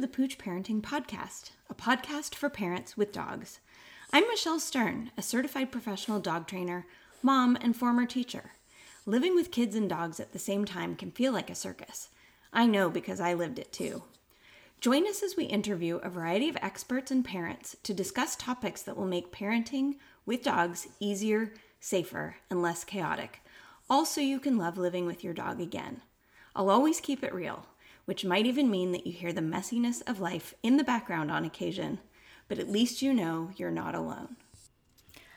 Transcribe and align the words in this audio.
the 0.00 0.08
Pooch 0.08 0.38
Parenting 0.38 0.80
Podcast, 0.80 1.50
a 1.68 1.74
podcast 1.74 2.34
for 2.34 2.48
parents 2.48 2.96
with 2.96 3.12
dogs. 3.12 3.60
I'm 4.10 4.26
Michelle 4.28 4.58
Stern, 4.58 5.10
a 5.18 5.20
certified 5.20 5.70
professional 5.70 6.20
dog 6.20 6.46
trainer, 6.46 6.86
mom, 7.22 7.58
and 7.60 7.76
former 7.76 8.06
teacher. 8.06 8.52
Living 9.04 9.34
with 9.34 9.50
kids 9.50 9.76
and 9.76 9.90
dogs 9.90 10.18
at 10.18 10.32
the 10.32 10.38
same 10.38 10.64
time 10.64 10.96
can 10.96 11.10
feel 11.10 11.34
like 11.34 11.50
a 11.50 11.54
circus. 11.54 12.08
I 12.50 12.64
know 12.64 12.88
because 12.88 13.20
I 13.20 13.34
lived 13.34 13.58
it 13.58 13.74
too. 13.74 14.04
Join 14.80 15.06
us 15.06 15.22
as 15.22 15.36
we 15.36 15.44
interview 15.44 15.96
a 15.96 16.08
variety 16.08 16.48
of 16.48 16.56
experts 16.62 17.10
and 17.10 17.22
parents 17.22 17.76
to 17.82 17.92
discuss 17.92 18.36
topics 18.36 18.80
that 18.80 18.96
will 18.96 19.06
make 19.06 19.30
parenting 19.30 19.96
with 20.24 20.42
dogs 20.42 20.88
easier, 20.98 21.52
safer, 21.78 22.36
and 22.48 22.62
less 22.62 22.84
chaotic. 22.84 23.42
Also, 23.90 24.22
you 24.22 24.40
can 24.40 24.56
love 24.56 24.78
living 24.78 25.04
with 25.04 25.22
your 25.22 25.34
dog 25.34 25.60
again. 25.60 26.00
I'll 26.56 26.70
always 26.70 27.00
keep 27.00 27.22
it 27.22 27.34
real 27.34 27.66
which 28.04 28.24
might 28.24 28.46
even 28.46 28.70
mean 28.70 28.92
that 28.92 29.06
you 29.06 29.12
hear 29.12 29.32
the 29.32 29.40
messiness 29.40 30.02
of 30.08 30.20
life 30.20 30.54
in 30.62 30.76
the 30.76 30.84
background 30.84 31.30
on 31.30 31.44
occasion, 31.44 31.98
but 32.48 32.58
at 32.58 32.70
least 32.70 33.02
you 33.02 33.12
know 33.12 33.50
you're 33.56 33.70
not 33.70 33.94
alone. 33.94 34.36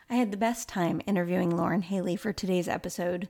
I 0.10 0.16
had 0.16 0.32
the 0.32 0.38
best 0.38 0.70
time 0.70 1.02
interviewing 1.08 1.56
Lauren 1.56 1.82
Haley 1.82 2.16
for 2.16 2.34
today's 2.34 2.68
episode. 2.68 3.30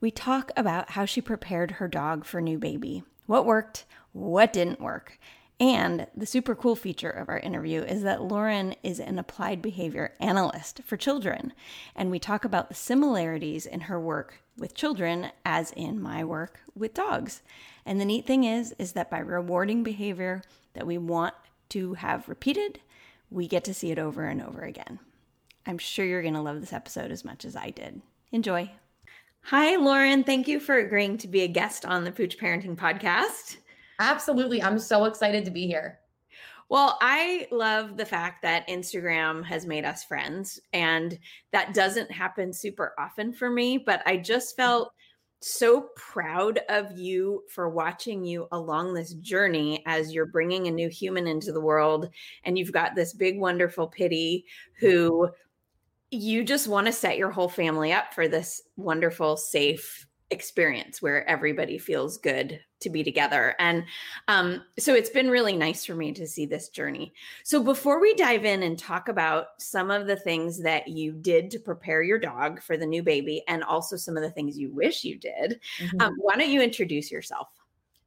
We 0.00 0.10
talk 0.10 0.50
about 0.56 0.90
how 0.90 1.04
she 1.04 1.20
prepared 1.20 1.72
her 1.72 1.88
dog 1.88 2.24
for 2.24 2.40
new 2.40 2.58
baby, 2.58 3.04
what 3.26 3.46
worked, 3.46 3.84
what 4.12 4.52
didn't 4.52 4.80
work. 4.80 5.18
And 5.58 6.06
the 6.14 6.26
super 6.26 6.54
cool 6.54 6.76
feature 6.76 7.10
of 7.10 7.30
our 7.30 7.38
interview 7.38 7.80
is 7.80 8.02
that 8.02 8.22
Lauren 8.22 8.74
is 8.82 9.00
an 9.00 9.18
applied 9.18 9.62
behavior 9.62 10.12
analyst 10.20 10.82
for 10.84 10.98
children. 10.98 11.54
And 11.94 12.10
we 12.10 12.18
talk 12.18 12.44
about 12.44 12.68
the 12.68 12.74
similarities 12.74 13.64
in 13.64 13.82
her 13.82 13.98
work 13.98 14.42
with 14.58 14.74
children 14.74 15.30
as 15.46 15.70
in 15.72 16.00
my 16.00 16.24
work 16.24 16.60
with 16.74 16.92
dogs. 16.92 17.42
And 17.86 17.98
the 17.98 18.04
neat 18.04 18.26
thing 18.26 18.44
is 18.44 18.74
is 18.78 18.92
that 18.92 19.10
by 19.10 19.18
rewarding 19.18 19.82
behavior 19.82 20.42
that 20.74 20.86
we 20.86 20.98
want 20.98 21.34
to 21.70 21.94
have 21.94 22.28
repeated, 22.28 22.80
we 23.30 23.48
get 23.48 23.64
to 23.64 23.74
see 23.74 23.90
it 23.90 23.98
over 23.98 24.26
and 24.26 24.42
over 24.42 24.60
again. 24.60 24.98
I'm 25.66 25.78
sure 25.78 26.04
you're 26.04 26.22
going 26.22 26.34
to 26.34 26.42
love 26.42 26.60
this 26.60 26.72
episode 26.72 27.10
as 27.10 27.24
much 27.24 27.44
as 27.44 27.56
I 27.56 27.70
did. 27.70 28.02
Enjoy. 28.30 28.70
Hi, 29.44 29.76
Lauren. 29.76 30.22
Thank 30.22 30.48
you 30.48 30.60
for 30.60 30.76
agreeing 30.76 31.18
to 31.18 31.28
be 31.28 31.40
a 31.42 31.48
guest 31.48 31.86
on 31.86 32.04
the 32.04 32.12
Pooch 32.12 32.38
Parenting 32.38 32.76
Podcast. 32.76 33.56
Absolutely. 33.98 34.62
I'm 34.62 34.78
so 34.78 35.04
excited 35.04 35.44
to 35.44 35.50
be 35.50 35.66
here. 35.66 36.00
Well, 36.68 36.98
I 37.00 37.46
love 37.52 37.96
the 37.96 38.04
fact 38.04 38.42
that 38.42 38.66
Instagram 38.68 39.44
has 39.44 39.66
made 39.66 39.84
us 39.84 40.02
friends, 40.02 40.58
and 40.72 41.16
that 41.52 41.74
doesn't 41.74 42.10
happen 42.10 42.52
super 42.52 42.92
often 42.98 43.32
for 43.32 43.48
me, 43.48 43.78
but 43.78 44.02
I 44.04 44.16
just 44.16 44.56
felt 44.56 44.92
so 45.40 45.90
proud 45.96 46.60
of 46.68 46.98
you 46.98 47.42
for 47.50 47.68
watching 47.68 48.24
you 48.24 48.48
along 48.50 48.94
this 48.94 49.14
journey 49.14 49.82
as 49.86 50.12
you're 50.12 50.26
bringing 50.26 50.66
a 50.66 50.70
new 50.70 50.88
human 50.88 51.26
into 51.26 51.52
the 51.52 51.60
world. 51.60 52.08
And 52.44 52.58
you've 52.58 52.72
got 52.72 52.94
this 52.94 53.12
big, 53.12 53.38
wonderful 53.38 53.86
pittie 53.86 54.46
who 54.80 55.28
you 56.10 56.42
just 56.42 56.68
want 56.68 56.86
to 56.86 56.92
set 56.92 57.18
your 57.18 57.30
whole 57.30 57.48
family 57.48 57.92
up 57.92 58.14
for 58.14 58.28
this 58.28 58.62
wonderful, 58.76 59.36
safe 59.36 60.05
experience 60.30 61.00
where 61.00 61.28
everybody 61.28 61.78
feels 61.78 62.18
good 62.18 62.60
to 62.80 62.90
be 62.90 63.04
together. 63.04 63.54
And 63.58 63.84
um, 64.28 64.62
so 64.78 64.94
it's 64.94 65.10
been 65.10 65.30
really 65.30 65.56
nice 65.56 65.84
for 65.84 65.94
me 65.94 66.12
to 66.12 66.26
see 66.26 66.46
this 66.46 66.68
journey. 66.68 67.12
So 67.44 67.62
before 67.62 68.00
we 68.00 68.14
dive 68.14 68.44
in 68.44 68.62
and 68.62 68.78
talk 68.78 69.08
about 69.08 69.46
some 69.58 69.90
of 69.90 70.06
the 70.06 70.16
things 70.16 70.60
that 70.62 70.88
you 70.88 71.12
did 71.12 71.50
to 71.52 71.58
prepare 71.58 72.02
your 72.02 72.18
dog 72.18 72.60
for 72.60 72.76
the 72.76 72.86
new 72.86 73.02
baby 73.02 73.44
and 73.48 73.62
also 73.62 73.96
some 73.96 74.16
of 74.16 74.22
the 74.22 74.30
things 74.30 74.58
you 74.58 74.72
wish 74.72 75.04
you 75.04 75.18
did, 75.18 75.60
mm-hmm. 75.78 76.00
um, 76.00 76.14
why 76.18 76.34
don't 76.34 76.50
you 76.50 76.60
introduce 76.60 77.10
yourself? 77.10 77.48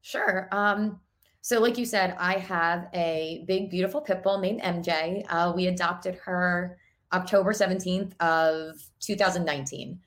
Sure. 0.02 0.50
Um, 0.52 1.00
so, 1.42 1.60
like 1.60 1.78
you 1.78 1.86
said, 1.86 2.16
I 2.20 2.34
have 2.34 2.90
a 2.94 3.44
big, 3.48 3.70
beautiful 3.70 4.02
pit 4.02 4.24
bull 4.24 4.40
named 4.40 4.62
MJ. 4.62 5.26
Uh, 5.30 5.54
we 5.56 5.68
adopted 5.68 6.16
her 6.16 6.78
October 7.14 7.54
17th 7.54 8.12
of 8.20 8.76
2019. 9.00 10.00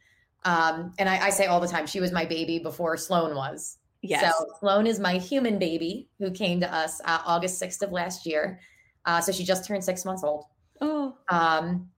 Um, 0.45 0.93
and 0.99 1.09
I, 1.09 1.27
I, 1.27 1.31
say 1.31 1.47
all 1.47 1.61
the 1.61 1.69
time, 1.69 1.87
she 1.87 2.01
was 2.01 2.11
my 2.11 2.25
baby 2.25 2.59
before 2.59 2.97
Sloan 2.97 3.37
was. 3.37 3.79
Yes. 4.03 4.37
So 4.37 4.47
Sloan 4.59 4.87
is 4.89 4.99
my 4.99 5.15
human 5.15 5.59
baby 5.59 6.09
who 6.19 6.33
came 6.33 6.61
to 6.61 6.75
us 6.75 7.01
uh, 7.05 7.21
August 7.25 7.63
6th 7.63 7.83
of 7.83 7.93
last 7.93 8.27
year. 8.27 8.59
Uh, 9.05 9.21
so 9.21 9.31
she 9.31 9.45
just 9.45 9.65
turned 9.65 9.85
six 9.85 10.05
months 10.05 10.25
old. 10.25 10.45
Oh. 10.81 11.17
Um, 11.29 11.89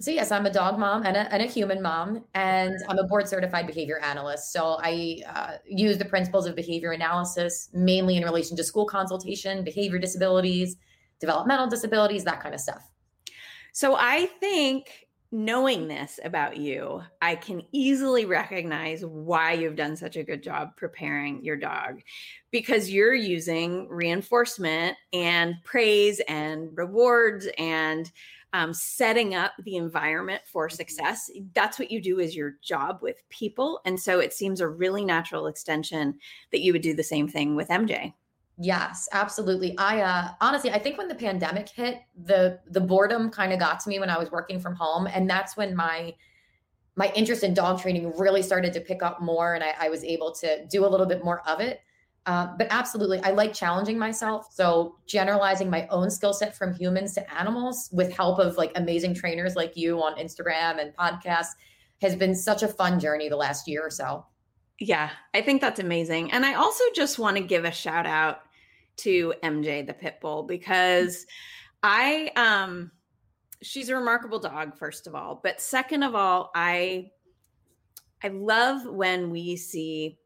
so 0.00 0.10
yes, 0.10 0.32
I'm 0.32 0.46
a 0.46 0.52
dog 0.52 0.78
mom 0.78 1.04
and 1.04 1.16
a, 1.16 1.32
and 1.32 1.42
a 1.42 1.46
human 1.46 1.82
mom, 1.82 2.24
and 2.34 2.74
I'm 2.88 2.98
a 2.98 3.04
board 3.04 3.28
certified 3.28 3.66
behavior 3.66 3.98
analyst. 3.98 4.50
So 4.50 4.78
I 4.82 5.18
uh, 5.28 5.52
use 5.66 5.98
the 5.98 6.06
principles 6.06 6.46
of 6.46 6.56
behavior 6.56 6.92
analysis 6.92 7.68
mainly 7.74 8.16
in 8.16 8.24
relation 8.24 8.56
to 8.56 8.64
school 8.64 8.86
consultation, 8.86 9.62
behavior 9.62 9.98
disabilities, 9.98 10.76
developmental 11.20 11.68
disabilities, 11.68 12.24
that 12.24 12.40
kind 12.42 12.54
of 12.54 12.60
stuff. 12.62 12.82
So 13.74 13.94
I 13.94 14.26
think 14.40 14.86
knowing 15.32 15.86
this 15.86 16.18
about 16.24 16.56
you, 16.56 17.02
I 17.22 17.36
can 17.36 17.62
easily 17.72 18.24
recognize 18.24 19.04
why 19.04 19.52
you've 19.52 19.76
done 19.76 19.96
such 19.96 20.16
a 20.16 20.24
good 20.24 20.42
job 20.42 20.76
preparing 20.76 21.44
your 21.44 21.56
dog 21.56 22.00
because 22.50 22.90
you're 22.90 23.14
using 23.14 23.88
reinforcement 23.88 24.96
and 25.12 25.54
praise 25.64 26.20
and 26.26 26.70
rewards 26.76 27.46
and 27.58 28.10
um, 28.52 28.74
setting 28.74 29.34
up 29.34 29.52
the 29.64 29.76
environment 29.76 30.42
for 30.44 30.66
mm-hmm. 30.66 30.76
success. 30.76 31.30
That's 31.54 31.78
what 31.78 31.90
you 31.90 32.00
do 32.00 32.20
as 32.20 32.34
your 32.34 32.54
job 32.62 32.98
with 33.00 33.16
people. 33.28 33.80
And 33.84 33.98
so 33.98 34.18
it 34.18 34.32
seems 34.32 34.60
a 34.60 34.68
really 34.68 35.04
natural 35.04 35.46
extension 35.46 36.18
that 36.50 36.60
you 36.60 36.72
would 36.72 36.82
do 36.82 36.94
the 36.94 37.04
same 37.04 37.28
thing 37.28 37.54
with 37.54 37.68
MJ. 37.68 38.14
Yes, 38.62 39.08
absolutely. 39.12 39.74
I 39.78 40.02
uh 40.02 40.28
honestly 40.42 40.70
I 40.70 40.78
think 40.78 40.98
when 40.98 41.08
the 41.08 41.14
pandemic 41.14 41.70
hit, 41.70 42.02
the 42.14 42.60
the 42.68 42.80
boredom 42.80 43.30
kind 43.30 43.54
of 43.54 43.58
got 43.58 43.80
to 43.80 43.88
me 43.88 43.98
when 43.98 44.10
I 44.10 44.18
was 44.18 44.30
working 44.30 44.60
from 44.60 44.74
home. 44.74 45.06
And 45.06 45.28
that's 45.30 45.56
when 45.56 45.74
my 45.74 46.14
my 46.94 47.10
interest 47.16 47.42
in 47.42 47.54
dog 47.54 47.80
training 47.80 48.12
really 48.18 48.42
started 48.42 48.74
to 48.74 48.80
pick 48.80 49.02
up 49.02 49.22
more 49.22 49.54
and 49.54 49.64
I, 49.64 49.74
I 49.80 49.88
was 49.88 50.04
able 50.04 50.32
to 50.42 50.66
do 50.66 50.84
a 50.84 50.88
little 50.88 51.06
bit 51.06 51.24
more 51.24 51.40
of 51.48 51.60
it. 51.60 51.80
Uh, 52.26 52.48
but 52.58 52.66
absolutely, 52.68 53.18
I 53.20 53.30
like 53.30 53.54
challenging 53.54 53.98
myself. 53.98 54.48
So 54.52 54.96
generalizing 55.06 55.70
my 55.70 55.86
own 55.88 56.10
skill 56.10 56.34
set 56.34 56.54
from 56.54 56.74
humans 56.74 57.14
to 57.14 57.34
animals 57.34 57.88
with 57.92 58.12
help 58.12 58.38
of 58.38 58.58
like 58.58 58.72
amazing 58.76 59.14
trainers 59.14 59.56
like 59.56 59.74
you 59.74 60.02
on 60.02 60.16
Instagram 60.16 60.78
and 60.78 60.94
podcasts 60.94 61.54
has 62.02 62.14
been 62.14 62.34
such 62.34 62.62
a 62.62 62.68
fun 62.68 63.00
journey 63.00 63.30
the 63.30 63.36
last 63.36 63.66
year 63.66 63.80
or 63.82 63.90
so. 63.90 64.26
Yeah, 64.78 65.10
I 65.32 65.40
think 65.40 65.62
that's 65.62 65.80
amazing. 65.80 66.30
And 66.32 66.44
I 66.44 66.54
also 66.54 66.84
just 66.94 67.18
want 67.18 67.38
to 67.38 67.42
give 67.42 67.64
a 67.64 67.72
shout 67.72 68.06
out 68.06 68.42
to 68.98 69.34
MJ 69.42 69.86
the 69.86 69.94
pit 69.94 70.18
bull 70.20 70.42
because 70.42 71.26
I 71.82 72.30
um 72.36 72.90
she's 73.62 73.88
a 73.88 73.96
remarkable 73.96 74.38
dog 74.38 74.76
first 74.76 75.06
of 75.06 75.14
all, 75.14 75.40
but 75.42 75.60
second 75.60 76.02
of 76.02 76.14
all, 76.14 76.50
I 76.54 77.10
I 78.22 78.28
love 78.28 78.86
when 78.86 79.30
we 79.30 79.56
see 79.56 80.18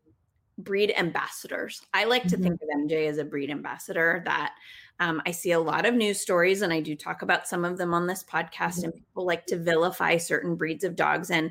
breed 0.58 0.92
ambassadors. 0.96 1.82
I 1.92 2.04
like 2.04 2.24
to 2.24 2.36
mm-hmm. 2.36 2.42
think 2.42 2.60
of 2.62 2.68
MJ 2.80 3.08
as 3.08 3.18
a 3.18 3.24
breed 3.24 3.50
ambassador 3.50 4.22
that 4.24 4.54
um, 5.00 5.20
I 5.26 5.32
see 5.32 5.52
a 5.52 5.60
lot 5.60 5.86
of 5.86 5.94
news 5.94 6.20
stories, 6.20 6.62
and 6.62 6.72
I 6.72 6.80
do 6.80 6.94
talk 6.94 7.22
about 7.22 7.48
some 7.48 7.64
of 7.64 7.78
them 7.78 7.92
on 7.92 8.06
this 8.06 8.22
podcast. 8.22 8.78
Mm-hmm. 8.78 8.84
And 8.84 8.94
people 8.94 9.26
like 9.26 9.46
to 9.46 9.58
vilify 9.58 10.16
certain 10.16 10.54
breeds 10.54 10.84
of 10.84 10.96
dogs, 10.96 11.30
and 11.30 11.50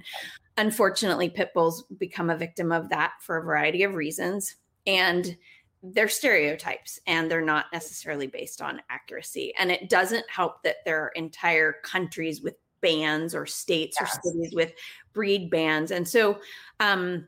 unfortunately, 0.57 1.29
pit 1.29 1.51
bulls 1.53 1.83
become 1.97 2.29
a 2.29 2.37
victim 2.37 2.71
of 2.71 2.89
that 2.89 3.13
for 3.21 3.37
a 3.37 3.43
variety 3.43 3.83
of 3.83 3.95
reasons. 3.95 4.55
And 4.85 5.37
they're 5.83 6.07
stereotypes 6.07 6.97
and 7.07 7.29
they're 7.29 7.41
not 7.41 7.65
necessarily 7.73 8.27
based 8.27 8.61
on 8.61 8.81
accuracy. 8.89 9.53
And 9.59 9.69
it 9.69 9.89
doesn't 9.89 10.27
help 10.29 10.63
that 10.63 10.77
there 10.85 11.01
are 11.03 11.09
entire 11.09 11.75
countries 11.83 12.41
with 12.41 12.55
bans 12.81 13.35
or 13.35 13.45
states 13.45 13.97
yes. 13.99 14.17
or 14.17 14.31
cities 14.31 14.53
with 14.53 14.71
breed 15.11 15.49
bans. 15.49 15.91
And 15.91 16.07
so 16.07 16.39
um, 16.79 17.27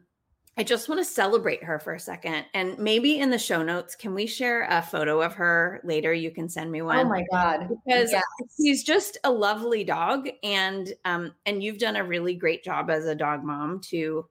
I 0.57 0.63
just 0.63 0.87
want 0.87 1.01
to 1.01 1.05
celebrate 1.05 1.63
her 1.63 1.79
for 1.79 1.95
a 1.95 1.99
second. 1.99 2.45
And 2.53 2.77
maybe 2.79 3.19
in 3.19 3.29
the 3.29 3.37
show 3.37 3.61
notes, 3.61 3.93
can 3.93 4.13
we 4.13 4.25
share 4.25 4.67
a 4.69 4.81
photo 4.81 5.21
of 5.21 5.33
her 5.33 5.81
later? 5.83 6.13
You 6.13 6.31
can 6.31 6.47
send 6.47 6.71
me 6.71 6.81
one. 6.81 6.99
Oh 6.99 7.09
my 7.09 7.25
God. 7.31 7.67
Because 7.85 8.11
yes. 8.13 8.23
she's 8.57 8.83
just 8.83 9.17
a 9.25 9.31
lovely 9.31 9.83
dog. 9.83 10.29
And 10.43 10.93
um, 11.03 11.33
and 11.45 11.61
you've 11.61 11.79
done 11.79 11.97
a 11.97 12.03
really 12.03 12.35
great 12.35 12.63
job 12.63 12.89
as 12.89 13.05
a 13.05 13.15
dog 13.15 13.43
mom 13.43 13.81
to 13.81 14.25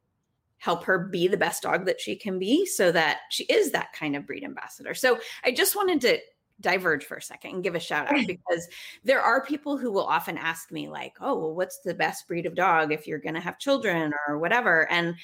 help 0.64 0.82
her 0.84 0.98
be 0.98 1.28
the 1.28 1.36
best 1.36 1.62
dog 1.62 1.84
that 1.84 2.00
she 2.00 2.16
can 2.16 2.38
be 2.38 2.64
so 2.64 2.90
that 2.90 3.18
she 3.28 3.44
is 3.44 3.70
that 3.70 3.92
kind 3.92 4.16
of 4.16 4.26
breed 4.26 4.42
ambassador. 4.42 4.94
So 4.94 5.20
I 5.44 5.50
just 5.52 5.76
wanted 5.76 6.00
to 6.00 6.18
diverge 6.60 7.04
for 7.04 7.18
a 7.18 7.22
second 7.22 7.56
and 7.56 7.62
give 7.62 7.74
a 7.74 7.80
shout 7.80 8.10
out 8.10 8.26
because 8.26 8.66
there 9.04 9.20
are 9.20 9.44
people 9.44 9.76
who 9.76 9.92
will 9.92 10.06
often 10.06 10.38
ask 10.38 10.72
me 10.72 10.88
like, 10.88 11.12
"Oh, 11.20 11.38
well 11.38 11.54
what's 11.54 11.80
the 11.80 11.92
best 11.92 12.26
breed 12.26 12.46
of 12.46 12.54
dog 12.54 12.92
if 12.92 13.06
you're 13.06 13.18
going 13.18 13.34
to 13.34 13.42
have 13.42 13.58
children 13.58 14.14
or 14.26 14.38
whatever?" 14.38 14.90
And 14.90 15.16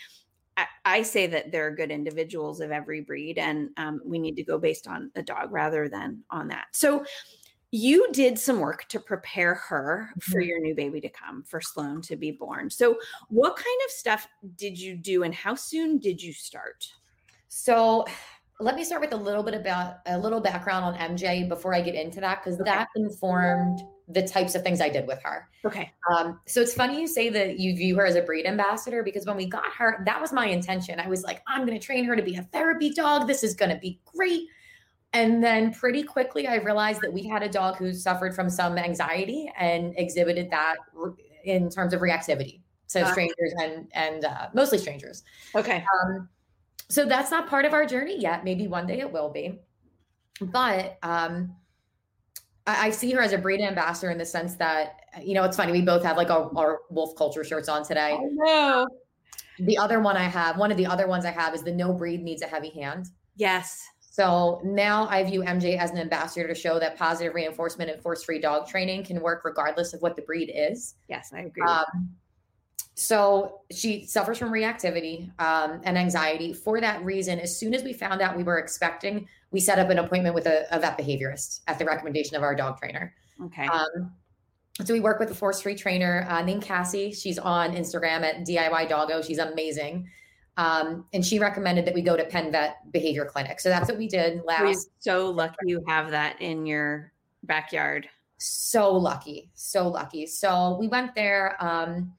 I, 0.59 0.67
I 0.85 1.03
say 1.03 1.27
that 1.29 1.53
there 1.53 1.67
are 1.67 1.75
good 1.75 1.91
individuals 1.91 2.61
of 2.61 2.71
every 2.71 3.01
breed, 3.01 3.39
and 3.39 3.71
um, 3.79 4.03
we 4.05 4.19
need 4.19 4.37
to 4.37 4.45
go 4.45 4.59
based 4.59 4.87
on 4.87 5.11
the 5.15 5.23
dog 5.23 5.53
rather 5.53 5.89
than 5.89 6.23
on 6.29 6.49
that. 6.49 6.67
So, 6.73 7.07
you 7.73 8.11
did 8.13 8.39
some 8.39 8.59
work 8.59 8.87
to 8.89 8.99
prepare 8.99 9.55
her 9.55 10.11
for 10.21 10.41
mm-hmm. 10.41 10.49
your 10.49 10.61
new 10.61 10.75
baby 10.75 11.01
to 11.01 11.09
come, 11.09 11.43
for 11.45 11.61
Sloan 11.61 12.03
to 12.03 12.17
be 12.17 12.33
born. 12.33 12.69
So, 12.69 12.99
what 13.29 13.57
kind 13.57 13.81
of 13.85 13.91
stuff 13.91 14.27
did 14.57 14.79
you 14.79 14.97
do 14.97 15.23
and 15.23 15.35
how 15.35 15.55
soon 15.55 15.99
did 15.99 16.23
you 16.23 16.33
start? 16.33 16.87
So, 17.49 18.07
let 18.59 18.77
me 18.77 18.85
start 18.85 19.01
with 19.01 19.13
a 19.13 19.17
little 19.17 19.43
bit 19.43 19.55
about 19.55 19.97
a 20.07 20.19
little 20.19 20.41
background 20.41 20.85
on 20.85 21.17
MJ 21.17 21.49
before 21.49 21.75
I 21.75 21.81
get 21.81 21.95
into 21.95 22.21
that, 22.21 22.43
because 22.45 22.61
okay. 22.61 22.71
that 22.71 22.89
informed 22.95 23.81
the 24.13 24.27
types 24.27 24.55
of 24.55 24.63
things 24.63 24.81
I 24.81 24.89
did 24.89 25.07
with 25.07 25.23
her. 25.23 25.49
Okay. 25.65 25.93
Um, 26.13 26.41
so 26.47 26.61
it's 26.61 26.75
funny 26.75 27.01
you 27.01 27.07
say 27.07 27.29
that 27.31 27.59
you 27.59 27.77
view 27.77 27.97
her 27.97 28.07
as 28.07 28.17
a 28.17 28.23
breed 28.23 28.45
ambassador 28.45 29.03
because 29.03 29.25
when 29.25 29.37
we 29.37 29.47
got 29.47 29.67
her, 29.79 30.03
that 30.05 30.21
was 30.21 30.33
my 30.33 30.47
intention. 30.47 30.99
I 30.99 31.09
was 31.09 31.23
like, 31.23 31.43
I'm 31.47 31.65
going 31.65 31.79
to 31.79 31.85
train 31.85 32.05
her 32.05 32.17
to 32.17 32.23
be 32.23 32.37
a 32.37 32.43
therapy 32.43 32.91
dog. 32.91 33.27
This 33.27 33.45
is 33.45 33.55
going 33.55 33.71
to 33.71 33.79
be 33.79 34.01
great. 34.05 34.49
And 35.13 35.43
then 35.43 35.73
pretty 35.75 36.05
quickly, 36.05 36.47
I 36.47 36.57
realized 36.57 37.01
that 37.03 37.13
we 37.13 37.27
had 37.27 37.43
a 37.43 37.49
dog 37.49 37.77
who 37.77 37.93
suffered 37.93 38.35
from 38.35 38.49
some 38.49 38.79
anxiety 38.79 39.51
and 39.59 39.93
exhibited 39.97 40.51
that 40.51 40.77
in 41.45 41.69
terms 41.69 41.93
of 41.93 42.01
reactivity 42.01 42.61
to 42.89 43.01
uh, 43.01 43.11
strangers 43.11 43.53
and 43.61 43.89
and 43.93 44.25
uh, 44.25 44.49
mostly 44.55 44.79
strangers. 44.79 45.25
Okay. 45.55 45.85
Um, 46.03 46.29
so 46.89 47.05
that's 47.05 47.31
not 47.31 47.49
part 47.49 47.65
of 47.65 47.73
our 47.73 47.87
journey 47.87 48.21
yet. 48.21 48.45
Maybe 48.45 48.69
one 48.69 48.87
day 48.87 49.01
it 49.01 49.11
will 49.11 49.31
be. 49.31 49.59
But 50.41 50.99
um, 51.03 51.57
I, 52.67 52.87
I 52.87 52.91
see 52.91 53.11
her 53.13 53.21
as 53.21 53.33
a 53.33 53.39
breed 53.39 53.61
ambassador 53.61 54.11
in 54.11 54.19
the 54.19 54.25
sense 54.25 54.55
that 54.57 55.01
you 55.23 55.35
know 55.35 55.43
it's 55.45 55.57
funny. 55.57 55.73
We 55.73 55.83
both 55.83 56.05
have 56.05 56.17
like 56.17 56.31
our, 56.31 56.51
our 56.57 56.81
wolf 56.89 57.17
culture 57.17 57.43
shirts 57.43 57.69
on 57.69 57.85
today. 57.85 58.13
I 58.13 58.19
know. 58.23 58.89
The 59.59 59.77
other 59.77 60.01
one 60.01 60.17
I 60.17 60.25
have, 60.25 60.57
one 60.57 60.71
of 60.71 60.79
the 60.79 60.87
other 60.87 61.07
ones 61.07 61.25
I 61.25 61.33
have 61.33 61.55
is 61.55 61.63
the 61.63 61.73
no 61.73 61.93
breed 61.93 62.23
needs 62.23 62.43
a 62.43 62.47
heavy 62.47 62.71
hand. 62.71 63.09
Yes. 63.37 63.90
So 64.11 64.61
now 64.65 65.07
I 65.09 65.23
view 65.23 65.43
MJ 65.43 65.79
as 65.79 65.93
an 65.93 65.99
ambassador 65.99 66.49
to 66.49 66.55
show 66.55 66.81
that 66.81 66.99
positive 66.99 67.33
reinforcement 67.33 67.91
and 67.91 68.03
force 68.03 68.25
free 68.25 68.41
dog 68.41 68.67
training 68.67 69.05
can 69.05 69.21
work 69.21 69.45
regardless 69.45 69.95
of 69.95 70.03
what 70.03 70.17
the 70.17 70.23
breed 70.23 70.51
is. 70.53 70.97
Yes, 71.09 71.31
I 71.33 71.43
agree. 71.43 71.63
Um, 71.63 72.11
so 72.97 73.61
she 73.71 74.05
suffers 74.05 74.37
from 74.37 74.51
reactivity 74.51 75.31
um, 75.41 75.81
and 75.85 75.97
anxiety. 75.97 76.53
For 76.53 76.81
that 76.81 77.03
reason, 77.05 77.39
as 77.39 77.57
soon 77.57 77.73
as 77.73 77.85
we 77.85 77.93
found 77.93 78.21
out 78.21 78.37
we 78.37 78.43
were 78.43 78.59
expecting, 78.59 79.29
we 79.53 79.61
set 79.61 79.79
up 79.79 79.91
an 79.91 80.01
appointment 80.01 80.35
with 80.35 80.47
a, 80.47 80.67
a 80.75 80.81
vet 80.81 80.99
behaviorist 80.99 81.61
at 81.69 81.79
the 81.79 81.85
recommendation 81.85 82.37
of 82.37 82.43
our 82.43 82.55
dog 82.57 82.79
trainer. 82.79 83.15
Okay. 83.45 83.67
Um, 83.67 84.13
so 84.85 84.93
we 84.93 84.99
work 84.99 85.21
with 85.21 85.31
a 85.31 85.35
force 85.35 85.63
free 85.63 85.77
trainer 85.77 86.27
uh, 86.29 86.43
named 86.43 86.63
Cassie. 86.63 87.13
She's 87.13 87.39
on 87.39 87.77
Instagram 87.77 88.23
at 88.23 88.41
DIY 88.45 88.89
Doggo. 88.89 89.23
She's 89.23 89.39
amazing. 89.39 90.11
Um, 90.57 91.07
and 91.13 91.25
she 91.25 91.39
recommended 91.39 91.85
that 91.87 91.95
we 91.95 92.03
go 92.03 92.17
to 92.17 92.25
Penn 92.25 92.53
Vet 92.53 92.93
Behavior 92.93 93.25
Clinic. 93.25 93.61
So 93.61 93.69
that's 93.69 93.89
what 93.89 93.99
we 93.99 94.09
did 94.09 94.43
last. 94.45 94.63
We're 94.63 94.75
so 94.99 95.31
lucky 95.31 95.57
you 95.65 95.83
have 95.89 96.11
that 96.11 96.41
in 96.41 96.67
your 96.67 97.13
backyard. 97.45 98.09
So 98.39 98.95
lucky, 98.95 99.51
so 99.55 99.89
lucky. 99.89 100.27
So 100.27 100.77
we 100.79 100.89
went 100.89 101.15
there. 101.15 101.57
Um, 101.65 102.13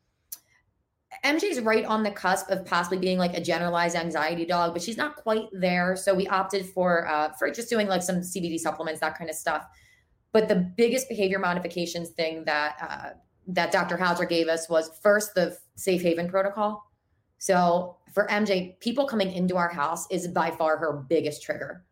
MJ's 1.24 1.60
right 1.60 1.86
on 1.86 2.04
the 2.04 2.12
cusp 2.12 2.50
of 2.50 2.66
possibly 2.66 2.98
being 2.98 3.18
like 3.19 3.36
a 3.36 3.42
generalized 3.42 3.95
anxiety 3.95 4.45
dog, 4.45 4.74
but 4.74 4.81
she's 4.81 4.98
not 4.98 5.16
quite 5.16 5.48
there. 5.51 5.95
So 5.95 6.16
we 6.16 6.28
opted 6.28 6.66
for 6.66 7.07
uh, 7.07 7.33
for 7.33 7.51
just 7.51 7.69
doing 7.69 7.88
like 7.88 8.01
some 8.01 8.18
CBD 8.18 8.60
supplements, 8.60 9.01
that 9.01 9.18
kind 9.18 9.30
of 9.30 9.36
stuff. 9.36 9.66
But 10.31 10.48
the 10.48 10.56
biggest 10.56 11.10
behavior 11.10 11.38
modifications 11.38 12.10
thing 12.10 12.45
that 12.45 12.78
uh, 12.81 13.10
that 13.48 13.72
Dr. 13.72 13.98
Hauser 13.98 14.25
gave 14.25 14.48
us 14.48 14.69
was 14.69 14.92
first 15.01 15.36
the 15.36 15.57
safe 15.75 16.01
haven 16.01 16.30
protocol. 16.30 16.89
So 17.38 17.98
for 18.13 18.28
MJ, 18.28 18.80
people 18.80 19.06
coming 19.06 19.31
into 19.31 19.56
our 19.58 19.69
house 19.69 20.08
is 20.12 20.28
by 20.28 20.52
far 20.52 20.78
her 20.78 21.06
biggest 21.08 21.42
trigger, 21.42 21.84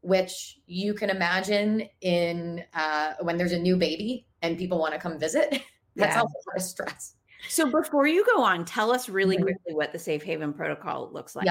which 0.00 0.58
you 0.66 0.94
can 0.94 1.10
imagine 1.10 1.88
in 2.00 2.64
uh, 2.74 3.14
when 3.20 3.36
there's 3.36 3.52
a 3.52 3.58
new 3.58 3.76
baby 3.76 4.26
and 4.42 4.56
people 4.56 4.78
want 4.78 4.94
to 4.94 5.00
come 5.00 5.18
visit. 5.18 5.50
That's 5.96 6.14
yeah. 6.14 6.20
also 6.20 6.34
a 6.56 6.60
stress. 6.60 7.14
So 7.48 7.70
before 7.70 8.06
you 8.06 8.24
go 8.34 8.42
on, 8.42 8.64
tell 8.64 8.90
us 8.92 9.08
really 9.08 9.36
mm-hmm. 9.36 9.44
quickly 9.44 9.74
what 9.74 9.92
the 9.92 9.98
safe 9.98 10.22
haven 10.22 10.52
protocol 10.52 11.10
looks 11.12 11.36
like. 11.36 11.46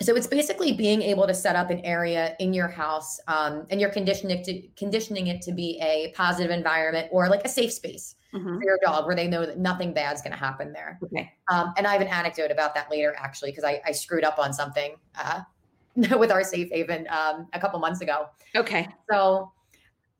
So 0.00 0.14
it's 0.14 0.28
basically 0.28 0.72
being 0.72 1.02
able 1.02 1.26
to 1.26 1.34
set 1.34 1.56
up 1.56 1.70
an 1.70 1.80
area 1.80 2.36
in 2.38 2.54
your 2.54 2.68
house, 2.68 3.18
um, 3.26 3.66
and 3.68 3.80
you're 3.80 3.90
conditioning 3.90 4.38
it 4.38 4.44
to 4.44 4.62
conditioning 4.76 5.26
it 5.26 5.42
to 5.42 5.52
be 5.52 5.80
a 5.82 6.12
positive 6.16 6.52
environment 6.52 7.08
or 7.10 7.28
like 7.28 7.44
a 7.44 7.48
safe 7.48 7.72
space 7.72 8.14
mm-hmm. 8.32 8.58
for 8.58 8.62
your 8.62 8.78
dog, 8.84 9.06
where 9.06 9.16
they 9.16 9.26
know 9.26 9.44
that 9.44 9.58
nothing 9.58 9.92
bad's 9.92 10.22
going 10.22 10.30
to 10.32 10.38
happen 10.38 10.72
there. 10.72 11.00
Okay. 11.02 11.32
Um, 11.50 11.74
and 11.76 11.84
I 11.84 11.92
have 11.92 12.00
an 12.00 12.06
anecdote 12.06 12.52
about 12.52 12.76
that 12.76 12.88
later, 12.92 13.16
actually, 13.18 13.50
because 13.50 13.64
I, 13.64 13.80
I, 13.84 13.90
screwed 13.90 14.22
up 14.22 14.38
on 14.38 14.52
something 14.52 14.94
uh, 15.16 15.40
with 16.16 16.30
our 16.30 16.44
safe 16.44 16.70
haven 16.70 17.08
um, 17.10 17.48
a 17.52 17.58
couple 17.58 17.80
months 17.80 18.00
ago. 18.00 18.26
Okay. 18.54 18.86
So 19.10 19.50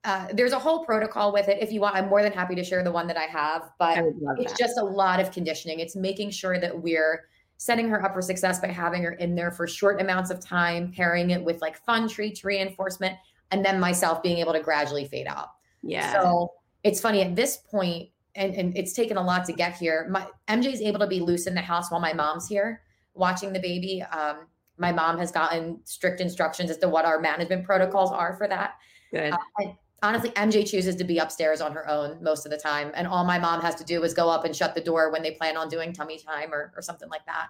uh, 0.03 0.27
there's 0.33 0.53
a 0.53 0.59
whole 0.59 0.85
protocol 0.85 1.33
with 1.33 1.49
it. 1.49 1.59
If 1.61 1.71
you 1.71 1.81
want, 1.81 1.95
I'm 1.95 2.09
more 2.09 2.23
than 2.23 2.33
happy 2.33 2.55
to 2.57 2.65
share 2.65 2.83
the 2.83 2.91
one 2.91 3.07
that 3.07 3.17
I 3.17 3.25
have, 3.25 3.71
but 3.79 3.99
I 3.99 4.03
it's 4.39 4.53
that. 4.53 4.59
just 4.59 4.79
a 4.79 4.85
lot 4.85 5.21
of 5.21 5.31
conditioning. 5.31 5.81
It's 5.81 5.95
making 5.95 6.31
sure 6.31 6.59
that 6.59 6.83
we're 6.83 7.29
setting 7.59 7.89
her 7.89 8.03
up 8.05 8.15
for 8.15 8.23
success 8.23 8.61
by 8.61 8.69
having 8.69 9.03
her 9.03 9.13
in 9.13 9.35
there 9.35 9.51
for 9.51 9.67
short 9.67 10.01
amounts 10.01 10.31
of 10.31 10.41
time, 10.41 10.93
pairing 10.93 11.31
it 11.31 11.43
with 11.43 11.61
like 11.61 11.77
fun 11.85 12.09
treats, 12.09 12.45
reinforcement, 12.45 13.17
and 13.51 13.65
then 13.65 13.79
myself 13.79 14.23
being 14.23 14.39
able 14.39 14.53
to 14.53 14.61
gradually 14.61 15.05
fade 15.05 15.27
out. 15.27 15.49
Yeah. 15.83 16.13
So 16.13 16.53
it's 16.85 17.01
funny 17.01 17.21
at 17.21 17.35
this 17.35 17.57
point, 17.57 18.11
and, 18.37 18.55
and 18.55 18.77
it's 18.77 18.93
taken 18.93 19.17
a 19.17 19.23
lot 19.23 19.45
to 19.47 19.53
get 19.53 19.77
here. 19.77 20.09
My 20.09 20.27
MJ's 20.49 20.81
able 20.81 21.01
to 21.01 21.07
be 21.07 21.21
loose 21.21 21.47
in 21.47 21.55
the 21.55 21.61
house 21.61 21.91
while 21.91 22.01
my 22.01 22.13
mom's 22.13 22.49
here 22.49 22.83
watching 23.15 23.53
the 23.53 23.61
baby. 23.61 24.03
Um, 24.03 24.47
my 24.79 24.93
mom 24.93 25.19
has 25.19 25.33
gotten 25.33 25.81
strict 25.85 26.21
instructions 26.21 26.71
as 26.71 26.79
to 26.79 26.89
what 26.89 27.05
our 27.05 27.21
management 27.21 27.65
protocols 27.65 28.13
are 28.13 28.37
for 28.37 28.47
that. 28.47 28.75
Good. 29.13 29.33
Uh, 29.33 29.73
honestly, 30.03 30.31
MJ 30.31 30.69
chooses 30.69 30.97
to 30.97 31.05
be 31.05 31.19
upstairs 31.19 31.61
on 31.61 31.73
her 31.73 31.89
own 31.89 32.23
most 32.23 32.47
of 32.47 32.51
the 32.51 32.59
time. 32.59 32.93
And 32.95 33.07
all 33.07 33.25
my 33.25 33.39
mom 33.39 33.61
has 33.61 33.75
to 33.77 33.85
do 33.85 34.03
is 34.05 34.15
go 34.15 34.29
up 34.29 34.45
and 34.45 34.55
shut 34.55 34.75
the 34.75 34.81
door 34.81 35.11
when 35.11 35.23
they 35.23 35.33
plan 35.33 35.57
on 35.57 35.69
doing 35.69 35.93
tummy 35.93 36.19
time 36.19 36.53
or, 36.53 36.73
or 36.77 36.83
something 36.83 37.09
like 37.09 37.27
that. 37.27 37.49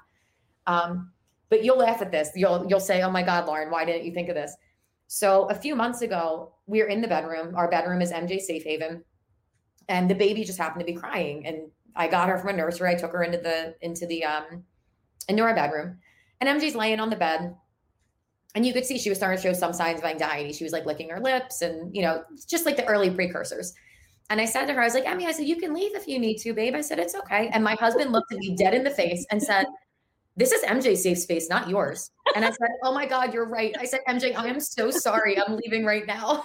Um, 0.66 1.12
but 1.50 1.64
you'll 1.64 1.78
laugh 1.78 2.02
at 2.02 2.10
this. 2.10 2.30
You'll 2.34 2.66
you'll 2.68 2.80
say, 2.80 3.02
"Oh 3.02 3.10
my 3.10 3.22
God, 3.22 3.46
Lauren, 3.46 3.70
why 3.70 3.84
didn't 3.84 4.04
you 4.04 4.12
think 4.12 4.28
of 4.28 4.34
this?" 4.34 4.54
So 5.06 5.48
a 5.48 5.54
few 5.54 5.74
months 5.74 6.02
ago, 6.02 6.52
we 6.66 6.82
are 6.82 6.86
in 6.86 7.00
the 7.00 7.08
bedroom. 7.08 7.54
Our 7.56 7.70
bedroom 7.70 8.02
is 8.02 8.12
MJ 8.12 8.38
safe 8.38 8.64
haven, 8.64 9.02
and 9.88 10.10
the 10.10 10.14
baby 10.14 10.44
just 10.44 10.58
happened 10.58 10.80
to 10.80 10.92
be 10.92 10.98
crying. 10.98 11.46
And 11.46 11.70
I 11.96 12.06
got 12.06 12.28
her 12.28 12.36
from 12.36 12.50
a 12.50 12.52
nursery. 12.52 12.90
I 12.90 12.94
took 12.94 13.12
her 13.12 13.22
into 13.22 13.38
the 13.38 13.74
into 13.80 14.06
the 14.06 14.24
um 14.24 14.64
into 15.28 15.42
our 15.42 15.54
bedroom, 15.54 15.98
and 16.40 16.60
MJ's 16.60 16.74
laying 16.74 17.00
on 17.00 17.08
the 17.08 17.16
bed 17.16 17.56
and 18.58 18.66
you 18.66 18.72
could 18.72 18.84
see 18.84 18.98
she 18.98 19.08
was 19.08 19.18
starting 19.18 19.40
to 19.40 19.42
show 19.50 19.52
some 19.52 19.72
signs 19.72 20.00
of 20.00 20.04
anxiety. 20.04 20.52
She 20.52 20.64
was 20.64 20.72
like 20.72 20.84
licking 20.84 21.08
her 21.10 21.20
lips 21.20 21.62
and, 21.62 21.94
you 21.94 22.02
know, 22.02 22.24
just 22.48 22.66
like 22.66 22.76
the 22.76 22.84
early 22.86 23.08
precursors. 23.08 23.72
And 24.30 24.40
I 24.40 24.46
said 24.46 24.66
to 24.66 24.72
her, 24.72 24.80
I 24.80 24.84
was 24.84 24.94
like, 24.94 25.06
Emmy, 25.06 25.26
I 25.26 25.30
said, 25.30 25.46
you 25.46 25.58
can 25.58 25.72
leave 25.72 25.94
if 25.94 26.08
you 26.08 26.18
need 26.18 26.38
to, 26.38 26.52
babe. 26.52 26.74
I 26.74 26.80
said, 26.80 26.98
it's 26.98 27.14
okay. 27.14 27.50
And 27.52 27.62
my 27.62 27.76
husband 27.76 28.10
looked 28.10 28.32
at 28.32 28.38
me 28.38 28.56
dead 28.56 28.74
in 28.74 28.82
the 28.82 28.90
face 28.90 29.24
and 29.30 29.40
said, 29.40 29.66
this 30.36 30.50
is 30.50 30.64
MJ's 30.64 31.04
safe 31.04 31.18
space, 31.18 31.48
not 31.48 31.68
yours. 31.68 32.10
And 32.34 32.44
I 32.44 32.48
said, 32.50 32.70
oh 32.82 32.92
my 32.92 33.06
God, 33.06 33.32
you're 33.32 33.48
right. 33.48 33.76
I 33.78 33.84
said, 33.84 34.00
MJ, 34.08 34.36
I 34.36 34.48
am 34.48 34.58
so 34.58 34.90
sorry. 34.90 35.40
I'm 35.40 35.54
leaving 35.54 35.84
right 35.84 36.04
now. 36.04 36.42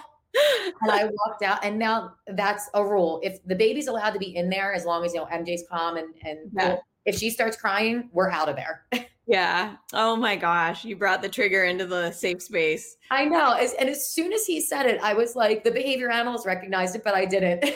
And 0.82 0.90
I 0.92 1.04
walked 1.04 1.42
out. 1.42 1.64
And 1.64 1.80
now 1.80 2.14
that's 2.28 2.70
a 2.74 2.84
rule. 2.84 3.20
If 3.24 3.44
the 3.44 3.56
baby's 3.56 3.88
allowed 3.88 4.10
to 4.10 4.20
be 4.20 4.36
in 4.36 4.48
there, 4.48 4.72
as 4.72 4.84
long 4.84 5.04
as, 5.04 5.14
you 5.14 5.20
know, 5.20 5.26
MJ's 5.26 5.64
calm 5.68 5.96
and, 5.96 6.14
and 6.22 6.50
yeah. 6.52 6.76
if 7.06 7.18
she 7.18 7.30
starts 7.30 7.56
crying, 7.56 8.08
we're 8.12 8.30
out 8.30 8.48
of 8.48 8.54
there. 8.54 8.86
Yeah. 9.26 9.76
Oh 9.92 10.16
my 10.16 10.36
gosh. 10.36 10.84
You 10.84 10.96
brought 10.96 11.22
the 11.22 11.28
trigger 11.28 11.64
into 11.64 11.86
the 11.86 12.12
safe 12.12 12.42
space. 12.42 12.96
I 13.10 13.24
know. 13.24 13.52
As, 13.52 13.72
and 13.74 13.88
as 13.88 14.10
soon 14.10 14.32
as 14.32 14.44
he 14.44 14.60
said 14.60 14.86
it, 14.86 15.00
I 15.02 15.14
was 15.14 15.34
like, 15.34 15.64
the 15.64 15.70
behavior 15.70 16.10
animals 16.10 16.44
recognized 16.44 16.94
it, 16.94 17.04
but 17.04 17.14
I 17.14 17.24
didn't. 17.24 17.64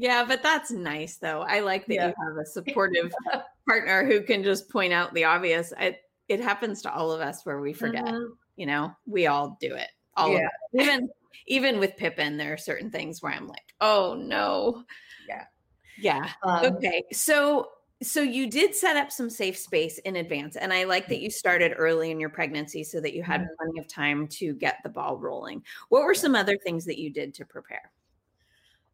Yeah, 0.00 0.24
but 0.24 0.42
that's 0.42 0.70
nice 0.70 1.18
though. 1.18 1.42
I 1.42 1.60
like 1.60 1.84
that 1.84 1.94
yeah. 1.94 2.06
you 2.06 2.14
have 2.26 2.38
a 2.38 2.46
supportive 2.46 3.12
partner 3.68 4.06
who 4.06 4.22
can 4.22 4.42
just 4.42 4.70
point 4.70 4.94
out 4.94 5.12
the 5.12 5.24
obvious. 5.24 5.74
It, 5.78 5.98
it 6.26 6.40
happens 6.40 6.80
to 6.82 6.90
all 6.90 7.12
of 7.12 7.20
us 7.20 7.44
where 7.44 7.60
we 7.60 7.74
forget. 7.74 8.06
Mm-hmm. 8.06 8.32
You 8.56 8.64
know, 8.64 8.96
we 9.04 9.26
all 9.26 9.58
do 9.60 9.74
it. 9.74 9.88
All 10.16 10.32
yeah. 10.32 10.48
It. 10.72 10.80
Even 10.80 11.10
even 11.46 11.78
with 11.78 11.98
Pippin, 11.98 12.38
there 12.38 12.54
are 12.54 12.56
certain 12.56 12.90
things 12.90 13.20
where 13.20 13.30
I'm 13.30 13.46
like, 13.46 13.74
oh 13.82 14.16
no. 14.18 14.84
Yeah. 15.28 15.44
Yeah. 15.98 16.30
Um, 16.44 16.64
okay. 16.76 17.04
So 17.12 17.68
so 18.02 18.22
you 18.22 18.48
did 18.48 18.74
set 18.74 18.96
up 18.96 19.12
some 19.12 19.28
safe 19.28 19.58
space 19.58 19.98
in 19.98 20.16
advance 20.16 20.56
and 20.56 20.72
i 20.72 20.84
like 20.84 21.06
that 21.08 21.18
mm. 21.18 21.22
you 21.22 21.30
started 21.30 21.74
early 21.76 22.10
in 22.10 22.18
your 22.18 22.30
pregnancy 22.30 22.82
so 22.82 23.00
that 23.00 23.14
you 23.14 23.22
had 23.22 23.42
mm-hmm. 23.42 23.54
plenty 23.58 23.78
of 23.78 23.86
time 23.88 24.26
to 24.26 24.54
get 24.54 24.78
the 24.82 24.88
ball 24.88 25.18
rolling. 25.18 25.62
What 25.90 26.04
were 26.04 26.14
some 26.14 26.34
other 26.34 26.56
things 26.56 26.84
that 26.86 26.98
you 26.98 27.10
did 27.10 27.34
to 27.34 27.44
prepare? 27.44 27.90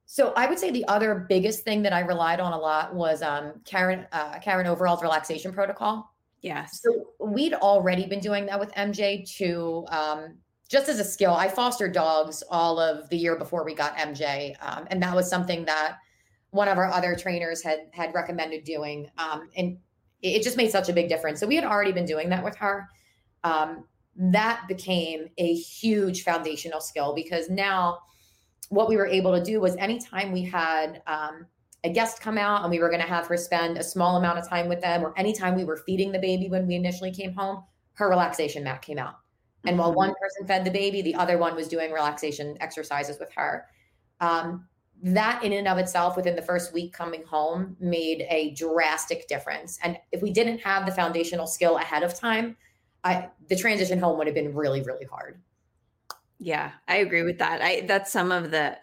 So 0.06 0.32
i 0.36 0.46
would 0.46 0.58
say 0.58 0.70
the 0.70 0.86
other 0.88 1.26
biggest 1.28 1.64
thing 1.64 1.82
that 1.82 1.92
i 1.92 2.00
relied 2.00 2.40
on 2.40 2.52
a 2.52 2.58
lot 2.58 2.94
was 2.94 3.22
um, 3.22 3.54
karen 3.64 4.06
uh, 4.12 4.38
karen 4.40 4.66
overall's 4.66 5.02
relaxation 5.02 5.52
protocol. 5.52 6.12
Yes. 6.42 6.80
So 6.82 7.08
we'd 7.18 7.54
already 7.54 8.06
been 8.06 8.20
doing 8.20 8.46
that 8.46 8.58
with 8.58 8.72
mj 8.72 9.36
to 9.36 9.86
um, 9.88 10.34
just 10.68 10.88
as 10.88 10.98
a 10.98 11.04
skill. 11.04 11.32
I 11.32 11.48
fostered 11.48 11.92
dogs 11.92 12.42
all 12.50 12.80
of 12.80 13.08
the 13.08 13.16
year 13.16 13.36
before 13.36 13.64
we 13.64 13.74
got 13.74 13.96
mj 13.96 14.56
um, 14.60 14.86
and 14.90 15.00
that 15.02 15.14
was 15.14 15.30
something 15.30 15.64
that 15.66 15.98
one 16.56 16.68
of 16.68 16.78
our 16.78 16.86
other 16.86 17.14
trainers 17.14 17.62
had 17.62 17.88
had 17.92 18.14
recommended 18.14 18.64
doing 18.64 19.08
um, 19.18 19.48
and 19.56 19.78
it 20.22 20.42
just 20.42 20.56
made 20.56 20.70
such 20.70 20.88
a 20.88 20.92
big 20.92 21.08
difference. 21.08 21.40
So 21.40 21.46
we 21.46 21.56
had 21.56 21.64
already 21.64 21.92
been 21.92 22.06
doing 22.06 22.30
that 22.30 22.42
with 22.42 22.56
her. 22.56 22.88
Um, 23.44 23.84
that 24.16 24.64
became 24.66 25.28
a 25.36 25.54
huge 25.54 26.22
foundational 26.22 26.80
skill 26.80 27.14
because 27.14 27.50
now 27.50 27.98
what 28.70 28.88
we 28.88 28.96
were 28.96 29.06
able 29.06 29.36
to 29.38 29.44
do 29.44 29.60
was 29.60 29.76
anytime 29.76 30.32
we 30.32 30.42
had 30.42 31.02
um, 31.06 31.46
a 31.84 31.90
guest 31.90 32.20
come 32.20 32.38
out 32.38 32.62
and 32.62 32.70
we 32.70 32.78
were 32.78 32.88
going 32.88 33.02
to 33.02 33.06
have 33.06 33.26
her 33.26 33.36
spend 33.36 33.76
a 33.76 33.84
small 33.84 34.16
amount 34.16 34.38
of 34.38 34.48
time 34.48 34.68
with 34.68 34.80
them 34.80 35.04
or 35.04 35.16
anytime 35.18 35.54
we 35.54 35.64
were 35.64 35.76
feeding 35.86 36.10
the 36.10 36.18
baby 36.18 36.48
when 36.48 36.66
we 36.66 36.74
initially 36.74 37.12
came 37.12 37.32
home 37.32 37.62
her 37.96 38.08
relaxation 38.08 38.62
mat 38.62 38.82
came 38.82 38.98
out. 38.98 39.14
And 39.64 39.78
while 39.78 39.92
one 39.92 40.14
person 40.20 40.46
fed 40.46 40.64
the 40.64 40.70
baby, 40.70 41.02
the 41.02 41.16
other 41.16 41.38
one 41.38 41.56
was 41.56 41.66
doing 41.66 41.90
relaxation 41.90 42.56
exercises 42.60 43.18
with 43.18 43.32
her. 43.34 43.66
Um, 44.20 44.68
that 45.02 45.42
in 45.44 45.52
and 45.52 45.68
of 45.68 45.78
itself 45.78 46.16
within 46.16 46.36
the 46.36 46.42
first 46.42 46.72
week 46.72 46.92
coming 46.92 47.22
home 47.24 47.76
made 47.78 48.26
a 48.28 48.52
drastic 48.54 49.28
difference 49.28 49.78
and 49.82 49.98
if 50.12 50.22
we 50.22 50.30
didn't 50.30 50.58
have 50.58 50.86
the 50.86 50.92
foundational 50.92 51.46
skill 51.46 51.76
ahead 51.76 52.02
of 52.02 52.14
time 52.14 52.56
i 53.04 53.28
the 53.48 53.56
transition 53.56 53.98
home 53.98 54.16
would 54.18 54.26
have 54.26 54.34
been 54.34 54.54
really 54.54 54.82
really 54.82 55.04
hard 55.04 55.40
yeah 56.38 56.72
i 56.88 56.96
agree 56.96 57.22
with 57.22 57.38
that 57.38 57.60
i 57.62 57.82
that's 57.82 58.10
some 58.10 58.32
of 58.32 58.50
the 58.50 58.76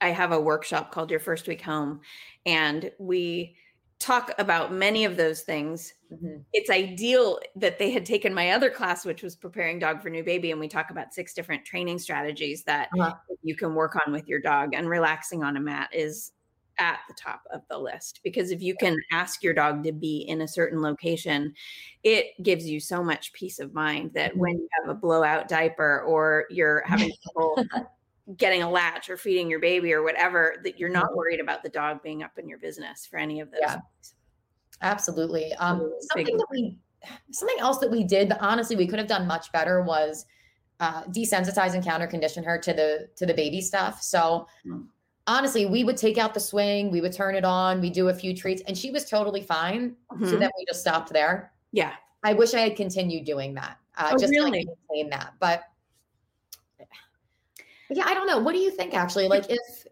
i 0.00 0.08
have 0.08 0.32
a 0.32 0.40
workshop 0.40 0.90
called 0.90 1.10
your 1.10 1.20
first 1.20 1.46
week 1.46 1.60
home 1.62 2.00
and 2.46 2.90
we 2.98 3.54
talk 4.02 4.32
about 4.38 4.72
many 4.72 5.04
of 5.04 5.16
those 5.16 5.42
things. 5.42 5.94
Mm-hmm. 6.12 6.38
It's 6.52 6.70
ideal 6.70 7.38
that 7.56 7.78
they 7.78 7.90
had 7.90 8.04
taken 8.04 8.34
my 8.34 8.50
other 8.50 8.70
class, 8.70 9.04
which 9.04 9.22
was 9.22 9.36
preparing 9.36 9.78
dog 9.78 10.02
for 10.02 10.10
new 10.10 10.24
baby. 10.24 10.50
And 10.50 10.60
we 10.60 10.68
talk 10.68 10.90
about 10.90 11.14
six 11.14 11.34
different 11.34 11.64
training 11.64 11.98
strategies 11.98 12.64
that 12.64 12.88
uh-huh. 12.98 13.14
you 13.42 13.56
can 13.56 13.74
work 13.74 13.96
on 14.06 14.12
with 14.12 14.28
your 14.28 14.40
dog. 14.40 14.74
And 14.74 14.88
relaxing 14.88 15.42
on 15.42 15.56
a 15.56 15.60
mat 15.60 15.90
is 15.92 16.32
at 16.78 17.00
the 17.06 17.14
top 17.14 17.42
of 17.52 17.60
the 17.68 17.78
list 17.78 18.20
because 18.24 18.50
if 18.50 18.62
you 18.62 18.74
can 18.74 18.96
ask 19.12 19.42
your 19.42 19.52
dog 19.52 19.84
to 19.84 19.92
be 19.92 20.18
in 20.28 20.40
a 20.40 20.48
certain 20.48 20.80
location, 20.80 21.54
it 22.02 22.26
gives 22.42 22.66
you 22.66 22.80
so 22.80 23.02
much 23.02 23.32
peace 23.32 23.58
of 23.58 23.74
mind 23.74 24.10
that 24.14 24.36
when 24.36 24.54
mm-hmm. 24.54 24.62
you 24.62 24.68
have 24.80 24.90
a 24.90 24.98
blowout 24.98 25.48
diaper 25.48 26.02
or 26.02 26.46
you're 26.50 26.82
having 26.86 27.12
trouble 27.32 27.64
getting 28.36 28.62
a 28.62 28.70
latch 28.70 29.10
or 29.10 29.16
feeding 29.16 29.50
your 29.50 29.60
baby 29.60 29.92
or 29.92 30.02
whatever 30.02 30.56
that 30.64 30.78
you're 30.78 30.88
not 30.88 31.14
worried 31.14 31.40
about 31.40 31.62
the 31.62 31.68
dog 31.68 32.02
being 32.02 32.22
up 32.22 32.38
in 32.38 32.48
your 32.48 32.58
business 32.58 33.06
for 33.06 33.18
any 33.18 33.40
of 33.40 33.50
those 33.50 33.60
yeah. 33.62 33.76
Absolutely 34.82 35.52
um, 35.54 35.92
something 36.12 36.36
that 36.36 36.46
we 36.50 36.76
something 37.32 37.58
else 37.58 37.78
that 37.78 37.90
we 37.90 38.04
did 38.04 38.28
but 38.28 38.38
honestly 38.40 38.76
we 38.76 38.86
could 38.86 38.98
have 38.98 39.08
done 39.08 39.26
much 39.26 39.50
better 39.52 39.82
was 39.82 40.26
uh, 40.80 41.04
desensitize 41.04 41.74
and 41.74 41.84
counter 41.84 42.06
condition 42.06 42.44
her 42.44 42.58
to 42.58 42.72
the 42.72 43.08
to 43.16 43.26
the 43.26 43.34
baby 43.34 43.60
stuff 43.60 44.02
so 44.02 44.46
mm. 44.66 44.84
honestly 45.26 45.66
we 45.66 45.84
would 45.84 45.96
take 45.96 46.18
out 46.18 46.34
the 46.34 46.40
swing 46.40 46.90
we 46.90 47.00
would 47.00 47.12
turn 47.12 47.34
it 47.34 47.44
on 47.44 47.80
we 47.80 47.90
do 47.90 48.08
a 48.08 48.14
few 48.14 48.36
treats 48.36 48.62
and 48.66 48.76
she 48.76 48.90
was 48.90 49.08
totally 49.08 49.42
fine 49.42 49.96
mm-hmm. 50.12 50.24
so 50.24 50.36
then 50.36 50.50
we 50.56 50.64
just 50.68 50.80
stopped 50.80 51.12
there 51.12 51.52
yeah 51.72 51.92
i 52.22 52.32
wish 52.32 52.54
i 52.54 52.60
had 52.60 52.76
continued 52.76 53.24
doing 53.24 53.54
that 53.54 53.78
uh, 53.96 54.10
oh, 54.12 54.18
just 54.18 54.30
really? 54.30 54.50
to 54.50 54.68
like 54.68 54.78
maintain 54.90 55.10
that 55.10 55.34
but 55.40 55.64
yeah, 57.94 58.04
I 58.06 58.14
don't 58.14 58.26
know. 58.26 58.38
What 58.38 58.52
do 58.52 58.58
you 58.58 58.70
think 58.70 58.94
actually? 58.94 59.28
Like 59.28 59.44
if 59.48 59.86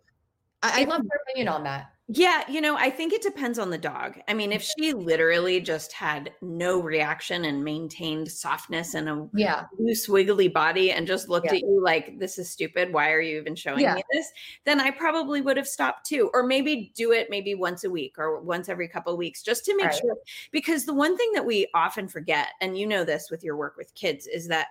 I, 0.62 0.82
I 0.82 0.84
love 0.84 1.02
your 1.02 1.20
opinion 1.22 1.48
on 1.48 1.64
that. 1.64 1.92
Yeah, 2.12 2.42
you 2.48 2.60
know, 2.60 2.76
I 2.76 2.90
think 2.90 3.12
it 3.12 3.22
depends 3.22 3.56
on 3.56 3.70
the 3.70 3.78
dog. 3.78 4.18
I 4.26 4.34
mean, 4.34 4.50
if 4.50 4.62
she 4.62 4.92
literally 4.92 5.60
just 5.60 5.92
had 5.92 6.32
no 6.42 6.82
reaction 6.82 7.44
and 7.44 7.62
maintained 7.62 8.28
softness 8.28 8.94
and 8.94 9.08
a 9.08 9.28
yeah. 9.32 9.66
loose, 9.78 10.08
wiggly 10.08 10.48
body 10.48 10.90
and 10.90 11.06
just 11.06 11.28
looked 11.28 11.46
yeah. 11.46 11.52
at 11.52 11.60
you 11.60 11.80
like, 11.84 12.18
this 12.18 12.36
is 12.36 12.50
stupid. 12.50 12.92
Why 12.92 13.12
are 13.12 13.20
you 13.20 13.38
even 13.38 13.54
showing 13.54 13.82
yeah. 13.82 13.94
me 13.94 14.02
this? 14.12 14.26
Then 14.64 14.80
I 14.80 14.90
probably 14.90 15.40
would 15.40 15.56
have 15.56 15.68
stopped 15.68 16.04
too. 16.04 16.30
Or 16.34 16.42
maybe 16.42 16.90
do 16.96 17.12
it 17.12 17.28
maybe 17.30 17.54
once 17.54 17.84
a 17.84 17.90
week 17.90 18.16
or 18.18 18.40
once 18.40 18.68
every 18.68 18.88
couple 18.88 19.12
of 19.12 19.18
weeks 19.18 19.44
just 19.44 19.64
to 19.66 19.76
make 19.76 19.86
right. 19.86 19.94
sure. 19.94 20.16
Because 20.50 20.86
the 20.86 20.94
one 20.94 21.16
thing 21.16 21.30
that 21.34 21.46
we 21.46 21.68
often 21.74 22.08
forget, 22.08 22.48
and 22.60 22.76
you 22.76 22.88
know 22.88 23.04
this 23.04 23.30
with 23.30 23.44
your 23.44 23.56
work 23.56 23.76
with 23.76 23.94
kids, 23.94 24.26
is 24.26 24.48
that 24.48 24.66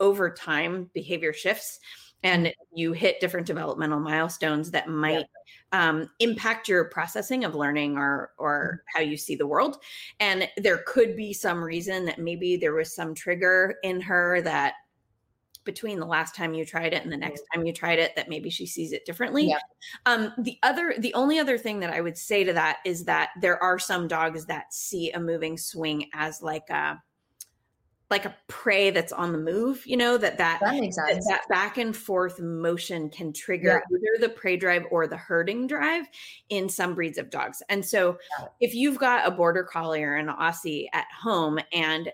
over 0.00 0.30
time 0.30 0.88
behavior 0.94 1.34
shifts 1.34 1.80
and 2.22 2.52
you 2.74 2.92
hit 2.92 3.20
different 3.20 3.46
developmental 3.46 4.00
milestones 4.00 4.70
that 4.70 4.88
might 4.88 5.26
yeah. 5.72 5.88
um, 5.88 6.10
impact 6.18 6.68
your 6.68 6.84
processing 6.84 7.44
of 7.44 7.54
learning 7.54 7.96
or 7.96 8.32
or 8.38 8.82
mm-hmm. 8.82 8.98
how 8.98 9.02
you 9.02 9.16
see 9.16 9.36
the 9.36 9.46
world 9.46 9.78
and 10.20 10.48
there 10.56 10.78
could 10.86 11.16
be 11.16 11.32
some 11.32 11.62
reason 11.62 12.04
that 12.04 12.18
maybe 12.18 12.56
there 12.56 12.74
was 12.74 12.94
some 12.94 13.14
trigger 13.14 13.76
in 13.82 14.00
her 14.00 14.40
that 14.42 14.74
between 15.64 16.00
the 16.00 16.06
last 16.06 16.34
time 16.34 16.54
you 16.54 16.64
tried 16.64 16.94
it 16.94 17.02
and 17.02 17.12
the 17.12 17.16
next 17.16 17.42
time 17.52 17.66
you 17.66 17.74
tried 17.74 17.98
it 17.98 18.16
that 18.16 18.30
maybe 18.30 18.48
she 18.48 18.64
sees 18.64 18.92
it 18.92 19.04
differently 19.04 19.48
yeah. 19.48 19.58
um, 20.06 20.32
the 20.38 20.56
other 20.62 20.94
the 20.98 21.12
only 21.12 21.38
other 21.38 21.58
thing 21.58 21.78
that 21.78 21.92
i 21.92 22.00
would 22.00 22.16
say 22.16 22.42
to 22.42 22.52
that 22.52 22.78
is 22.86 23.04
that 23.04 23.30
there 23.40 23.62
are 23.62 23.78
some 23.78 24.08
dogs 24.08 24.46
that 24.46 24.72
see 24.72 25.10
a 25.12 25.20
moving 25.20 25.58
swing 25.58 26.08
as 26.14 26.42
like 26.42 26.68
a 26.70 27.00
like 28.10 28.24
a 28.24 28.34
prey 28.46 28.90
that's 28.90 29.12
on 29.12 29.32
the 29.32 29.38
move 29.38 29.86
you 29.86 29.96
know 29.96 30.16
that 30.16 30.38
that 30.38 30.60
that, 30.60 30.74
makes 30.74 30.96
sense. 30.96 31.26
that, 31.26 31.40
that 31.40 31.48
back 31.48 31.78
and 31.78 31.96
forth 31.96 32.40
motion 32.40 33.08
can 33.10 33.32
trigger 33.32 33.82
yeah. 33.90 33.96
either 33.96 34.26
the 34.26 34.34
prey 34.34 34.56
drive 34.56 34.84
or 34.90 35.06
the 35.06 35.16
herding 35.16 35.66
drive 35.66 36.06
in 36.48 36.68
some 36.68 36.94
breeds 36.94 37.18
of 37.18 37.30
dogs 37.30 37.62
and 37.68 37.84
so 37.84 38.18
yeah. 38.38 38.46
if 38.60 38.74
you've 38.74 38.98
got 38.98 39.26
a 39.26 39.30
border 39.30 39.62
collie 39.62 40.02
or 40.02 40.14
an 40.14 40.28
aussie 40.28 40.86
at 40.92 41.06
home 41.22 41.58
and 41.72 42.10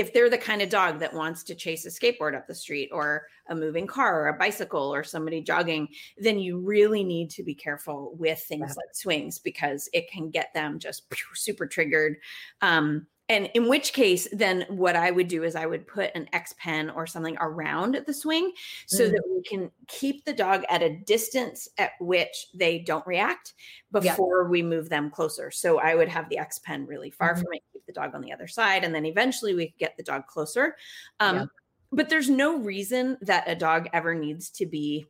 if 0.00 0.14
they're 0.14 0.30
the 0.30 0.38
kind 0.38 0.62
of 0.62 0.70
dog 0.70 0.98
that 0.98 1.12
wants 1.12 1.42
to 1.42 1.54
chase 1.54 1.84
a 1.84 1.90
skateboard 1.90 2.34
up 2.34 2.46
the 2.46 2.54
street 2.54 2.88
or 2.90 3.26
a 3.50 3.54
moving 3.54 3.86
car 3.86 4.22
or 4.22 4.28
a 4.28 4.38
bicycle 4.38 4.94
or 4.94 5.04
somebody 5.04 5.42
jogging, 5.42 5.86
then 6.16 6.38
you 6.38 6.58
really 6.58 7.04
need 7.04 7.28
to 7.28 7.42
be 7.42 7.54
careful 7.54 8.14
with 8.16 8.40
things 8.40 8.70
yeah. 8.70 8.74
like 8.78 8.94
swings 8.94 9.38
because 9.38 9.90
it 9.92 10.10
can 10.10 10.30
get 10.30 10.54
them 10.54 10.78
just 10.78 11.02
super 11.34 11.66
triggered. 11.66 12.16
Um, 12.62 13.06
and 13.30 13.48
in 13.54 13.68
which 13.68 13.94
case 13.94 14.28
then 14.32 14.66
what 14.68 14.96
i 14.96 15.10
would 15.10 15.28
do 15.28 15.44
is 15.44 15.56
i 15.56 15.64
would 15.64 15.86
put 15.86 16.10
an 16.14 16.28
x 16.34 16.54
pen 16.58 16.90
or 16.90 17.06
something 17.06 17.36
around 17.40 18.02
the 18.06 18.12
swing 18.12 18.52
so 18.86 19.08
mm. 19.08 19.12
that 19.12 19.22
we 19.34 19.42
can 19.42 19.70
keep 19.88 20.24
the 20.26 20.32
dog 20.32 20.64
at 20.68 20.82
a 20.82 20.96
distance 21.06 21.68
at 21.78 21.92
which 22.00 22.48
they 22.54 22.78
don't 22.80 23.06
react 23.06 23.54
before 23.92 24.42
yeah. 24.42 24.48
we 24.48 24.62
move 24.62 24.90
them 24.90 25.08
closer 25.08 25.50
so 25.50 25.78
i 25.78 25.94
would 25.94 26.08
have 26.08 26.28
the 26.28 26.36
x 26.36 26.58
pen 26.58 26.84
really 26.86 27.10
far 27.10 27.32
mm-hmm. 27.32 27.42
from 27.42 27.52
it 27.54 27.62
keep 27.72 27.86
the 27.86 27.92
dog 27.92 28.14
on 28.14 28.20
the 28.20 28.32
other 28.32 28.48
side 28.48 28.84
and 28.84 28.94
then 28.94 29.06
eventually 29.06 29.54
we 29.54 29.72
get 29.78 29.96
the 29.96 30.02
dog 30.02 30.26
closer 30.26 30.76
um, 31.20 31.36
yeah. 31.36 31.44
but 31.92 32.10
there's 32.10 32.28
no 32.28 32.58
reason 32.58 33.16
that 33.22 33.44
a 33.46 33.54
dog 33.54 33.88
ever 33.92 34.14
needs 34.14 34.50
to 34.50 34.66
be 34.66 35.06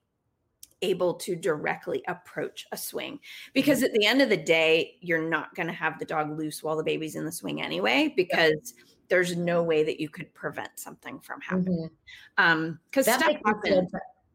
able 0.82 1.14
to 1.14 1.36
directly 1.36 2.02
approach 2.08 2.66
a 2.72 2.76
swing 2.76 3.18
because 3.52 3.78
mm-hmm. 3.78 3.86
at 3.86 3.92
the 3.92 4.06
end 4.06 4.22
of 4.22 4.28
the 4.28 4.36
day 4.36 4.96
you're 5.00 5.28
not 5.28 5.54
going 5.54 5.66
to 5.66 5.72
have 5.72 5.98
the 5.98 6.04
dog 6.04 6.38
loose 6.38 6.62
while 6.62 6.76
the 6.76 6.84
baby's 6.84 7.16
in 7.16 7.24
the 7.24 7.32
swing 7.32 7.62
anyway 7.62 8.12
because 8.16 8.74
yeah. 8.76 8.84
there's 9.08 9.36
no 9.36 9.62
way 9.62 9.82
that 9.82 10.00
you 10.00 10.08
could 10.08 10.32
prevent 10.34 10.70
something 10.76 11.18
from 11.20 11.40
happening 11.40 11.90
mm-hmm. 12.38 12.44
um 12.44 12.78
because 12.90 13.06
that 13.06 13.20
makes 13.26 13.40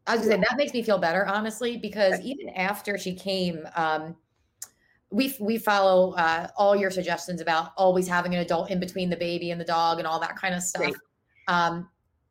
I 0.08 0.14
was 0.14 0.24
gonna 0.24 0.36
say 0.36 0.44
that 0.48 0.56
makes 0.56 0.72
me 0.72 0.82
feel 0.82 0.98
better 0.98 1.26
honestly 1.26 1.76
because 1.76 2.20
even 2.20 2.48
after 2.50 2.96
she 2.96 3.14
came 3.14 3.66
um 3.74 4.16
we 5.10 5.34
we 5.40 5.58
follow 5.58 6.12
uh, 6.12 6.48
all 6.56 6.74
your 6.74 6.90
suggestions 6.90 7.40
about 7.40 7.72
always 7.76 8.08
having 8.08 8.34
an 8.34 8.40
adult 8.40 8.70
in 8.70 8.80
between 8.80 9.08
the 9.08 9.16
baby 9.16 9.50
and 9.50 9.60
the 9.60 9.64
dog 9.64 9.98
and 9.98 10.06
all 10.06 10.18
that 10.18 10.36
kind 10.36 10.54
of 10.54 10.62
stuff. 10.62 10.92
Um, 11.48 11.88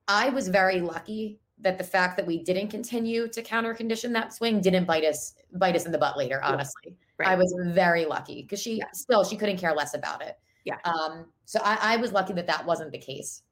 I 0.07 0.29
was 0.29 0.49
very 0.49 0.81
lucky 0.81 1.39
that 1.59 1.77
the 1.77 1.83
fact 1.83 2.17
that 2.17 2.25
we 2.25 2.43
didn't 2.43 2.67
continue 2.67 3.27
to 3.27 3.41
counter 3.41 3.73
condition 3.73 4.11
that 4.13 4.33
swing 4.33 4.61
didn't 4.61 4.85
bite 4.85 5.03
us 5.03 5.35
bite 5.53 5.75
us 5.75 5.85
in 5.85 5.91
the 5.91 5.97
butt 5.97 6.17
later 6.17 6.41
honestly 6.43 6.95
right. 7.17 7.29
i 7.29 7.35
was 7.35 7.55
very 7.67 8.05
lucky 8.05 8.41
because 8.41 8.61
she 8.61 8.77
yeah. 8.77 8.85
still 8.93 9.23
she 9.23 9.37
couldn't 9.37 9.57
care 9.57 9.73
less 9.73 9.93
about 9.93 10.21
it 10.21 10.37
yeah 10.65 10.77
um 10.83 11.25
so 11.45 11.59
I, 11.63 11.77
I 11.93 11.97
was 11.97 12.11
lucky 12.11 12.33
that 12.33 12.47
that 12.47 12.65
wasn't 12.65 12.91
the 12.91 12.97
case 12.97 13.43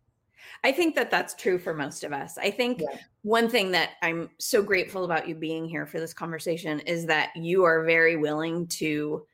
I 0.63 0.71
think 0.71 0.95
that 0.95 1.11
that's 1.11 1.33
true 1.33 1.59
for 1.59 1.73
most 1.73 2.03
of 2.03 2.13
us. 2.13 2.37
I 2.37 2.49
think 2.49 2.81
yeah. 2.81 2.97
one 3.23 3.49
thing 3.49 3.71
that 3.71 3.91
I'm 4.01 4.29
so 4.39 4.61
grateful 4.61 5.03
about 5.03 5.27
you 5.27 5.35
being 5.35 5.67
here 5.67 5.85
for 5.85 5.99
this 5.99 6.13
conversation 6.13 6.79
is 6.81 7.05
that 7.07 7.31
you 7.35 7.63
are 7.63 7.83
very 7.83 8.15
willing 8.15 8.67
to 8.67 9.25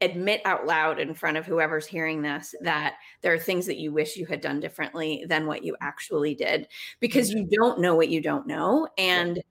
admit 0.00 0.40
out 0.44 0.66
loud 0.66 1.00
in 1.00 1.12
front 1.14 1.36
of 1.36 1.44
whoever's 1.44 1.86
hearing 1.86 2.22
this 2.22 2.54
that 2.60 2.94
there 3.20 3.32
are 3.32 3.38
things 3.38 3.66
that 3.66 3.78
you 3.78 3.92
wish 3.92 4.16
you 4.16 4.26
had 4.26 4.40
done 4.40 4.60
differently 4.60 5.24
than 5.28 5.46
what 5.46 5.64
you 5.64 5.76
actually 5.80 6.34
did 6.34 6.68
because 7.00 7.30
mm-hmm. 7.30 7.40
you 7.40 7.48
don't 7.58 7.80
know 7.80 7.96
what 7.96 8.08
you 8.08 8.20
don't 8.20 8.46
know 8.46 8.86
and 8.96 9.42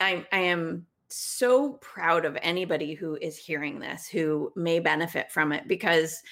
i 0.00 0.24
i 0.32 0.38
am 0.38 0.84
so 1.08 1.72
proud 1.74 2.24
of 2.24 2.36
anybody 2.42 2.94
who 2.94 3.16
is 3.20 3.36
hearing 3.36 3.78
this 3.78 4.08
who 4.08 4.52
may 4.56 4.80
benefit 4.80 5.30
from 5.30 5.52
it 5.52 5.66
because 5.68 6.22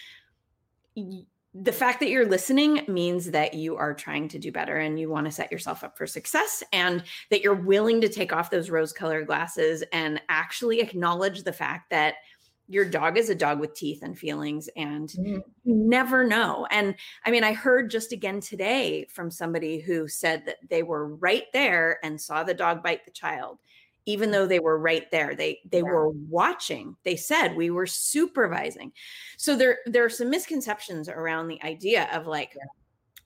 the 1.54 1.73
fact 1.73 1.99
that 2.00 2.11
you're 2.11 2.28
listening 2.28 2.85
means 2.88 3.30
that 3.30 3.54
you 3.54 3.76
are 3.76 3.95
trying 3.95 4.28
to 4.28 4.38
do 4.38 4.52
better 4.52 4.76
and 4.76 5.00
you 5.00 5.09
want 5.09 5.26
to 5.26 5.33
set 5.33 5.50
yourself 5.50 5.83
up 5.83 5.97
for 5.97 6.07
success 6.07 6.62
and 6.73 7.02
that 7.30 7.42
you're 7.42 7.54
willing 7.54 8.00
to 8.00 8.09
take 8.09 8.33
off 8.33 8.50
those 8.50 8.71
rose 8.71 8.92
colored 8.92 9.26
glasses 9.26 9.83
and 9.92 10.21
actually 10.28 10.80
acknowledge 10.80 11.42
the 11.42 11.52
fact 11.52 11.90
that 11.90 12.14
your 12.68 12.84
dog 12.84 13.16
is 13.16 13.30
a 13.30 13.34
dog 13.34 13.58
with 13.58 13.75
teeth 13.75 14.02
and 14.02 14.18
feelings 14.18 14.68
and 14.76 15.08
mm. 15.10 15.25
you 15.25 15.42
never 15.64 16.22
know 16.22 16.66
and 16.70 16.94
i 17.25 17.30
mean 17.30 17.42
i 17.42 17.52
heard 17.52 17.90
just 17.90 18.12
again 18.12 18.40
today 18.40 19.06
from 19.10 19.30
somebody 19.30 19.80
who 19.80 20.06
said 20.06 20.44
that 20.44 20.56
they 20.68 20.82
were 20.82 21.14
right 21.16 21.44
there 21.52 21.98
and 22.02 22.20
saw 22.20 22.44
the 22.44 22.54
dog 22.54 22.82
bite 22.82 23.04
the 23.04 23.10
child 23.10 23.58
even 24.06 24.30
though 24.30 24.46
they 24.46 24.60
were 24.60 24.78
right 24.78 25.10
there 25.10 25.34
they 25.34 25.58
they 25.70 25.78
yeah. 25.78 25.84
were 25.84 26.10
watching 26.10 26.94
they 27.04 27.16
said 27.16 27.56
we 27.56 27.70
were 27.70 27.87
supervising 27.87 28.92
so 29.37 29.56
there 29.56 29.78
there 29.87 30.04
are 30.04 30.10
some 30.10 30.30
misconceptions 30.30 31.08
around 31.08 31.48
the 31.48 31.62
idea 31.62 32.08
of 32.12 32.26
like 32.26 32.52
yeah. 32.54 32.62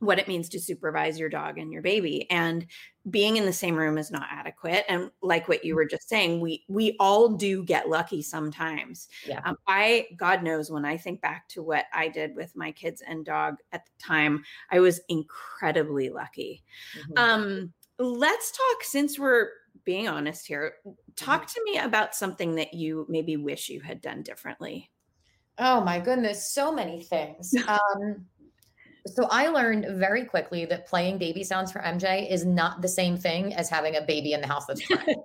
What 0.02 0.18
it 0.18 0.26
means 0.26 0.48
to 0.48 0.58
supervise 0.58 1.16
your 1.16 1.28
dog 1.28 1.58
and 1.58 1.72
your 1.72 1.80
baby 1.80 2.28
and 2.28 2.66
being 3.08 3.36
in 3.36 3.46
the 3.46 3.52
same 3.52 3.76
room 3.76 3.96
is 3.96 4.10
not 4.10 4.26
adequate 4.28 4.84
and 4.88 5.12
like 5.22 5.46
what 5.46 5.64
you 5.64 5.76
were 5.76 5.84
just 5.84 6.08
saying 6.08 6.40
we 6.40 6.64
we 6.68 6.96
all 6.98 7.28
do 7.28 7.64
get 7.64 7.88
lucky 7.88 8.20
sometimes 8.20 9.08
yeah. 9.24 9.40
um, 9.44 9.56
i 9.68 10.08
god 10.16 10.42
knows 10.42 10.72
when 10.72 10.84
i 10.84 10.96
think 10.96 11.20
back 11.20 11.46
to 11.46 11.62
what 11.62 11.84
i 11.94 12.08
did 12.08 12.34
with 12.34 12.50
my 12.56 12.72
kids 12.72 13.00
and 13.06 13.24
dog 13.24 13.54
at 13.70 13.84
the 13.84 14.04
time 14.04 14.42
i 14.72 14.80
was 14.80 15.00
incredibly 15.08 16.10
lucky 16.10 16.64
mm-hmm. 16.98 17.18
um 17.18 17.72
let's 18.00 18.50
talk 18.50 18.82
since 18.82 19.20
we're 19.20 19.50
being 19.84 20.08
honest 20.08 20.48
here 20.48 20.74
talk 21.14 21.42
mm-hmm. 21.42 21.60
to 21.60 21.64
me 21.64 21.78
about 21.78 22.12
something 22.12 22.56
that 22.56 22.74
you 22.74 23.06
maybe 23.08 23.36
wish 23.36 23.68
you 23.68 23.80
had 23.80 24.00
done 24.00 24.20
differently 24.22 24.90
oh 25.58 25.80
my 25.80 26.00
goodness 26.00 26.52
so 26.52 26.72
many 26.72 27.00
things 27.02 27.54
um 27.68 28.26
so 29.06 29.26
I 29.30 29.48
learned 29.48 29.86
very 29.98 30.24
quickly 30.24 30.64
that 30.66 30.86
playing 30.86 31.18
baby 31.18 31.42
sounds 31.42 31.72
for 31.72 31.80
MJ 31.80 32.30
is 32.30 32.44
not 32.44 32.82
the 32.82 32.88
same 32.88 33.16
thing 33.16 33.54
as 33.54 33.68
having 33.68 33.96
a 33.96 34.02
baby 34.02 34.32
in 34.32 34.40
the 34.40 34.46
house 34.46 34.66
that's 34.66 34.86
crying. 34.86 35.22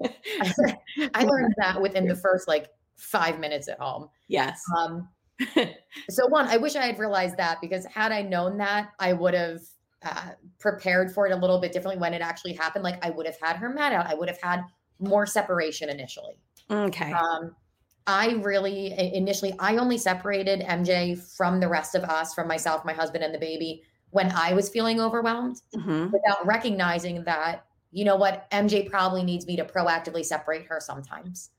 I 1.13 1.23
learned 1.23 1.53
that 1.57 1.81
within 1.81 2.07
the 2.07 2.15
first 2.15 2.47
like 2.47 2.69
five 2.95 3.39
minutes 3.39 3.67
at 3.67 3.79
home. 3.79 4.09
Yes. 4.27 4.59
Um, 4.77 5.09
so 6.09 6.27
one, 6.27 6.47
I 6.47 6.57
wish 6.57 6.75
I 6.75 6.85
had 6.85 6.97
realized 6.97 7.37
that 7.37 7.61
because 7.61 7.85
had 7.85 8.11
I 8.11 8.23
known 8.23 8.57
that, 8.57 8.89
I 8.99 9.13
would 9.13 9.35
have 9.35 9.59
uh, 10.03 10.29
prepared 10.59 11.11
for 11.11 11.27
it 11.27 11.31
a 11.31 11.35
little 11.35 11.59
bit 11.59 11.71
differently 11.71 11.99
when 11.99 12.13
it 12.13 12.21
actually 12.21 12.53
happened. 12.53 12.83
Like 12.83 13.03
I 13.05 13.11
would 13.11 13.25
have 13.25 13.37
had 13.41 13.57
her 13.57 13.69
mat 13.69 13.93
out. 13.93 14.07
I 14.07 14.15
would 14.15 14.29
have 14.29 14.41
had 14.41 14.61
more 14.99 15.25
separation 15.25 15.89
initially. 15.89 16.39
Okay. 16.69 17.11
Um, 17.11 17.55
I 18.07 18.31
really 18.41 18.93
initially 19.13 19.53
I 19.59 19.75
only 19.75 19.97
separated 19.97 20.61
MJ 20.61 21.19
from 21.35 21.59
the 21.59 21.67
rest 21.67 21.93
of 21.93 22.03
us, 22.05 22.33
from 22.33 22.47
myself, 22.47 22.85
my 22.85 22.93
husband, 22.93 23.23
and 23.23 23.35
the 23.35 23.39
baby 23.39 23.83
when 24.11 24.31
I 24.31 24.53
was 24.53 24.69
feeling 24.69 25.01
overwhelmed 25.01 25.61
mm-hmm. 25.75 26.05
without 26.05 26.45
recognizing 26.45 27.25
that, 27.25 27.65
you 27.91 28.05
know 28.05 28.15
what, 28.15 28.49
MJ 28.51 28.89
probably 28.89 29.23
needs 29.23 29.45
me 29.45 29.57
to 29.57 29.65
proactively 29.65 30.23
separate 30.23 30.65
her 30.67 30.79
sometimes. 30.79 31.49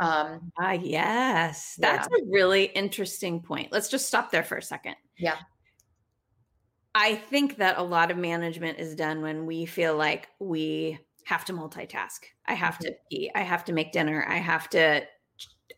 Um 0.00 0.52
ah, 0.58 0.72
yes. 0.72 1.76
That's 1.78 2.08
yeah. 2.10 2.24
a 2.24 2.30
really 2.30 2.64
interesting 2.64 3.40
point. 3.40 3.70
Let's 3.70 3.88
just 3.88 4.06
stop 4.06 4.32
there 4.32 4.42
for 4.42 4.56
a 4.56 4.62
second. 4.62 4.96
Yeah. 5.16 5.36
I 6.94 7.14
think 7.14 7.56
that 7.58 7.78
a 7.78 7.82
lot 7.82 8.10
of 8.10 8.18
management 8.18 8.78
is 8.78 8.96
done 8.96 9.22
when 9.22 9.46
we 9.46 9.64
feel 9.64 9.96
like 9.96 10.28
we 10.40 10.98
have 11.24 11.44
to 11.44 11.52
multitask. 11.52 12.24
I 12.46 12.54
have 12.54 12.74
mm-hmm. 12.74 12.86
to 12.86 12.94
eat. 13.10 13.30
I 13.36 13.42
have 13.42 13.64
to 13.66 13.72
make 13.72 13.92
dinner. 13.92 14.26
I 14.28 14.38
have 14.38 14.68
to 14.70 15.04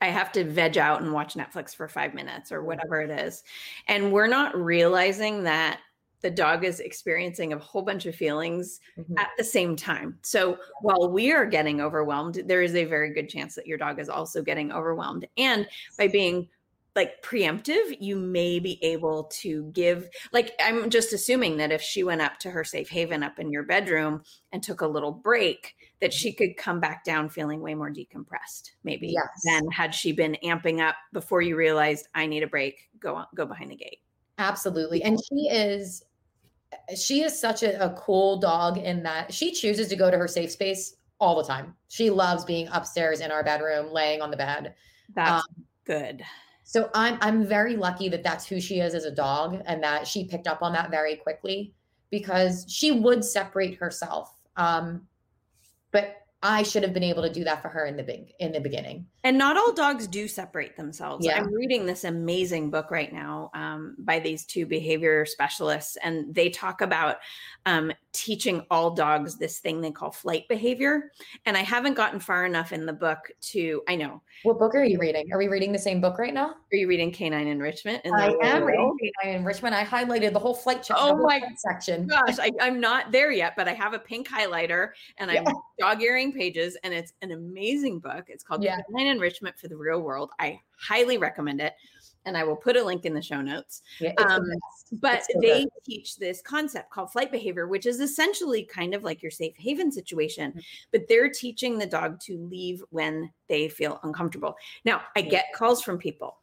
I 0.00 0.08
have 0.08 0.32
to 0.32 0.44
veg 0.44 0.78
out 0.78 1.02
and 1.02 1.12
watch 1.12 1.34
Netflix 1.34 1.74
for 1.74 1.88
five 1.88 2.14
minutes 2.14 2.52
or 2.52 2.62
whatever 2.62 3.00
it 3.00 3.10
is. 3.10 3.42
And 3.88 4.12
we're 4.12 4.26
not 4.26 4.56
realizing 4.56 5.44
that 5.44 5.80
the 6.20 6.30
dog 6.30 6.64
is 6.64 6.80
experiencing 6.80 7.52
a 7.52 7.58
whole 7.58 7.82
bunch 7.82 8.06
of 8.06 8.14
feelings 8.14 8.80
mm-hmm. 8.98 9.18
at 9.18 9.28
the 9.36 9.44
same 9.44 9.76
time. 9.76 10.18
So 10.22 10.56
while 10.80 11.10
we 11.10 11.32
are 11.32 11.44
getting 11.44 11.82
overwhelmed, 11.82 12.44
there 12.46 12.62
is 12.62 12.74
a 12.74 12.86
very 12.86 13.12
good 13.12 13.28
chance 13.28 13.54
that 13.56 13.66
your 13.66 13.76
dog 13.76 14.00
is 14.00 14.08
also 14.08 14.42
getting 14.42 14.72
overwhelmed. 14.72 15.28
And 15.36 15.68
by 15.98 16.08
being 16.08 16.48
like 16.96 17.22
preemptive, 17.22 17.98
you 18.00 18.16
may 18.16 18.58
be 18.58 18.82
able 18.82 19.24
to 19.24 19.64
give, 19.72 20.08
like, 20.32 20.52
I'm 20.60 20.88
just 20.90 21.12
assuming 21.12 21.58
that 21.58 21.72
if 21.72 21.82
she 21.82 22.04
went 22.04 22.22
up 22.22 22.38
to 22.38 22.50
her 22.50 22.64
safe 22.64 22.88
haven 22.88 23.22
up 23.22 23.38
in 23.38 23.50
your 23.50 23.64
bedroom 23.64 24.22
and 24.52 24.62
took 24.62 24.80
a 24.80 24.86
little 24.86 25.12
break, 25.12 25.74
that 26.04 26.12
she 26.12 26.34
could 26.34 26.54
come 26.58 26.80
back 26.80 27.02
down 27.02 27.30
feeling 27.30 27.62
way 27.62 27.74
more 27.74 27.88
decompressed, 27.88 28.72
maybe 28.82 29.08
yes. 29.08 29.24
than 29.46 29.66
had 29.70 29.94
she 29.94 30.12
been 30.12 30.36
amping 30.44 30.86
up 30.86 30.96
before 31.14 31.40
you 31.40 31.56
realized 31.56 32.08
I 32.14 32.26
need 32.26 32.42
a 32.42 32.46
break, 32.46 32.90
go 33.00 33.14
on, 33.14 33.26
go 33.34 33.46
behind 33.46 33.70
the 33.70 33.76
gate. 33.76 34.00
Absolutely. 34.36 35.02
And 35.02 35.18
she 35.18 35.48
is 35.48 36.04
she 36.94 37.22
is 37.22 37.40
such 37.40 37.62
a, 37.62 37.82
a 37.82 37.94
cool 37.94 38.38
dog 38.38 38.76
in 38.76 39.02
that 39.04 39.32
she 39.32 39.50
chooses 39.50 39.88
to 39.88 39.96
go 39.96 40.10
to 40.10 40.18
her 40.18 40.28
safe 40.28 40.50
space 40.50 40.96
all 41.18 41.36
the 41.36 41.44
time. 41.44 41.74
She 41.88 42.10
loves 42.10 42.44
being 42.44 42.68
upstairs 42.70 43.20
in 43.20 43.30
our 43.30 43.42
bedroom, 43.42 43.90
laying 43.90 44.20
on 44.20 44.30
the 44.30 44.36
bed. 44.36 44.74
That's 45.14 45.42
um, 45.42 45.64
good. 45.86 46.22
So 46.64 46.90
I'm 46.92 47.16
I'm 47.22 47.46
very 47.46 47.76
lucky 47.76 48.10
that 48.10 48.22
that's 48.22 48.44
who 48.44 48.60
she 48.60 48.80
is 48.80 48.94
as 48.94 49.06
a 49.06 49.10
dog 49.10 49.62
and 49.64 49.82
that 49.82 50.06
she 50.06 50.26
picked 50.26 50.48
up 50.48 50.60
on 50.60 50.74
that 50.74 50.90
very 50.90 51.16
quickly 51.16 51.72
because 52.10 52.66
she 52.68 52.92
would 52.92 53.24
separate 53.24 53.76
herself. 53.76 54.36
Um, 54.56 55.06
but 55.94 56.16
I 56.42 56.64
should 56.64 56.82
have 56.82 56.92
been 56.92 57.04
able 57.04 57.22
to 57.22 57.32
do 57.32 57.44
that 57.44 57.62
for 57.62 57.68
her 57.68 57.86
in 57.86 57.96
the 57.96 58.02
big 58.02 58.32
in 58.38 58.52
the 58.52 58.60
beginning. 58.60 59.06
And 59.24 59.38
not 59.38 59.56
all 59.56 59.72
dogs 59.72 60.06
do 60.06 60.28
separate 60.28 60.76
themselves. 60.76 61.24
Yeah. 61.24 61.38
I'm 61.38 61.52
reading 61.52 61.86
this 61.86 62.04
amazing 62.04 62.70
book 62.70 62.90
right 62.90 63.10
now 63.10 63.50
um, 63.54 63.96
by 63.98 64.18
these 64.18 64.44
two 64.44 64.66
behavior 64.66 65.24
specialists, 65.24 65.96
and 65.96 66.34
they 66.34 66.50
talk 66.50 66.82
about 66.82 67.16
um, 67.64 67.90
teaching 68.12 68.64
all 68.70 68.90
dogs 68.90 69.36
this 69.36 69.58
thing 69.58 69.80
they 69.80 69.90
call 69.90 70.10
flight 70.10 70.46
behavior. 70.48 71.10
And 71.46 71.56
I 71.56 71.62
haven't 71.62 71.94
gotten 71.94 72.20
far 72.20 72.44
enough 72.44 72.72
in 72.72 72.84
the 72.84 72.92
book 72.92 73.18
to, 73.52 73.82
I 73.88 73.96
know. 73.96 74.20
What 74.42 74.58
book 74.58 74.74
are 74.74 74.84
you 74.84 74.98
reading? 74.98 75.32
Are 75.32 75.38
we 75.38 75.48
reading 75.48 75.72
the 75.72 75.78
same 75.78 76.02
book 76.02 76.18
right 76.18 76.34
now? 76.34 76.54
Are 76.72 76.76
you 76.76 76.86
reading 76.86 77.10
Canine 77.10 77.48
Enrichment? 77.48 78.02
I 78.04 78.36
am 78.42 78.64
reading 78.64 78.94
Canine 79.22 79.36
Enrichment. 79.36 79.74
I 79.74 79.84
highlighted 79.84 80.34
the 80.34 80.38
whole 80.38 80.54
flight 80.54 80.82
check. 80.82 80.98
Oh 81.00 81.16
my 81.16 81.40
section. 81.56 82.06
Gosh, 82.06 82.38
I, 82.38 82.50
am 82.60 82.78
not 82.78 83.10
there 83.10 83.32
yet, 83.32 83.54
but 83.56 83.68
I 83.68 83.72
have 83.72 83.94
a 83.94 83.98
pink 83.98 84.28
highlighter 84.28 84.90
and 85.16 85.30
I'm 85.30 85.44
yeah. 85.44 85.52
dog 85.78 86.02
earing 86.02 86.32
pages, 86.32 86.76
and 86.84 86.92
it's 86.92 87.14
an 87.22 87.32
amazing 87.32 88.00
book. 88.00 88.26
It's 88.28 88.44
called 88.44 88.62
yeah. 88.62 88.80
Canine 88.90 89.13
Enrichment 89.14 89.58
for 89.58 89.68
the 89.68 89.76
Real 89.76 90.00
World. 90.00 90.30
I 90.38 90.60
highly 90.76 91.18
recommend 91.18 91.60
it 91.60 91.74
and 92.26 92.36
I 92.36 92.44
will 92.44 92.56
put 92.56 92.76
a 92.76 92.84
link 92.84 93.04
in 93.04 93.14
the 93.14 93.22
show 93.22 93.40
notes. 93.40 93.82
Yeah, 94.00 94.12
um, 94.18 94.44
but 94.92 95.22
they 95.40 95.66
teach 95.84 96.16
this 96.16 96.40
concept 96.40 96.90
called 96.90 97.12
flight 97.12 97.30
behavior, 97.30 97.66
which 97.66 97.86
is 97.86 98.00
essentially 98.00 98.64
kind 98.64 98.94
of 98.94 99.04
like 99.04 99.22
your 99.22 99.30
safe 99.30 99.54
haven 99.56 99.92
situation, 99.92 100.50
mm-hmm. 100.50 100.60
but 100.92 101.06
they're 101.08 101.30
teaching 101.30 101.78
the 101.78 101.86
dog 101.86 102.20
to 102.20 102.38
leave 102.38 102.82
when 102.90 103.30
they 103.48 103.68
feel 103.68 104.00
uncomfortable. 104.02 104.56
Now, 104.84 105.02
I 105.16 105.22
get 105.22 105.52
calls 105.54 105.82
from 105.82 105.98
people 105.98 106.38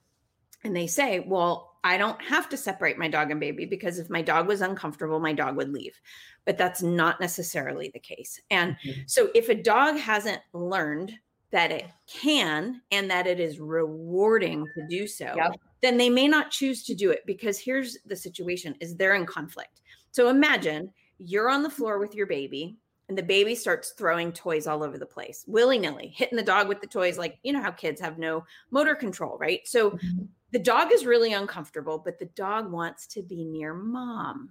and 0.64 0.76
they 0.76 0.88
say, 0.88 1.20
well, 1.20 1.70
I 1.84 1.98
don't 1.98 2.22
have 2.22 2.48
to 2.50 2.58
separate 2.58 3.00
my 3.00 3.08
dog 3.08 3.32
and 3.32 3.40
baby 3.40 3.66
because 3.66 3.98
if 3.98 4.10
my 4.10 4.22
dog 4.22 4.48
was 4.48 4.62
uncomfortable, 4.62 5.20
my 5.20 5.34
dog 5.34 5.56
would 5.56 5.74
leave. 5.74 6.00
But 6.46 6.58
that's 6.58 6.84
not 6.84 7.20
necessarily 7.20 7.90
the 7.92 8.00
case. 8.00 8.40
And 8.52 8.78
mm-hmm. 8.86 9.02
so 9.08 9.30
if 9.34 9.50
a 9.50 9.56
dog 9.56 9.98
hasn't 9.98 10.42
learned 10.54 11.14
that 11.52 11.72
it 11.72 11.86
can 12.08 12.82
and 12.92 13.10
that 13.12 13.28
it 13.28 13.40
is 13.40 13.60
rewarding 13.60 14.66
to 14.76 14.88
do 14.88 15.08
so, 15.08 15.34
yep 15.36 15.54
then 15.82 15.98
they 15.98 16.10
may 16.10 16.28
not 16.28 16.52
choose 16.52 16.84
to 16.84 16.96
do 16.96 17.12
it 17.12 17.24
because 17.26 17.60
here's 17.60 17.98
the 18.06 18.16
situation 18.16 18.76
is 18.80 18.96
they're 18.96 19.16
in 19.16 19.26
conflict. 19.26 19.82
So 20.12 20.30
imagine 20.30 20.92
you're 21.18 21.50
on 21.50 21.64
the 21.64 21.70
floor 21.70 22.00
with 22.00 22.16
your 22.16 22.28
baby 22.28 22.78
and 23.10 23.18
the 23.18 23.24
baby 23.24 23.56
starts 23.56 23.92
throwing 23.92 24.32
toys 24.32 24.68
all 24.68 24.84
over 24.84 24.98
the 24.98 25.06
place 25.06 25.44
willy-nilly 25.48 26.08
hitting 26.16 26.38
the 26.38 26.44
dog 26.44 26.68
with 26.68 26.82
the 26.82 26.88
toys 26.88 27.18
like 27.18 27.38
you 27.44 27.54
know 27.54 27.62
how 27.62 27.70
kids 27.70 28.02
have 28.02 28.18
no 28.18 28.44
motor 28.72 28.96
control 28.96 29.38
right 29.38 29.62
so 29.66 29.92
mm-hmm. 29.92 30.24
the 30.52 30.60
dog 30.60 30.92
is 30.92 31.06
really 31.06 31.34
uncomfortable 31.34 32.02
but 32.04 32.18
the 32.18 32.26
dog 32.36 32.72
wants 32.72 33.06
to 33.06 33.22
be 33.22 33.44
near 33.44 33.74
mom 33.74 34.50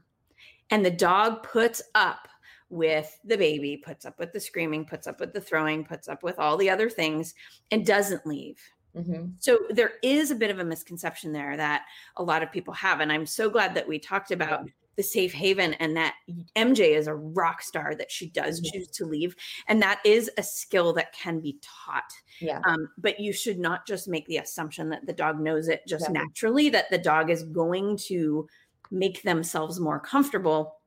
and 0.70 0.84
the 0.84 0.90
dog 0.90 1.42
puts 1.42 1.82
up 1.96 2.28
with 2.70 3.18
the 3.24 3.36
baby 3.36 3.76
puts 3.76 4.06
up 4.06 4.18
with 4.18 4.32
the 4.32 4.40
screaming 4.40 4.84
puts 4.84 5.06
up 5.06 5.18
with 5.18 5.32
the 5.32 5.40
throwing 5.40 5.84
puts 5.84 6.08
up 6.08 6.22
with 6.22 6.38
all 6.38 6.56
the 6.56 6.70
other 6.70 6.88
things 6.88 7.34
and 7.70 7.84
doesn't 7.84 8.24
leave 8.26 8.58
Mm-hmm. 8.96 9.26
So 9.38 9.58
there 9.70 9.92
is 10.02 10.30
a 10.30 10.34
bit 10.34 10.50
of 10.50 10.58
a 10.58 10.64
misconception 10.64 11.32
there 11.32 11.56
that 11.56 11.84
a 12.16 12.22
lot 12.22 12.42
of 12.42 12.52
people 12.52 12.74
have. 12.74 13.00
And 13.00 13.12
I'm 13.12 13.26
so 13.26 13.48
glad 13.48 13.74
that 13.74 13.86
we 13.86 13.98
talked 13.98 14.30
about 14.30 14.68
the 14.96 15.02
safe 15.02 15.32
haven 15.32 15.74
and 15.74 15.96
that 15.96 16.14
MJ 16.56 16.96
is 16.96 17.06
a 17.06 17.14
rock 17.14 17.62
star 17.62 17.94
that 17.94 18.10
she 18.10 18.28
does 18.28 18.60
mm-hmm. 18.60 18.78
choose 18.78 18.88
to 18.88 19.06
leave. 19.06 19.36
And 19.68 19.80
that 19.80 20.00
is 20.04 20.30
a 20.36 20.42
skill 20.42 20.92
that 20.94 21.14
can 21.14 21.40
be 21.40 21.58
taught. 21.62 22.12
Yeah. 22.40 22.60
Um, 22.66 22.88
but 22.98 23.20
you 23.20 23.32
should 23.32 23.58
not 23.58 23.86
just 23.86 24.08
make 24.08 24.26
the 24.26 24.38
assumption 24.38 24.88
that 24.90 25.06
the 25.06 25.12
dog 25.12 25.40
knows 25.40 25.68
it 25.68 25.82
just 25.86 26.06
yeah. 26.06 26.22
naturally, 26.22 26.68
that 26.70 26.90
the 26.90 26.98
dog 26.98 27.30
is 27.30 27.44
going 27.44 27.96
to 28.08 28.48
make 28.90 29.22
themselves 29.22 29.78
more 29.78 30.00
comfortable 30.00 30.79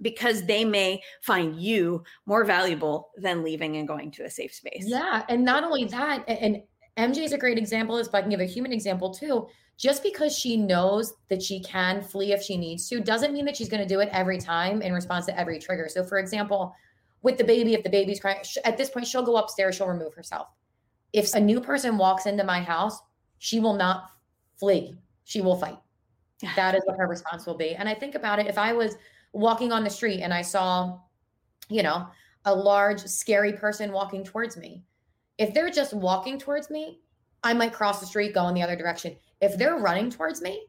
because 0.00 0.44
they 0.44 0.64
may 0.64 1.02
find 1.22 1.60
you 1.60 2.02
more 2.26 2.44
valuable 2.44 3.10
than 3.16 3.42
leaving 3.42 3.76
and 3.76 3.88
going 3.88 4.10
to 4.12 4.24
a 4.24 4.30
safe 4.30 4.54
space. 4.54 4.84
Yeah. 4.86 5.24
And 5.28 5.44
not 5.44 5.64
only 5.64 5.84
that, 5.86 6.24
and 6.28 6.62
MJ 6.96 7.24
is 7.24 7.32
a 7.32 7.38
great 7.38 7.58
example, 7.58 7.96
if 7.98 8.14
I 8.14 8.20
can 8.20 8.30
give 8.30 8.40
a 8.40 8.44
human 8.44 8.72
example 8.72 9.12
too. 9.12 9.48
Just 9.76 10.02
because 10.02 10.36
she 10.36 10.56
knows 10.56 11.12
that 11.28 11.40
she 11.40 11.60
can 11.60 12.02
flee 12.02 12.32
if 12.32 12.42
she 12.42 12.56
needs 12.56 12.88
to, 12.88 13.00
doesn't 13.00 13.32
mean 13.32 13.44
that 13.44 13.56
she's 13.56 13.68
going 13.68 13.82
to 13.82 13.88
do 13.88 14.00
it 14.00 14.08
every 14.10 14.38
time 14.38 14.82
in 14.82 14.92
response 14.92 15.24
to 15.26 15.38
every 15.38 15.60
trigger. 15.60 15.88
So, 15.88 16.02
for 16.02 16.18
example, 16.18 16.74
with 17.22 17.38
the 17.38 17.44
baby, 17.44 17.74
if 17.74 17.84
the 17.84 17.90
baby's 17.90 18.18
crying, 18.18 18.42
at 18.64 18.76
this 18.76 18.90
point, 18.90 19.06
she'll 19.06 19.22
go 19.22 19.36
upstairs, 19.36 19.76
she'll 19.76 19.86
remove 19.86 20.14
herself. 20.14 20.48
If 21.12 21.32
a 21.34 21.40
new 21.40 21.60
person 21.60 21.96
walks 21.96 22.26
into 22.26 22.42
my 22.42 22.60
house, 22.60 22.98
she 23.38 23.60
will 23.60 23.74
not 23.74 24.10
flee, 24.58 24.96
she 25.22 25.40
will 25.40 25.56
fight. 25.56 25.78
That 26.56 26.74
is 26.74 26.82
what 26.84 26.96
her 26.98 27.06
response 27.06 27.46
will 27.46 27.56
be. 27.56 27.76
And 27.76 27.88
I 27.88 27.94
think 27.94 28.16
about 28.16 28.40
it 28.40 28.48
if 28.48 28.58
I 28.58 28.72
was 28.72 28.96
walking 29.32 29.72
on 29.72 29.84
the 29.84 29.90
street 29.90 30.20
and 30.20 30.32
I 30.32 30.42
saw, 30.42 30.98
you 31.68 31.82
know, 31.82 32.06
a 32.44 32.54
large, 32.54 33.00
scary 33.00 33.52
person 33.52 33.92
walking 33.92 34.24
towards 34.24 34.56
me, 34.56 34.84
if 35.38 35.54
they're 35.54 35.70
just 35.70 35.92
walking 35.92 36.38
towards 36.38 36.70
me, 36.70 37.00
I 37.42 37.54
might 37.54 37.72
cross 37.72 38.00
the 38.00 38.06
street, 38.06 38.34
go 38.34 38.48
in 38.48 38.54
the 38.54 38.62
other 38.62 38.76
direction. 38.76 39.16
If 39.40 39.56
they're 39.56 39.76
running 39.76 40.10
towards 40.10 40.42
me, 40.42 40.66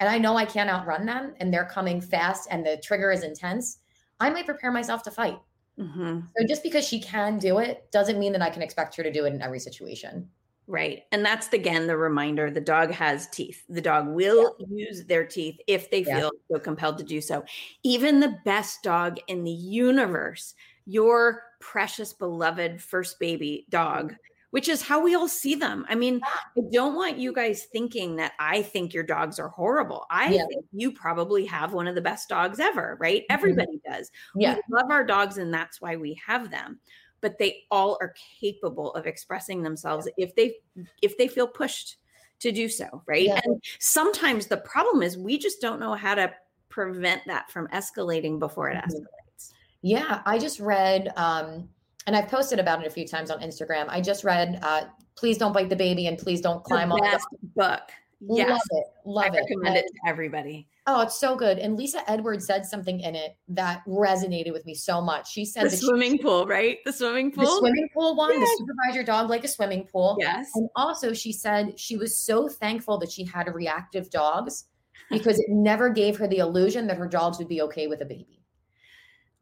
and 0.00 0.08
I 0.08 0.18
know 0.18 0.36
I 0.36 0.44
can't 0.44 0.70
outrun 0.70 1.06
them 1.06 1.34
and 1.40 1.52
they're 1.52 1.64
coming 1.64 2.00
fast 2.00 2.48
and 2.50 2.64
the 2.64 2.76
trigger 2.82 3.12
is 3.12 3.22
intense, 3.22 3.78
I 4.20 4.30
might 4.30 4.46
prepare 4.46 4.70
myself 4.70 5.02
to 5.04 5.10
fight. 5.10 5.38
Mm-hmm. 5.78 6.20
So 6.36 6.46
just 6.46 6.62
because 6.62 6.86
she 6.86 7.00
can 7.00 7.38
do 7.38 7.58
it 7.58 7.90
doesn't 7.92 8.18
mean 8.18 8.32
that 8.32 8.42
I 8.42 8.50
can 8.50 8.62
expect 8.62 8.96
her 8.96 9.02
to 9.02 9.12
do 9.12 9.24
it 9.24 9.32
in 9.32 9.42
every 9.42 9.58
situation. 9.58 10.28
Right. 10.68 11.04
And 11.12 11.24
that's 11.24 11.52
again 11.52 11.86
the 11.86 11.96
reminder 11.96 12.50
the 12.50 12.60
dog 12.60 12.90
has 12.90 13.28
teeth. 13.28 13.62
The 13.68 13.80
dog 13.80 14.08
will 14.08 14.56
yeah. 14.58 14.66
use 14.70 15.04
their 15.04 15.24
teeth 15.24 15.58
if 15.68 15.90
they 15.90 16.02
feel 16.02 16.32
so 16.50 16.58
compelled 16.58 16.98
to 16.98 17.04
do 17.04 17.20
so. 17.20 17.44
Even 17.84 18.18
the 18.18 18.36
best 18.44 18.82
dog 18.82 19.18
in 19.28 19.44
the 19.44 19.50
universe, 19.50 20.54
your 20.84 21.44
precious, 21.60 22.12
beloved 22.12 22.82
first 22.82 23.20
baby 23.20 23.66
dog, 23.70 24.16
which 24.50 24.68
is 24.68 24.82
how 24.82 25.00
we 25.00 25.14
all 25.14 25.28
see 25.28 25.54
them. 25.54 25.84
I 25.88 25.94
mean, 25.94 26.20
I 26.24 26.60
don't 26.72 26.94
want 26.94 27.18
you 27.18 27.32
guys 27.32 27.66
thinking 27.72 28.16
that 28.16 28.32
I 28.40 28.62
think 28.62 28.92
your 28.92 29.02
dogs 29.02 29.38
are 29.38 29.48
horrible. 29.48 30.06
I 30.10 30.30
yeah. 30.30 30.46
think 30.48 30.64
you 30.72 30.92
probably 30.92 31.44
have 31.46 31.74
one 31.74 31.86
of 31.86 31.94
the 31.94 32.00
best 32.00 32.28
dogs 32.28 32.58
ever, 32.58 32.96
right? 33.00 33.22
Mm-hmm. 33.22 33.34
Everybody 33.34 33.80
does. 33.88 34.10
Yeah. 34.34 34.54
We 34.54 34.62
love 34.70 34.90
our 34.90 35.04
dogs 35.04 35.38
and 35.38 35.52
that's 35.52 35.80
why 35.80 35.96
we 35.96 36.20
have 36.26 36.50
them. 36.50 36.80
But 37.26 37.38
they 37.38 37.64
all 37.72 37.98
are 38.00 38.14
capable 38.40 38.94
of 38.94 39.04
expressing 39.04 39.64
themselves 39.64 40.08
if 40.16 40.32
they 40.36 40.54
if 41.02 41.18
they 41.18 41.26
feel 41.26 41.48
pushed 41.48 41.96
to 42.38 42.52
do 42.52 42.68
so, 42.68 43.02
right? 43.06 43.24
Yeah. 43.24 43.40
And 43.42 43.60
sometimes 43.80 44.46
the 44.46 44.58
problem 44.58 45.02
is 45.02 45.18
we 45.18 45.38
just 45.38 45.60
don't 45.60 45.80
know 45.80 45.94
how 45.94 46.14
to 46.14 46.32
prevent 46.68 47.22
that 47.26 47.50
from 47.50 47.66
escalating 47.68 48.38
before 48.38 48.70
it 48.70 48.76
mm-hmm. 48.76 48.90
escalates. 48.90 49.52
Yeah, 49.82 50.22
I 50.24 50.38
just 50.38 50.60
read 50.60 51.12
um 51.16 51.68
and 52.06 52.14
I've 52.14 52.28
posted 52.28 52.60
about 52.60 52.80
it 52.80 52.86
a 52.86 52.90
few 52.90 53.08
times 53.08 53.32
on 53.32 53.40
Instagram. 53.40 53.86
I 53.88 54.00
just 54.00 54.22
read 54.22 54.60
uh, 54.62 54.84
"Please 55.16 55.38
Don't 55.38 55.52
Bite 55.52 55.68
the 55.68 55.74
Baby" 55.74 56.06
and 56.06 56.16
"Please 56.16 56.40
Don't 56.40 56.62
Climb 56.62 56.92
on 56.92 57.00
the 57.00 57.20
book. 57.56 57.82
Yes. 58.20 58.48
Love 58.48 58.60
it. 58.70 58.86
Love 59.04 59.24
I 59.24 59.26
it. 59.28 59.40
recommend 59.40 59.76
it 59.76 59.86
to 59.86 60.08
everybody. 60.08 60.68
Oh, 60.86 61.02
it's 61.02 61.18
so 61.18 61.36
good. 61.36 61.58
And 61.58 61.76
Lisa 61.76 62.08
Edwards 62.08 62.46
said 62.46 62.64
something 62.64 63.00
in 63.00 63.14
it 63.14 63.36
that 63.48 63.82
resonated 63.86 64.52
with 64.52 64.64
me 64.64 64.74
so 64.74 65.00
much. 65.00 65.30
She 65.30 65.44
said 65.44 65.64
the 65.64 65.70
swimming 65.70 66.12
she, 66.12 66.22
pool, 66.22 66.46
right? 66.46 66.78
The 66.84 66.92
swimming 66.92 67.32
pool. 67.32 67.44
The 67.44 67.58
swimming 67.58 67.88
pool 67.92 68.16
one, 68.16 68.38
yes. 68.38 68.48
the 68.48 68.56
supervise 68.58 68.94
your 68.94 69.04
dog 69.04 69.28
like 69.28 69.44
a 69.44 69.48
swimming 69.48 69.86
pool. 69.90 70.16
Yes. 70.18 70.48
And 70.54 70.68
also 70.76 71.12
she 71.12 71.32
said 71.32 71.78
she 71.78 71.96
was 71.96 72.16
so 72.16 72.48
thankful 72.48 72.98
that 72.98 73.10
she 73.10 73.24
had 73.24 73.52
reactive 73.52 74.10
dogs 74.10 74.64
because 75.10 75.38
it 75.38 75.46
never 75.48 75.90
gave 75.90 76.16
her 76.16 76.26
the 76.26 76.38
illusion 76.38 76.86
that 76.86 76.96
her 76.96 77.08
dogs 77.08 77.38
would 77.38 77.48
be 77.48 77.62
okay 77.62 77.86
with 77.86 78.00
a 78.00 78.06
baby. 78.06 78.42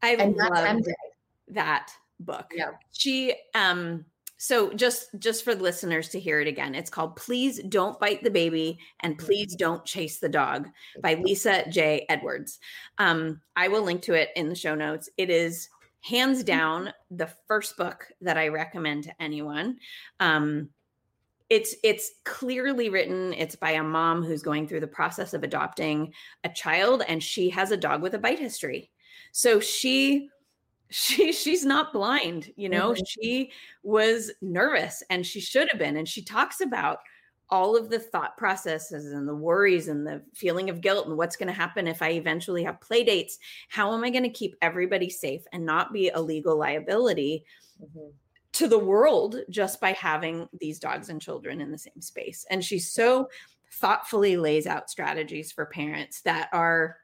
I 0.02 0.16
love 0.16 0.82
that 1.48 1.90
book. 2.20 2.46
Yeah. 2.54 2.70
She 2.92 3.34
um 3.54 4.04
so 4.44 4.70
just 4.74 5.08
just 5.18 5.42
for 5.42 5.54
listeners 5.54 6.10
to 6.10 6.20
hear 6.20 6.38
it 6.38 6.46
again 6.46 6.74
it's 6.74 6.90
called 6.90 7.16
please 7.16 7.62
don't 7.70 7.98
bite 7.98 8.22
the 8.22 8.30
baby 8.30 8.78
and 9.00 9.16
mm-hmm. 9.16 9.24
please 9.24 9.56
don't 9.56 9.86
chase 9.86 10.18
the 10.18 10.28
dog 10.28 10.68
by 11.00 11.14
lisa 11.14 11.64
j. 11.70 12.04
Edwards. 12.10 12.58
Um, 12.98 13.40
i 13.56 13.68
will 13.68 13.82
link 13.82 14.02
to 14.02 14.12
it 14.12 14.28
in 14.36 14.50
the 14.50 14.54
show 14.54 14.74
notes. 14.74 15.08
It 15.16 15.30
is 15.30 15.70
hands 16.02 16.40
mm-hmm. 16.40 16.46
down 16.46 16.92
the 17.10 17.30
first 17.48 17.78
book 17.78 18.06
that 18.20 18.36
i 18.36 18.48
recommend 18.48 19.04
to 19.04 19.22
anyone. 19.22 19.78
Um, 20.20 20.68
it's 21.48 21.74
it's 21.82 22.10
clearly 22.24 22.90
written 22.90 23.32
it's 23.32 23.56
by 23.56 23.70
a 23.70 23.82
mom 23.82 24.22
who's 24.22 24.42
going 24.42 24.68
through 24.68 24.80
the 24.80 24.86
process 24.86 25.32
of 25.32 25.42
adopting 25.42 26.12
a 26.44 26.50
child 26.50 27.02
and 27.08 27.22
she 27.22 27.48
has 27.48 27.70
a 27.70 27.78
dog 27.78 28.02
with 28.02 28.12
a 28.12 28.18
bite 28.18 28.38
history. 28.38 28.90
So 29.32 29.58
she 29.58 30.28
she 30.94 31.32
she's 31.32 31.64
not 31.64 31.92
blind 31.92 32.52
you 32.56 32.68
know 32.68 32.92
mm-hmm. 32.92 33.02
she 33.04 33.50
was 33.82 34.30
nervous 34.40 35.02
and 35.10 35.26
she 35.26 35.40
should 35.40 35.68
have 35.68 35.78
been 35.78 35.96
and 35.96 36.08
she 36.08 36.22
talks 36.22 36.60
about 36.60 37.00
all 37.50 37.76
of 37.76 37.90
the 37.90 37.98
thought 37.98 38.36
processes 38.36 39.06
and 39.06 39.26
the 39.26 39.34
worries 39.34 39.88
and 39.88 40.06
the 40.06 40.22
feeling 40.34 40.70
of 40.70 40.80
guilt 40.80 41.08
and 41.08 41.16
what's 41.16 41.34
going 41.34 41.48
to 41.48 41.52
happen 41.52 41.88
if 41.88 42.00
i 42.00 42.10
eventually 42.10 42.62
have 42.62 42.80
play 42.80 43.02
dates 43.02 43.38
how 43.68 43.92
am 43.92 44.04
i 44.04 44.10
going 44.10 44.22
to 44.22 44.28
keep 44.28 44.54
everybody 44.62 45.10
safe 45.10 45.42
and 45.52 45.66
not 45.66 45.92
be 45.92 46.10
a 46.10 46.20
legal 46.20 46.56
liability 46.56 47.44
mm-hmm. 47.82 48.10
to 48.52 48.68
the 48.68 48.78
world 48.78 49.40
just 49.50 49.80
by 49.80 49.90
having 49.92 50.48
these 50.60 50.78
dogs 50.78 51.08
and 51.08 51.20
children 51.20 51.60
in 51.60 51.72
the 51.72 51.78
same 51.78 52.00
space 52.00 52.46
and 52.50 52.64
she 52.64 52.78
so 52.78 53.28
thoughtfully 53.72 54.36
lays 54.36 54.68
out 54.68 54.88
strategies 54.88 55.50
for 55.50 55.66
parents 55.66 56.20
that 56.20 56.48
are 56.52 56.98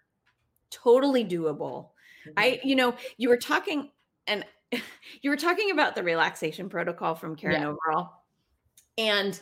totally 0.71 1.25
doable 1.25 1.89
I, 2.37 2.61
you 2.63 2.77
know, 2.77 2.95
you 3.17 3.29
were 3.29 3.37
talking 3.37 3.91
and 4.27 4.45
you 5.23 5.31
were 5.31 5.37
talking 5.37 5.71
about 5.71 5.95
the 5.95 6.03
relaxation 6.03 6.69
protocol 6.69 7.15
from 7.15 7.37
Karen 7.37 7.63
yeah. 7.63 7.69
Overall. 7.69 8.23
And 8.99 9.41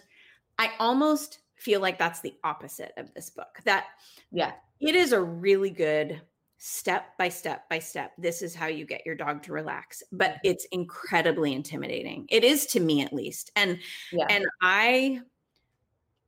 I 0.59 0.73
almost 0.79 1.41
feel 1.57 1.81
like 1.81 1.99
that's 1.99 2.21
the 2.21 2.35
opposite 2.45 2.93
of 2.97 3.13
this 3.15 3.31
book. 3.31 3.61
That 3.65 3.87
yeah, 4.31 4.53
it 4.81 4.95
is 4.95 5.13
a 5.13 5.21
really 5.21 5.71
good 5.71 6.21
step 6.59 7.17
by 7.19 7.29
step 7.29 7.69
by 7.69 7.79
step. 7.79 8.13
This 8.19 8.43
is 8.43 8.55
how 8.55 8.67
you 8.67 8.85
get 8.85 9.07
your 9.07 9.15
dog 9.15 9.43
to 9.45 9.53
relax, 9.53 10.03
but 10.13 10.31
mm-hmm. 10.31 10.39
it's 10.45 10.67
incredibly 10.73 11.55
intimidating. 11.55 12.27
It 12.29 12.45
is 12.45 12.67
to 12.67 12.81
me 12.81 13.03
at 13.03 13.13
least. 13.13 13.51
And 13.57 13.79
yeah. 14.13 14.27
and 14.29 14.45
I 14.63 15.21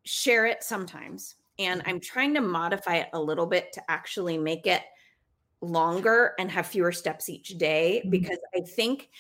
share 0.05 0.47
it 0.47 0.63
sometimes 0.63 1.37
and 1.61 1.81
mm-hmm. 1.81 1.91
I'm 1.91 2.01
trying 2.01 2.35
to 2.35 2.41
modify 2.41 2.97
it 2.97 3.09
a 3.13 3.21
little 3.21 3.47
bit 3.47 3.73
to 3.75 3.83
actually 3.89 4.39
make 4.39 4.67
it 4.67 4.83
longer 5.61 6.35
and 6.39 6.51
have 6.51 6.67
fewer 6.67 6.93
steps 6.93 7.29
each 7.29 7.59
day 7.59 8.01
mm-hmm. 8.01 8.11
because 8.11 8.39
I 8.55 8.61
think 8.61 9.11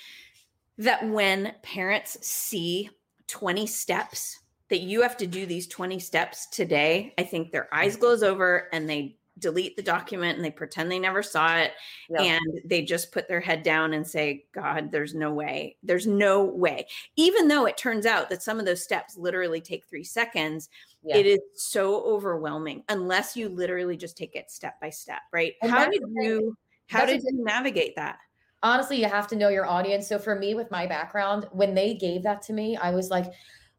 that 0.78 1.06
when 1.08 1.54
parents 1.62 2.16
see 2.26 2.90
20 3.26 3.66
steps 3.66 4.38
that 4.70 4.80
you 4.80 5.02
have 5.02 5.16
to 5.18 5.26
do 5.26 5.46
these 5.46 5.66
20 5.66 5.98
steps 5.98 6.46
today, 6.46 7.12
I 7.18 7.24
think 7.24 7.50
their 7.50 7.72
eyes 7.74 7.92
mm-hmm. 7.92 8.00
glaze 8.00 8.22
over 8.22 8.68
and 8.72 8.88
they 8.88 9.16
delete 9.38 9.76
the 9.76 9.82
document 9.82 10.36
and 10.36 10.44
they 10.44 10.50
pretend 10.50 10.90
they 10.90 10.98
never 10.98 11.22
saw 11.22 11.56
it 11.56 11.72
yep. 12.08 12.20
and 12.20 12.60
they 12.64 12.82
just 12.82 13.12
put 13.12 13.28
their 13.28 13.40
head 13.40 13.62
down 13.62 13.92
and 13.94 14.06
say 14.06 14.44
god 14.54 14.90
there's 14.90 15.14
no 15.14 15.32
way. 15.32 15.76
There's 15.82 16.06
no 16.06 16.44
way. 16.44 16.86
Even 17.16 17.48
though 17.48 17.66
it 17.66 17.76
turns 17.76 18.06
out 18.06 18.28
that 18.30 18.42
some 18.42 18.58
of 18.58 18.66
those 18.66 18.82
steps 18.82 19.16
literally 19.16 19.60
take 19.60 19.86
3 19.86 20.04
seconds 20.04 20.68
yeah. 21.02 21.16
it 21.16 21.26
is 21.26 21.40
so 21.54 22.02
overwhelming 22.04 22.82
unless 22.88 23.36
you 23.36 23.48
literally 23.48 23.96
just 23.96 24.16
take 24.16 24.34
it 24.34 24.50
step 24.50 24.80
by 24.80 24.90
step 24.90 25.20
right? 25.32 25.54
And 25.62 25.70
how 25.70 25.88
did 25.88 26.02
you 26.06 26.56
how 26.88 27.06
did 27.06 27.22
you 27.22 27.44
navigate 27.44 27.96
that? 27.96 28.18
Honestly 28.62 29.00
you 29.00 29.06
have 29.06 29.26
to 29.28 29.36
know 29.36 29.48
your 29.48 29.66
audience. 29.66 30.08
So 30.08 30.18
for 30.18 30.34
me 30.34 30.54
with 30.54 30.70
my 30.70 30.86
background 30.86 31.46
when 31.52 31.74
they 31.74 31.94
gave 31.94 32.22
that 32.24 32.42
to 32.42 32.52
me 32.52 32.76
i 32.76 32.90
was 32.90 33.10
like 33.10 33.26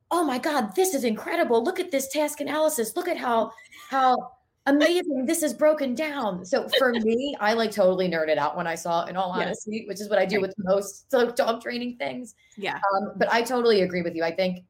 oh 0.09 0.23
my 0.23 0.37
god 0.37 0.75
this 0.75 0.93
is 0.93 1.03
incredible. 1.03 1.63
Look 1.63 1.79
at 1.79 1.91
this 1.91 2.07
task 2.09 2.41
analysis. 2.41 2.95
Look 2.95 3.07
at 3.07 3.17
how 3.17 3.51
how 3.89 4.31
amazing 4.67 5.26
this 5.26 5.41
is 5.41 5.54
broken 5.54 5.95
down 5.95 6.45
so 6.45 6.67
for 6.78 6.91
me 7.04 7.36
i 7.39 7.54
like 7.54 7.71
totally 7.71 8.08
nerded 8.08 8.38
out 8.38 8.56
when 8.56 8.67
i 8.67 8.76
saw 8.76 9.04
it 9.04 9.10
in 9.10 9.17
all 9.17 9.32
honesty 9.32 9.86
which 9.88 10.00
is 10.00 10.10
what 10.10 10.19
i 10.19 10.26
do 10.26 10.36
right. 10.36 10.43
with 10.43 10.56
most 10.60 11.10
dog 11.36 11.62
training 11.62 11.97
things 11.97 12.36
yeah 12.58 12.76
um, 12.93 13.13
but 13.17 13.32
i 13.32 13.41
totally 13.41 13.82
agree 13.82 14.02
with 14.02 14.15
you 14.15 14.24
i 14.24 14.32
think 14.32 14.63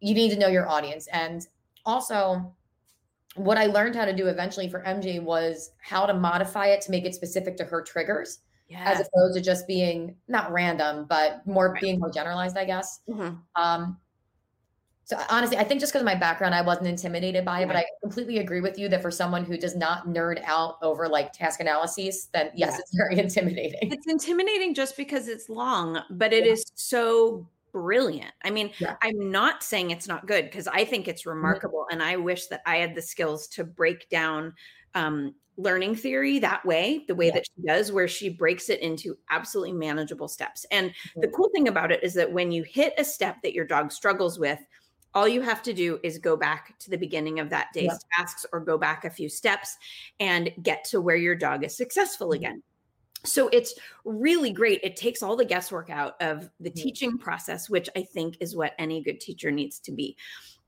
you 0.00 0.14
need 0.14 0.30
to 0.30 0.38
know 0.38 0.48
your 0.48 0.68
audience 0.68 1.06
and 1.08 1.46
also 1.86 2.54
what 3.36 3.56
i 3.56 3.64
learned 3.64 3.96
how 3.96 4.04
to 4.04 4.14
do 4.14 4.26
eventually 4.26 4.68
for 4.68 4.82
mj 4.82 5.22
was 5.22 5.70
how 5.80 6.04
to 6.04 6.12
modify 6.12 6.66
it 6.66 6.82
to 6.82 6.90
make 6.90 7.06
it 7.06 7.14
specific 7.14 7.56
to 7.56 7.64
her 7.64 7.80
triggers 7.80 8.40
yes. 8.68 9.00
as 9.00 9.06
opposed 9.06 9.34
to 9.34 9.40
just 9.40 9.66
being 9.66 10.14
not 10.28 10.52
random 10.52 11.06
but 11.08 11.46
more 11.46 11.72
right. 11.72 11.80
being 11.80 11.98
more 11.98 12.10
generalized 12.10 12.58
i 12.58 12.66
guess 12.66 13.00
mm-hmm. 13.08 13.34
um, 13.56 13.96
so 15.12 15.24
honestly, 15.28 15.58
I 15.58 15.64
think 15.64 15.80
just 15.80 15.92
because 15.92 16.02
of 16.02 16.06
my 16.06 16.14
background, 16.14 16.54
I 16.54 16.62
wasn't 16.62 16.86
intimidated 16.88 17.44
by 17.44 17.60
it, 17.60 17.66
but 17.66 17.76
I 17.76 17.84
completely 18.02 18.38
agree 18.38 18.60
with 18.60 18.78
you 18.78 18.88
that 18.88 19.02
for 19.02 19.10
someone 19.10 19.44
who 19.44 19.58
does 19.58 19.76
not 19.76 20.06
nerd 20.06 20.42
out 20.44 20.76
over 20.80 21.08
like 21.08 21.32
task 21.32 21.60
analyses, 21.60 22.28
then 22.32 22.50
yes, 22.54 22.72
yeah. 22.72 22.78
it's 22.78 22.96
very 22.96 23.18
intimidating. 23.24 23.92
It's 23.92 24.06
intimidating 24.06 24.74
just 24.74 24.96
because 24.96 25.28
it's 25.28 25.48
long, 25.48 26.00
but 26.10 26.32
it 26.32 26.46
yeah. 26.46 26.52
is 26.52 26.64
so 26.74 27.46
brilliant. 27.72 28.32
I 28.42 28.50
mean, 28.50 28.70
yeah. 28.78 28.96
I'm 29.02 29.30
not 29.30 29.62
saying 29.62 29.90
it's 29.90 30.08
not 30.08 30.26
good 30.26 30.44
because 30.44 30.66
I 30.66 30.84
think 30.84 31.08
it's 31.08 31.22
mm-hmm. 31.22 31.30
remarkable. 31.30 31.80
Mm-hmm. 31.90 32.00
And 32.00 32.02
I 32.02 32.16
wish 32.16 32.46
that 32.46 32.62
I 32.64 32.76
had 32.76 32.94
the 32.94 33.02
skills 33.02 33.48
to 33.48 33.64
break 33.64 34.08
down 34.08 34.54
um, 34.94 35.34
learning 35.56 35.94
theory 35.94 36.38
that 36.38 36.64
way, 36.64 37.04
the 37.08 37.14
way 37.14 37.26
yeah. 37.26 37.34
that 37.34 37.44
she 37.46 37.66
does, 37.66 37.92
where 37.92 38.08
she 38.08 38.28
breaks 38.28 38.70
it 38.70 38.80
into 38.80 39.16
absolutely 39.30 39.72
manageable 39.72 40.28
steps. 40.28 40.64
And 40.70 40.90
mm-hmm. 40.90 41.20
the 41.20 41.28
cool 41.28 41.50
thing 41.54 41.68
about 41.68 41.92
it 41.92 42.02
is 42.02 42.14
that 42.14 42.32
when 42.32 42.52
you 42.52 42.62
hit 42.62 42.94
a 42.98 43.04
step 43.04 43.42
that 43.42 43.52
your 43.52 43.66
dog 43.66 43.92
struggles 43.92 44.38
with, 44.38 44.58
all 45.14 45.28
you 45.28 45.42
have 45.42 45.62
to 45.62 45.72
do 45.72 45.98
is 46.02 46.18
go 46.18 46.36
back 46.36 46.78
to 46.80 46.90
the 46.90 46.96
beginning 46.96 47.38
of 47.38 47.50
that 47.50 47.68
day's 47.72 47.84
yep. 47.84 48.00
tasks 48.16 48.46
or 48.52 48.60
go 48.60 48.78
back 48.78 49.04
a 49.04 49.10
few 49.10 49.28
steps 49.28 49.76
and 50.20 50.50
get 50.62 50.84
to 50.84 51.00
where 51.00 51.16
your 51.16 51.34
dog 51.34 51.64
is 51.64 51.76
successful 51.76 52.28
mm-hmm. 52.28 52.44
again. 52.44 52.62
So 53.24 53.48
it's 53.48 53.74
really 54.04 54.50
great. 54.50 54.80
It 54.82 54.96
takes 54.96 55.22
all 55.22 55.36
the 55.36 55.44
guesswork 55.44 55.90
out 55.90 56.20
of 56.20 56.48
the 56.60 56.70
mm-hmm. 56.70 56.82
teaching 56.82 57.18
process, 57.18 57.70
which 57.70 57.88
I 57.96 58.02
think 58.02 58.36
is 58.40 58.56
what 58.56 58.74
any 58.78 59.02
good 59.02 59.20
teacher 59.20 59.50
needs 59.50 59.78
to 59.80 59.92
be. 59.92 60.16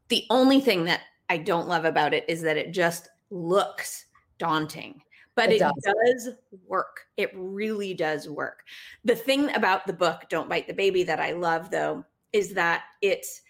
The 0.08 0.24
only 0.30 0.60
thing 0.60 0.84
that 0.84 1.00
I 1.28 1.38
don't 1.38 1.66
love 1.66 1.84
about 1.84 2.14
it 2.14 2.24
is 2.28 2.42
that 2.42 2.56
it 2.56 2.72
just 2.72 3.08
looks 3.30 4.06
daunting 4.38 5.00
but 5.34 5.50
it, 5.50 5.56
it 5.56 5.58
does. 5.58 5.72
does. 5.82 6.34
work. 6.66 7.00
It 7.16 7.30
really 7.34 7.94
does 7.94 8.28
work. 8.28 8.64
The 9.04 9.16
thing 9.16 9.52
about 9.54 9.86
the 9.86 9.92
book, 9.92 10.22
Don't 10.30 10.48
Bite 10.48 10.66
the 10.66 10.74
Baby, 10.74 11.02
that 11.04 11.20
I 11.20 11.32
love 11.32 11.70
though, 11.70 12.04
is 12.32 12.54
that 12.54 12.84
it's 13.02 13.42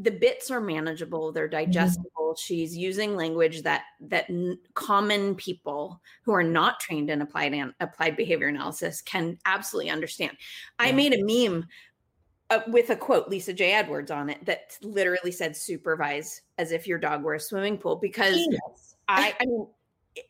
the 0.00 0.10
bits 0.10 0.50
are 0.50 0.60
manageable 0.60 1.30
they're 1.30 1.48
Mm-hmm. 1.48 1.70
digestible 1.70 2.34
she's 2.36 2.76
using 2.76 3.14
language 3.14 3.62
that 3.62 3.82
that 4.00 4.28
n- 4.30 4.58
common 4.74 5.34
people 5.34 6.00
who 6.24 6.32
are 6.32 6.42
not 6.42 6.80
trained 6.80 7.10
in 7.10 7.22
applied 7.22 7.52
an, 7.52 7.74
applied 7.80 8.16
behavior 8.16 8.48
analysis 8.48 9.02
can 9.02 9.38
absolutely 9.44 9.90
understand 9.90 10.36
i 10.78 10.90
made 10.90 11.12
a 11.12 11.22
meme 11.22 11.66
uh, 12.50 12.60
with 12.68 12.90
a 12.90 12.96
quote 12.96 13.28
lisa 13.28 13.52
j 13.52 13.72
edwards 13.72 14.10
on 14.10 14.30
it 14.30 14.44
that 14.44 14.76
literally 14.82 15.32
said 15.32 15.56
supervise 15.56 16.40
as 16.58 16.72
if 16.72 16.86
your 16.86 16.98
dog 16.98 17.22
were 17.22 17.34
a 17.34 17.40
swimming 17.40 17.76
pool 17.76 17.96
because 17.96 18.36
Genius. 18.36 18.96
I, 19.08 19.34
I 19.40 19.46
mean, 19.46 19.66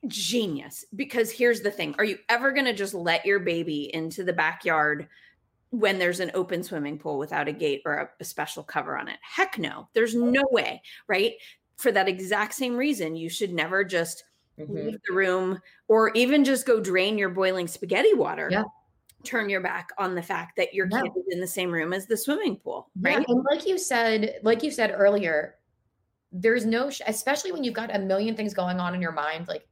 genius. 0.07 0.85
Because 0.95 1.31
here's 1.31 1.61
the 1.61 1.71
thing: 1.71 1.95
Are 1.99 2.05
you 2.05 2.19
ever 2.29 2.53
going 2.53 2.67
to 2.67 2.73
just 2.73 2.95
let 2.95 3.27
your 3.27 3.41
baby 3.41 3.95
into 3.95 4.25
the 4.25 4.33
backyard 4.33 5.09
when 5.71 5.99
there's 5.99 6.21
an 6.21 6.31
open 6.35 6.63
swimming 6.63 6.99
pool 6.99 7.19
without 7.19 7.49
a 7.49 7.53
gate 7.53 7.83
or 7.85 7.95
a, 7.95 8.11
a 8.21 8.25
special 8.25 8.63
cover 8.63 8.97
on 8.99 9.09
it? 9.09 9.19
Heck 9.23 9.59
no. 9.59 9.89
There's 9.95 10.15
no 10.15 10.43
way, 10.51 10.83
right? 11.07 11.35
For 11.77 11.93
that 11.93 12.09
exact 12.09 12.55
same 12.55 12.77
reason, 12.77 13.17
you 13.17 13.29
should 13.29 13.53
never 13.53 13.85
just 13.85 14.25
Mhm. 14.59 14.75
leave 14.75 14.99
the 15.09 15.15
room 15.15 15.59
or 15.89 16.11
even 16.15 16.45
just 16.45 16.67
go 16.67 16.81
drain 16.81 17.17
your 17.17 17.31
boiling 17.31 17.67
spaghetti 17.67 18.13
water. 18.13 18.49
Yeah. 18.51 18.65
Turn 19.25 19.49
your 19.49 19.61
back 19.63 19.89
on 19.97 20.15
the 20.15 20.23
fact 20.23 20.57
that 20.57 20.75
your 20.75 20.87
No. 20.87 21.03
kid 21.03 21.13
is 21.17 21.25
in 21.31 21.41
the 21.41 21.47
same 21.47 21.71
room 21.73 21.93
as 21.95 22.07
the 22.07 22.17
swimming 22.17 22.57
pool, 22.57 22.91
Yeah, 23.01 23.17
right? 23.17 23.27
and 23.29 23.45
like 23.51 23.67
you 23.67 23.79
said, 23.79 24.39
like 24.43 24.63
you 24.63 24.71
said 24.71 24.93
earlier, 24.95 25.59
there's 26.33 26.67
no, 26.67 26.91
sh- 26.91 27.01
especially 27.07 27.53
when 27.53 27.65
you've 27.65 27.75
got 27.75 27.95
a 27.95 27.99
million 27.99 28.37
things 28.37 28.53
going 28.55 28.79
on 28.81 28.95
in 28.95 29.01
your 29.01 29.13
mind. 29.13 29.49
Like, 29.49 29.67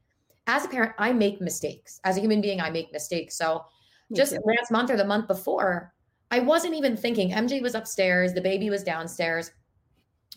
as 0.47 0.65
a 0.65 0.69
parent, 0.69 0.93
I 0.99 1.13
make 1.13 1.41
mistakes. 1.41 2.01
As 2.05 2.17
a 2.17 2.21
human 2.21 2.41
being, 2.41 2.61
I 2.61 2.71
make 2.71 2.91
mistakes. 2.93 3.37
So, 3.37 3.65
just 4.14 4.33
last 4.44 4.71
month 4.71 4.90
or 4.90 4.97
the 4.97 5.05
month 5.05 5.27
before, 5.27 5.92
I 6.31 6.40
wasn't 6.40 6.75
even 6.75 6.97
thinking. 6.97 7.31
MJ 7.31 7.62
was 7.62 7.75
upstairs, 7.75 8.35
the 8.35 8.40
baby 8.40 8.71
was 8.71 8.83
downstairs. 8.83 9.51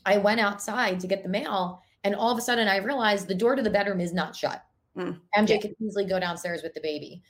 I 0.06 0.18
went 0.18 0.40
outside 0.40 1.00
to 1.00 1.08
get 1.08 1.24
the 1.24 1.30
mail, 1.30 1.82
and 2.04 2.16
all 2.16 2.32
of 2.32 2.38
a 2.38 2.42
sudden, 2.42 2.68
I 2.68 2.78
realized 2.78 3.28
the 3.28 3.36
door 3.36 3.56
to 3.56 3.62
the 3.62 3.70
bedroom 3.70 4.00
is 4.00 4.14
not 4.14 4.36
shut. 4.36 4.64
Mm, 4.98 5.20
MJ 5.38 5.50
yeah. 5.50 5.58
could 5.60 5.76
easily 5.80 6.06
go 6.06 6.20
downstairs 6.20 6.64
with 6.64 6.74
the 6.74 6.82
baby. 6.82 7.22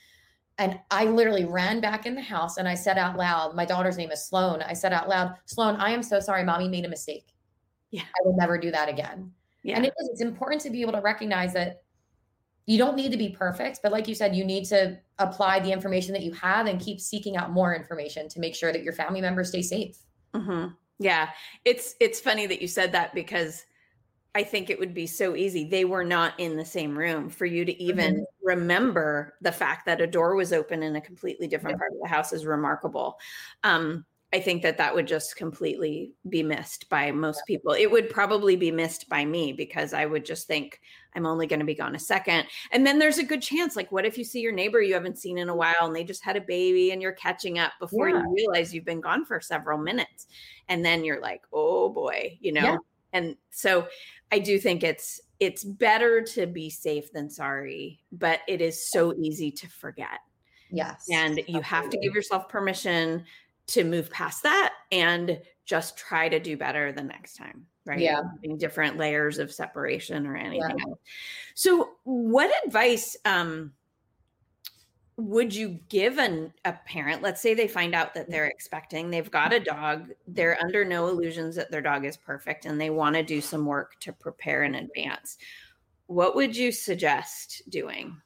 And 0.58 0.80
I 0.92 1.06
literally 1.06 1.46
ran 1.46 1.82
back 1.82 2.06
in 2.06 2.16
the 2.16 2.22
house 2.22 2.58
and 2.58 2.68
I 2.68 2.76
said 2.76 2.98
out 2.98 3.18
loud, 3.18 3.56
my 3.56 3.66
daughter's 3.66 3.98
name 3.98 4.12
is 4.12 4.26
Sloan. 4.26 4.62
I 4.62 4.74
said 4.74 4.94
out 4.94 5.10
loud, 5.10 5.34
Sloan, 5.46 5.76
I 5.78 5.92
am 5.92 6.04
so 6.04 6.20
sorry. 6.20 6.44
Mommy 6.44 6.68
made 6.68 6.86
a 6.86 6.90
mistake. 6.90 7.34
Yeah. 7.90 8.04
I 8.04 8.20
will 8.26 8.36
never 8.36 8.58
do 8.58 8.70
that 8.72 8.90
again. 8.90 9.32
yeah. 9.64 9.76
And 9.76 9.86
it 9.86 9.94
is, 10.00 10.10
it's 10.10 10.22
important 10.22 10.62
to 10.62 10.70
be 10.70 10.82
able 10.82 10.94
to 10.94 11.02
recognize 11.02 11.54
that 11.54 11.82
you 12.66 12.78
don't 12.78 12.96
need 12.96 13.12
to 13.12 13.18
be 13.18 13.30
perfect, 13.30 13.80
but 13.84 13.92
like 13.92 14.08
you 14.08 14.16
said, 14.16 14.36
you 14.36 14.46
need 14.46 14.66
to 14.66 15.00
apply 15.20 15.60
the 15.60 15.72
information 15.72 16.14
that 16.14 16.24
you 16.24 16.32
have 16.34 16.68
and 16.68 16.80
keep 16.80 17.00
seeking 17.00 17.38
out 17.38 17.52
more 17.52 17.76
information 17.76 18.30
to 18.30 18.40
make 18.40 18.56
sure 18.56 18.72
that 18.72 18.84
your 18.84 18.94
family 18.94 19.22
members 19.22 19.50
stay 19.50 19.62
safe. 19.62 19.98
hmm 20.36 20.68
Yeah, 21.00 21.30
it's 21.66 21.96
it's 22.00 22.20
funny 22.20 22.46
that 22.48 22.62
you 22.62 22.68
said 22.68 22.92
that 22.94 23.14
because 23.14 23.64
I 24.36 24.44
think 24.44 24.70
it 24.70 24.80
would 24.80 24.94
be 24.94 25.08
so 25.08 25.36
easy. 25.36 25.66
They 25.70 25.86
were 25.86 26.06
not 26.06 26.40
in 26.40 26.58
the 26.58 26.66
same 26.66 26.98
room 26.98 27.30
for 27.30 27.46
you 27.46 27.66
to 27.66 27.84
even 27.84 28.26
remember 28.44 29.36
the 29.42 29.52
fact 29.52 29.86
that 29.88 30.02
a 30.02 30.08
door 30.08 30.36
was 30.36 30.54
open 30.54 30.84
in 30.84 30.96
a 30.96 31.02
completely 31.02 31.48
different 31.48 31.78
Yeah. 31.78 31.80
part 31.80 31.92
of 31.94 32.00
the 32.02 32.10
house 32.10 32.34
is 32.34 32.46
remarkable. 32.46 33.20
Um, 33.64 34.06
I 34.34 34.40
think 34.40 34.62
that 34.64 34.78
that 34.78 34.96
would 34.96 35.08
just 35.08 35.36
completely 35.36 36.14
be 36.30 36.42
missed 36.42 36.88
by 36.90 37.12
most 37.12 37.42
people. 37.46 37.74
It 37.74 37.92
would 37.92 38.10
probably 38.10 38.56
be 38.56 38.72
missed 38.72 39.10
by 39.10 39.26
me 39.26 39.52
because 39.52 39.94
I 39.94 40.06
would 40.06 40.24
just 40.26 40.48
think 40.48 40.80
I'm 41.16 41.26
only 41.26 41.48
going 41.48 41.60
to 41.60 41.66
be 41.66 41.76
gone 41.76 41.96
a 41.96 42.00
second. 42.00 42.48
And 42.72 42.88
then 42.88 42.98
there's 42.98 43.18
a 43.18 43.24
good 43.26 43.42
chance 43.42 43.76
like 43.76 43.92
what 43.92 44.06
if 44.06 44.18
you 44.18 44.24
see 44.24 44.40
your 44.40 44.54
neighbor 44.54 44.82
you 44.82 44.94
haven't 44.94 45.18
seen 45.20 45.38
in 45.38 45.50
a 45.50 45.56
while 45.56 45.76
and 45.82 45.94
they 45.96 46.06
just 46.06 46.24
had 46.24 46.38
a 46.38 46.42
baby 46.42 46.92
and 46.92 47.02
you're 47.02 47.12
catching 47.12 47.60
up 47.60 47.74
before 47.80 48.08
Yeah. 48.10 48.22
you 48.22 48.34
realize 48.34 48.74
you've 48.74 48.86
been 48.86 49.02
gone 49.02 49.26
for 49.26 49.42
several 49.42 49.78
minutes. 49.78 50.28
And 50.70 50.86
then 50.86 51.04
you're 51.04 51.20
like, 51.22 51.42
"Oh 51.52 51.90
boy," 51.90 52.38
you 52.40 52.54
know. 52.54 52.62
Yeah. 52.62 52.78
And 53.14 53.36
so 53.50 53.88
I 54.32 54.40
do 54.40 54.58
think 54.58 54.84
it's 54.84 55.20
it's 55.42 55.64
better 55.66 56.22
to 56.22 56.46
be 56.48 56.70
safe 56.70 57.12
than 57.12 57.30
sorry, 57.30 58.00
but 58.14 58.42
it 58.48 58.62
is 58.62 58.90
so 58.92 59.14
easy 59.16 59.52
to 59.52 59.68
forget 59.68 60.20
Yes. 60.72 61.06
and 61.12 61.42
you 61.48 61.60
have 61.62 61.90
to 61.90 61.98
give 61.98 62.14
yourself 62.16 62.48
permission 62.48 63.26
to 63.68 63.84
move 63.84 64.10
past 64.10 64.44
that 64.44 64.74
and 64.92 65.40
just 65.66 65.98
try 65.98 66.28
to 66.28 66.40
do 66.40 66.58
better 66.58 66.92
the 66.92 67.04
next 67.04 67.36
time 67.36 67.66
right? 67.86 68.00
Yeah. 68.00 68.22
Having 68.36 68.58
different 68.58 68.98
layers 68.98 69.40
of 69.40 69.52
separation 69.52 70.28
or 70.28 70.36
anything 70.36 70.82
else. 70.82 71.00
So 71.56 71.92
what 72.04 72.52
advice 72.66 73.18
um 73.26 73.74
would 75.18 75.54
you 75.54 75.80
give 75.90 76.18
an, 76.18 76.52
a 76.66 76.74
parent? 76.74 77.22
Let's 77.22 77.42
say 77.42 77.54
they 77.54 77.68
find 77.68 77.94
out 77.94 78.14
that 78.16 78.30
they're 78.30 78.48
expecting 78.48 79.10
they've 79.10 79.30
got 79.30 79.54
a 79.54 79.60
dog 79.60 80.12
they're 80.28 80.62
under 80.62 80.84
no 80.86 81.08
illusions 81.08 81.56
that 81.56 81.72
their 81.72 81.82
dog 81.82 82.06
is 82.06 82.18
perfect 82.18 82.66
and 82.66 82.80
they 82.80 82.90
want 82.90 83.16
to 83.16 83.24
do 83.24 83.42
some 83.42 83.66
work 83.66 84.00
to 84.02 84.14
prepare 84.14 84.64
in 84.64 84.76
advance. 84.76 85.38
What 86.08 86.36
would 86.36 86.56
you 86.56 86.72
suggest 86.72 87.62
doing? 87.70 88.20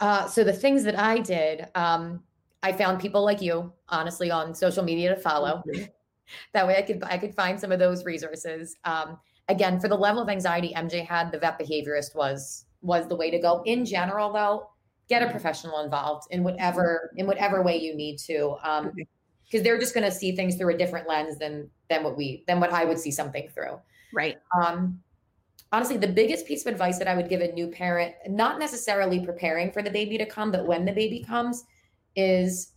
Uh, 0.00 0.26
so 0.26 0.42
the 0.42 0.52
things 0.52 0.82
that 0.84 0.98
I 0.98 1.20
did, 1.20 1.68
um, 1.76 2.22
I 2.64 2.72
found 2.72 2.98
people 2.98 3.22
like 3.22 3.42
you, 3.42 3.70
honestly, 3.90 4.30
on 4.30 4.54
social 4.54 4.82
media 4.82 5.14
to 5.14 5.20
follow. 5.20 5.62
that 6.54 6.66
way, 6.66 6.76
I 6.76 6.82
could 6.82 7.04
I 7.04 7.18
could 7.18 7.34
find 7.34 7.60
some 7.60 7.70
of 7.70 7.78
those 7.78 8.06
resources. 8.06 8.74
Um, 8.84 9.18
again, 9.48 9.78
for 9.78 9.88
the 9.88 9.96
level 9.96 10.22
of 10.22 10.30
anxiety 10.30 10.72
MJ 10.74 11.06
had, 11.06 11.30
the 11.30 11.38
vet 11.38 11.60
behaviorist 11.60 12.16
was 12.16 12.64
was 12.80 13.06
the 13.06 13.16
way 13.16 13.30
to 13.30 13.38
go. 13.38 13.62
In 13.66 13.84
general, 13.84 14.32
though, 14.32 14.70
get 15.10 15.22
a 15.22 15.30
professional 15.30 15.80
involved 15.80 16.26
in 16.30 16.42
whatever 16.42 17.12
in 17.16 17.26
whatever 17.26 17.62
way 17.62 17.78
you 17.78 17.94
need 17.94 18.18
to, 18.20 18.56
um, 18.64 18.92
because 19.44 19.62
they're 19.62 19.78
just 19.78 19.92
going 19.92 20.10
to 20.10 20.12
see 20.12 20.34
things 20.34 20.56
through 20.56 20.74
a 20.74 20.78
different 20.78 21.06
lens 21.06 21.38
than 21.38 21.68
than 21.90 22.02
what 22.02 22.16
we 22.16 22.44
than 22.46 22.60
what 22.60 22.72
I 22.72 22.86
would 22.86 22.98
see 22.98 23.10
something 23.10 23.46
through. 23.54 23.78
right 24.14 24.38
Um, 24.58 25.02
honestly, 25.70 25.98
the 25.98 26.08
biggest 26.08 26.46
piece 26.46 26.64
of 26.64 26.72
advice 26.72 26.98
that 26.98 27.08
I 27.08 27.14
would 27.14 27.28
give 27.28 27.42
a 27.42 27.52
new 27.52 27.68
parent, 27.68 28.14
not 28.26 28.58
necessarily 28.58 29.20
preparing 29.20 29.70
for 29.70 29.82
the 29.82 29.90
baby 29.90 30.16
to 30.16 30.24
come, 30.24 30.50
but 30.50 30.66
when 30.66 30.86
the 30.86 30.92
baby 30.92 31.22
comes, 31.22 31.64
is 32.16 32.72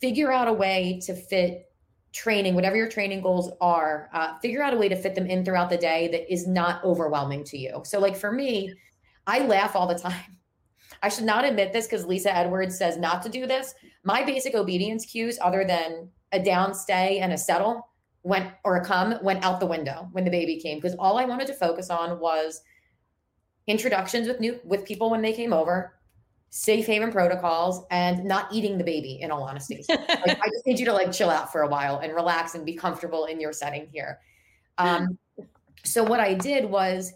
figure 0.00 0.32
out 0.32 0.48
a 0.48 0.52
way 0.52 1.00
to 1.04 1.14
fit 1.14 1.66
training, 2.12 2.54
whatever 2.54 2.76
your 2.76 2.88
training 2.88 3.20
goals 3.20 3.52
are, 3.60 4.08
uh, 4.12 4.38
figure 4.38 4.62
out 4.62 4.72
a 4.72 4.76
way 4.76 4.88
to 4.88 4.96
fit 4.96 5.14
them 5.14 5.26
in 5.26 5.44
throughout 5.44 5.68
the 5.68 5.76
day 5.76 6.08
that 6.08 6.32
is 6.32 6.46
not 6.46 6.82
overwhelming 6.82 7.44
to 7.44 7.58
you. 7.58 7.82
So, 7.84 7.98
like 8.00 8.16
for 8.16 8.32
me, 8.32 8.72
I 9.26 9.40
laugh 9.40 9.76
all 9.76 9.86
the 9.86 9.98
time. 9.98 10.38
I 11.02 11.08
should 11.08 11.24
not 11.24 11.44
admit 11.44 11.72
this 11.72 11.86
because 11.86 12.06
Lisa 12.06 12.34
Edwards 12.34 12.78
says 12.78 12.96
not 12.96 13.22
to 13.22 13.28
do 13.28 13.46
this. 13.46 13.74
My 14.02 14.24
basic 14.24 14.54
obedience 14.54 15.04
cues, 15.04 15.38
other 15.42 15.64
than 15.64 16.08
a 16.32 16.42
down 16.42 16.74
stay 16.74 17.18
and 17.18 17.32
a 17.32 17.38
settle, 17.38 17.88
went 18.22 18.50
or 18.64 18.76
a 18.76 18.84
come 18.84 19.14
went 19.22 19.44
out 19.44 19.60
the 19.60 19.66
window 19.66 20.08
when 20.12 20.24
the 20.24 20.30
baby 20.30 20.58
came 20.58 20.78
because 20.78 20.96
all 20.98 21.16
I 21.16 21.24
wanted 21.24 21.46
to 21.46 21.54
focus 21.54 21.90
on 21.90 22.18
was 22.18 22.60
introductions 23.68 24.26
with 24.26 24.40
new 24.40 24.58
with 24.64 24.84
people 24.84 25.10
when 25.10 25.22
they 25.22 25.32
came 25.32 25.52
over, 25.52 25.95
safe 26.50 26.86
haven 26.86 27.12
protocols, 27.12 27.84
and 27.90 28.24
not 28.24 28.52
eating 28.52 28.78
the 28.78 28.84
baby. 28.84 29.18
In 29.20 29.30
all 29.30 29.42
honesty, 29.42 29.84
like, 29.88 30.00
I 30.08 30.48
just 30.50 30.66
need 30.66 30.78
you 30.78 30.86
to 30.86 30.92
like 30.92 31.12
chill 31.12 31.30
out 31.30 31.52
for 31.52 31.62
a 31.62 31.68
while 31.68 31.98
and 31.98 32.14
relax 32.14 32.54
and 32.54 32.64
be 32.64 32.74
comfortable 32.74 33.26
in 33.26 33.40
your 33.40 33.52
setting 33.52 33.88
here. 33.92 34.20
Um, 34.78 35.18
so 35.84 36.02
what 36.02 36.20
I 36.20 36.34
did 36.34 36.64
was 36.64 37.12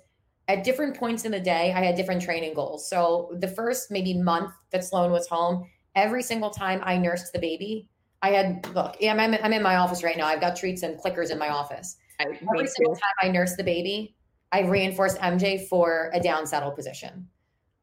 at 0.48 0.64
different 0.64 0.96
points 0.96 1.24
in 1.24 1.32
the 1.32 1.40
day, 1.40 1.72
I 1.72 1.82
had 1.82 1.94
different 1.94 2.22
training 2.22 2.54
goals. 2.54 2.88
So 2.88 3.36
the 3.38 3.48
first 3.48 3.90
maybe 3.90 4.14
month 4.14 4.52
that 4.70 4.84
Sloan 4.84 5.12
was 5.12 5.28
home, 5.28 5.68
every 5.94 6.22
single 6.22 6.50
time 6.50 6.80
I 6.82 6.96
nursed 6.96 7.32
the 7.32 7.38
baby, 7.38 7.88
I 8.22 8.30
had 8.30 8.66
look. 8.74 8.96
I'm, 9.02 9.20
I'm, 9.20 9.34
I'm 9.42 9.52
in 9.52 9.62
my 9.62 9.76
office 9.76 10.02
right 10.02 10.16
now. 10.16 10.26
I've 10.26 10.40
got 10.40 10.56
treats 10.56 10.82
and 10.82 10.98
clickers 10.98 11.30
in 11.30 11.38
my 11.38 11.48
office. 11.48 11.96
I, 12.18 12.24
Every 12.24 12.66
single 12.66 12.94
time 12.94 13.14
I 13.22 13.28
nursed 13.28 13.56
the 13.56 13.64
baby, 13.64 14.14
I 14.52 14.62
reinforced 14.62 15.18
MJ 15.18 15.68
for 15.68 16.10
a 16.12 16.20
down 16.20 16.46
settle 16.46 16.72
position. 16.72 17.28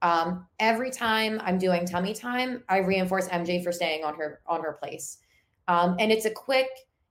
Um, 0.02 0.48
every 0.60 0.92
time 0.92 1.40
I'm 1.44 1.58
doing 1.58 1.86
tummy 1.86 2.14
time, 2.14 2.64
I 2.70 2.78
reinforce 2.80 3.28
MJ 3.30 3.64
for 3.64 3.72
staying 3.72 4.04
on 4.04 4.16
her 4.16 4.42
on 4.48 4.62
her 4.64 4.74
place. 4.74 5.18
Um, 5.68 5.96
and 6.00 6.12
it's 6.12 6.26
a 6.26 6.32
quick. 6.32 6.68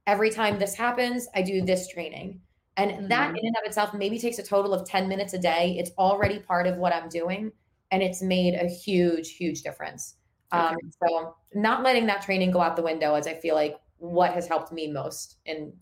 Every 0.07 0.31
time 0.31 0.59
this 0.59 0.75
happens, 0.77 1.27
I 1.35 1.43
do 1.43 1.63
this 1.63 1.89
training, 1.89 2.41
and 2.77 3.11
that 3.11 3.33
Mhm. 3.33 3.39
in 3.39 3.47
and 3.47 3.57
of 3.57 3.65
itself 3.67 3.93
maybe 3.93 4.19
takes 4.21 4.39
a 4.39 4.43
total 4.45 4.73
of 4.73 4.87
ten 4.89 5.09
minutes 5.09 5.35
a 5.35 5.39
day. 5.39 5.77
It's 5.79 5.91
already 5.99 6.39
part 6.39 6.67
of 6.69 6.77
what 6.77 6.93
I'm 6.95 7.09
doing, 7.09 7.53
and 7.91 8.03
it's 8.03 8.23
made 8.23 8.55
a 8.55 8.69
huge, 8.69 9.37
huge 9.37 9.63
difference. 9.63 10.15
Um, 10.53 10.77
so 11.03 11.37
not 11.55 11.83
letting 11.83 12.07
that 12.07 12.23
training 12.23 12.53
go 12.53 12.61
out 12.61 12.77
the 12.77 12.83
window 12.83 13.15
is, 13.17 13.27
I 13.27 13.35
feel 13.35 13.55
like, 13.57 13.81
what 13.99 14.33
has 14.35 14.47
helped 14.47 14.73
me 14.73 14.87
most 14.93 15.39
in 15.45 15.73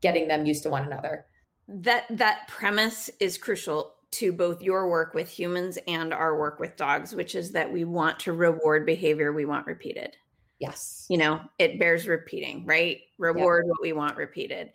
getting 0.00 0.26
them 0.28 0.44
used 0.46 0.62
to 0.64 0.70
one 0.70 0.84
another. 0.86 1.26
that 1.68 2.06
that 2.10 2.48
premise 2.48 3.10
is 3.20 3.36
crucial 3.38 3.94
to 4.10 4.32
both 4.32 4.62
your 4.62 4.88
work 4.88 5.14
with 5.14 5.28
humans 5.28 5.78
and 5.86 6.12
our 6.14 6.38
work 6.38 6.58
with 6.60 6.76
dogs 6.76 7.14
which 7.14 7.34
is 7.34 7.52
that 7.52 7.70
we 7.70 7.84
want 7.84 8.18
to 8.18 8.32
reward 8.32 8.86
behavior 8.86 9.32
we 9.32 9.44
want 9.44 9.66
repeated 9.66 10.16
Yes. 10.58 11.06
you 11.08 11.18
know 11.18 11.40
it 11.58 11.78
bears 11.78 12.08
repeating 12.08 12.64
right 12.66 13.00
reward 13.18 13.66
what 13.66 13.80
we 13.82 13.92
want 13.92 14.16
repeated 14.16 14.70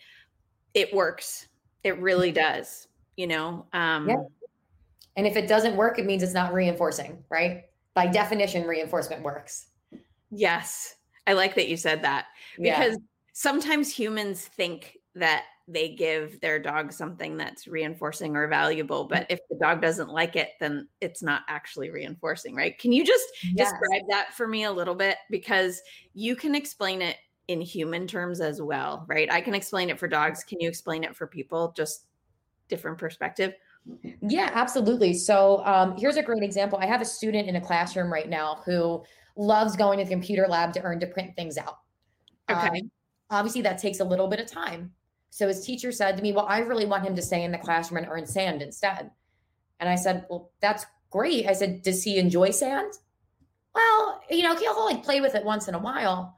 it 0.74 0.94
works 0.94 1.48
it 1.84 2.00
really 2.00 2.32
does 2.32 2.88
you 3.18 3.28
know 3.28 3.66
um 3.74 4.08
Yeah. 4.10 4.24
And 5.16 5.28
if 5.28 5.36
it 5.38 5.48
doesn't 5.48 5.76
work, 5.76 6.00
it 6.00 6.08
means 6.08 6.24
it's 6.24 6.34
not 6.34 6.54
reinforcing, 6.54 7.24
right? 7.30 7.66
By 7.94 8.08
definition, 8.08 8.66
reinforcement 8.66 9.22
works. 9.22 9.68
yes 10.32 10.96
i 11.28 11.34
like 11.34 11.54
that 11.56 11.68
you 11.70 11.78
said 11.78 12.02
that 12.04 12.26
Yeah. 12.58 12.80
because 12.80 12.98
sometimes 13.34 13.92
humans 13.94 14.42
think 14.46 14.98
that 15.16 15.44
they 15.68 15.96
give 15.96 16.42
their 16.42 16.60
dog 16.60 16.92
something 16.92 17.38
that's 17.38 17.68
reinforcing 17.68 18.36
or 18.36 18.48
valuable. 18.48 19.06
But 19.06 19.26
if 19.30 19.40
the 19.50 19.58
dog 19.58 19.82
doesn't 19.82 20.10
like 20.10 20.36
it, 20.36 20.50
then 20.60 20.88
it's 21.00 21.24
not 21.24 21.44
actually 21.48 21.90
reinforcing, 21.90 22.54
right? 22.54 22.78
Can 22.78 22.92
you 22.92 23.06
just 23.06 23.26
yes. 23.44 23.72
describe 23.72 24.04
that 24.10 24.34
for 24.34 24.48
me 24.48 24.66
a 24.66 24.72
little 24.72 24.96
bit? 24.96 25.18
Because 25.30 25.82
you 26.14 26.36
can 26.36 26.54
explain 26.54 27.02
it 27.02 27.18
in 27.48 27.62
human 27.62 28.08
terms 28.08 28.42
as 28.42 28.62
well, 28.62 29.06
right? 29.08 29.32
I 29.32 29.42
can 29.42 29.54
explain 29.54 29.90
it 29.90 30.00
for 30.00 30.08
dogs. 30.08 30.44
Can 30.44 30.60
you 30.60 30.68
explain 30.68 31.04
it 31.04 31.16
for 31.16 31.28
people? 31.28 31.74
Just 31.76 32.06
different 32.68 32.98
perspective. 32.98 33.54
Yeah, 34.22 34.50
absolutely. 34.54 35.14
So 35.14 35.64
um, 35.66 35.96
here's 35.98 36.18
a 36.18 36.24
great 36.24 36.44
example. 36.44 36.80
I 36.82 36.86
have 36.86 37.02
a 37.02 37.06
student 37.06 37.48
in 37.48 37.56
a 37.58 37.62
classroom 37.62 38.12
right 38.12 38.30
now 38.30 38.62
who 38.66 39.04
loves 39.36 39.76
going 39.76 40.00
to 40.00 40.06
the 40.06 40.10
computer 40.10 40.48
lab 40.48 40.74
to 40.74 40.82
earn 40.84 41.00
to 41.02 41.08
print 41.08 41.36
things 41.36 41.58
out. 41.58 41.80
Okay. 42.50 42.80
Um, 42.80 42.92
obviously, 43.30 43.62
that 43.64 43.78
takes 43.78 44.00
a 44.00 44.06
little 44.06 44.28
bit 44.28 44.40
of 44.40 44.48
time. 44.48 44.92
So 45.34 45.48
his 45.48 45.66
teacher 45.66 45.92
said 45.92 46.16
to 46.16 46.22
me, 46.22 46.32
Well, 46.32 46.46
I 46.48 46.60
really 46.60 46.86
want 46.86 47.06
him 47.06 47.16
to 47.16 47.22
stay 47.24 47.44
in 47.44 47.52
the 47.52 47.58
classroom 47.58 48.04
and 48.04 48.12
earn 48.12 48.28
sand 48.28 48.62
instead. 48.62 49.10
And 49.80 49.90
I 49.90 49.96
said, 49.96 50.28
Well, 50.30 50.52
that's 50.62 50.86
great. 51.10 51.48
I 51.48 51.54
said, 51.54 51.82
Does 51.82 52.04
he 52.04 52.20
enjoy 52.20 52.52
sand? 52.52 52.94
Well, 53.74 54.22
you 54.30 54.44
know, 54.44 54.56
he'll 54.56 54.86
like 54.86 55.04
play 55.04 55.22
with 55.22 55.34
it 55.34 55.44
once 55.44 55.68
in 55.68 55.74
a 55.74 55.80
while. 55.80 56.38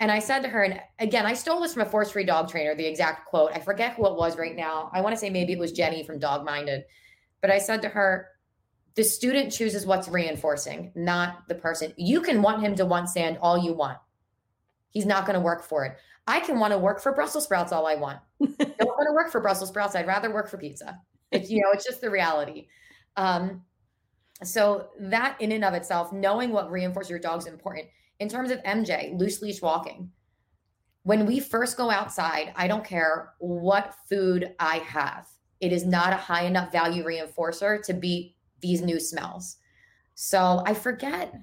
And 0.00 0.10
I 0.10 0.20
said 0.20 0.40
to 0.40 0.48
her, 0.48 0.64
and 0.64 0.80
again, 0.98 1.26
I 1.26 1.34
stole 1.34 1.60
this 1.60 1.74
from 1.74 1.82
a 1.82 1.86
force 1.86 2.12
free 2.12 2.24
dog 2.24 2.48
trainer, 2.48 2.74
the 2.74 2.86
exact 2.86 3.26
quote. 3.26 3.52
I 3.54 3.60
forget 3.60 3.92
who 3.92 4.06
it 4.06 4.16
was 4.16 4.38
right 4.38 4.56
now. 4.56 4.90
I 4.94 5.02
want 5.02 5.14
to 5.14 5.18
say 5.18 5.28
maybe 5.28 5.52
it 5.52 5.58
was 5.58 5.72
Jenny 5.72 6.02
from 6.02 6.18
Dog 6.18 6.46
Minded. 6.46 6.84
But 7.42 7.50
I 7.50 7.58
said 7.58 7.82
to 7.82 7.90
her, 7.90 8.28
the 8.94 9.04
student 9.04 9.52
chooses 9.52 9.84
what's 9.84 10.08
reinforcing, 10.08 10.92
not 10.94 11.46
the 11.48 11.54
person. 11.54 11.92
You 11.96 12.22
can 12.22 12.40
want 12.40 12.62
him 12.62 12.74
to 12.76 12.86
want 12.86 13.10
sand 13.10 13.38
all 13.42 13.58
you 13.58 13.74
want. 13.74 13.98
He's 14.88 15.06
not 15.06 15.26
going 15.26 15.34
to 15.34 15.44
work 15.44 15.62
for 15.62 15.84
it. 15.84 15.96
I 16.26 16.40
can 16.40 16.58
want 16.58 16.72
to 16.72 16.78
work 16.78 17.00
for 17.00 17.12
Brussels 17.12 17.44
sprouts 17.44 17.72
all 17.72 17.86
I 17.86 17.96
want. 17.96 18.18
Don't 18.40 18.58
want 18.58 19.08
to 19.08 19.14
work 19.14 19.30
for 19.30 19.40
Brussels 19.40 19.68
sprouts. 19.68 19.94
I'd 19.94 20.06
rather 20.06 20.32
work 20.32 20.48
for 20.48 20.56
pizza. 20.56 20.98
It's 21.30 21.50
you 21.50 21.60
know, 21.60 21.70
it's 21.72 21.84
just 21.84 22.00
the 22.00 22.10
reality. 22.10 22.68
Um, 23.16 23.62
so 24.42 24.88
that 24.98 25.36
in 25.40 25.52
and 25.52 25.64
of 25.64 25.74
itself, 25.74 26.12
knowing 26.12 26.50
what 26.50 26.70
reinforces 26.70 27.10
your 27.10 27.18
dog's 27.18 27.46
important 27.46 27.88
in 28.20 28.28
terms 28.28 28.50
of 28.50 28.62
MJ, 28.62 29.18
loose 29.18 29.42
leash 29.42 29.60
walking. 29.60 30.10
When 31.02 31.26
we 31.26 31.40
first 31.40 31.76
go 31.76 31.90
outside, 31.90 32.52
I 32.56 32.66
don't 32.66 32.84
care 32.84 33.34
what 33.38 33.94
food 34.08 34.54
I 34.58 34.78
have. 34.78 35.28
It 35.60 35.72
is 35.72 35.84
not 35.84 36.12
a 36.12 36.16
high 36.16 36.44
enough 36.44 36.72
value 36.72 37.04
reinforcer 37.04 37.82
to 37.84 37.94
beat 37.94 38.36
these 38.60 38.80
new 38.80 38.98
smells. 38.98 39.58
So 40.14 40.62
I 40.64 40.74
forget 40.74 41.34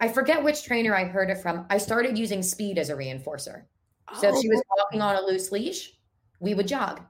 I 0.00 0.08
forget 0.08 0.42
which 0.42 0.64
trainer 0.64 0.94
I 0.94 1.04
heard 1.04 1.30
it 1.30 1.38
from. 1.38 1.66
I 1.70 1.78
started 1.78 2.18
using 2.18 2.42
speed 2.42 2.78
as 2.78 2.90
a 2.90 2.94
reinforcer. 2.94 3.64
Oh. 4.12 4.20
So 4.20 4.28
if 4.28 4.40
she 4.40 4.48
was 4.48 4.62
oh. 4.70 4.74
walking 4.78 5.00
on 5.00 5.16
a 5.16 5.20
loose 5.20 5.50
leash, 5.52 5.94
we 6.40 6.54
would 6.54 6.68
jog. 6.68 7.02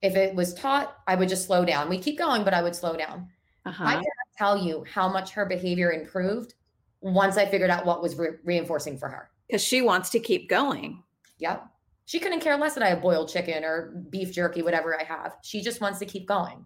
If 0.00 0.14
it 0.16 0.34
was 0.34 0.54
taut, 0.54 0.96
I 1.06 1.14
would 1.14 1.28
just 1.28 1.46
slow 1.46 1.64
down. 1.64 1.88
We 1.88 1.98
keep 1.98 2.18
going, 2.18 2.44
but 2.44 2.54
I 2.54 2.62
would 2.62 2.74
slow 2.74 2.96
down. 2.96 3.28
Uh-huh. 3.66 3.84
I 3.84 3.92
cannot 3.94 4.06
tell 4.38 4.56
you 4.56 4.84
how 4.92 5.08
much 5.08 5.32
her 5.32 5.44
behavior 5.44 5.92
improved 5.92 6.54
once 7.00 7.36
I 7.36 7.46
figured 7.46 7.70
out 7.70 7.84
what 7.84 8.02
was 8.02 8.16
re- 8.16 8.38
reinforcing 8.44 8.96
for 8.96 9.08
her. 9.08 9.30
Because 9.46 9.62
she 9.62 9.82
wants 9.82 10.10
to 10.10 10.20
keep 10.20 10.48
going. 10.48 11.02
Yep. 11.38 11.66
She 12.06 12.18
couldn't 12.18 12.40
care 12.40 12.56
less 12.56 12.74
that 12.74 12.82
I 12.82 12.88
have 12.88 13.02
boiled 13.02 13.28
chicken 13.28 13.64
or 13.64 14.04
beef 14.08 14.32
jerky, 14.32 14.62
whatever 14.62 14.98
I 14.98 15.04
have. 15.04 15.36
She 15.42 15.60
just 15.60 15.80
wants 15.80 15.98
to 15.98 16.06
keep 16.06 16.26
going. 16.26 16.64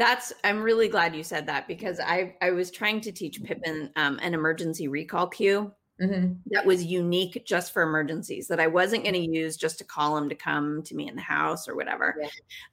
That's 0.00 0.32
I'm 0.44 0.62
really 0.62 0.88
glad 0.88 1.14
you 1.14 1.22
said 1.22 1.46
that 1.48 1.68
because 1.68 2.00
I 2.00 2.34
I 2.40 2.52
was 2.52 2.70
trying 2.70 3.02
to 3.02 3.12
teach 3.12 3.42
Pippin 3.44 3.90
um, 3.96 4.18
an 4.22 4.32
emergency 4.32 4.88
recall 4.88 5.26
cue 5.26 5.70
mm-hmm. 6.00 6.32
that 6.46 6.64
was 6.64 6.82
unique 6.82 7.42
just 7.44 7.70
for 7.70 7.82
emergencies 7.82 8.48
that 8.48 8.58
I 8.58 8.66
wasn't 8.66 9.02
going 9.02 9.12
to 9.12 9.30
use 9.30 9.58
just 9.58 9.76
to 9.76 9.84
call 9.84 10.16
him 10.16 10.30
to 10.30 10.34
come 10.34 10.82
to 10.84 10.94
me 10.94 11.06
in 11.06 11.16
the 11.16 11.20
house 11.20 11.68
or 11.68 11.76
whatever. 11.76 12.16
Yeah. 12.18 12.28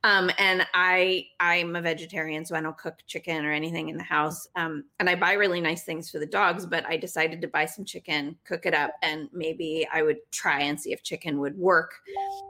Um, 0.05 0.31
and 0.37 0.65
I 0.73 1.25
I'm 1.41 1.75
a 1.75 1.81
vegetarian, 1.81 2.45
so 2.45 2.55
I 2.55 2.61
don't 2.61 2.77
cook 2.77 2.99
chicken 3.07 3.43
or 3.43 3.51
anything 3.51 3.89
in 3.89 3.97
the 3.97 4.03
house. 4.03 4.47
Um, 4.55 4.85
and 5.01 5.09
I 5.09 5.15
buy 5.15 5.33
really 5.33 5.59
nice 5.59 5.83
things 5.83 6.09
for 6.09 6.19
the 6.19 6.25
dogs, 6.25 6.65
but 6.65 6.85
I 6.85 6.95
decided 6.95 7.41
to 7.41 7.49
buy 7.49 7.65
some 7.65 7.83
chicken, 7.83 8.37
cook 8.45 8.65
it 8.65 8.73
up, 8.73 8.91
and 9.03 9.27
maybe 9.33 9.85
I 9.93 10.01
would 10.01 10.19
try 10.31 10.61
and 10.61 10.79
see 10.79 10.93
if 10.93 11.03
chicken 11.03 11.41
would 11.41 11.57
work 11.57 11.91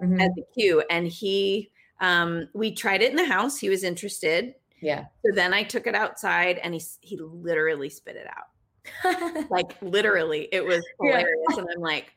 mm-hmm. 0.04 0.22
as 0.22 0.30
a 0.38 0.54
cue. 0.54 0.84
And 0.92 1.08
he 1.08 1.72
um, 2.00 2.48
we 2.54 2.76
tried 2.76 3.02
it 3.02 3.10
in 3.10 3.18
the 3.18 3.26
house. 3.26 3.58
He 3.58 3.70
was 3.70 3.84
interested. 3.84 4.54
Yeah. 4.82 5.06
So 5.26 5.32
then 5.34 5.54
I 5.54 5.63
took 5.63 5.88
it 5.88 5.96
outside 5.96 6.60
and 6.60 6.74
he 6.74 6.82
he 7.02 7.18
literally 7.18 7.90
spit 7.90 8.16
it 8.16 8.28
out. 8.28 9.48
like 9.50 9.76
literally, 9.82 10.48
it 10.52 10.63
was 10.63 10.86
hilarious. 11.02 11.38
Yeah. 11.50 11.58
And 11.58 11.68
I'm 11.76 11.82
like, 11.82 12.13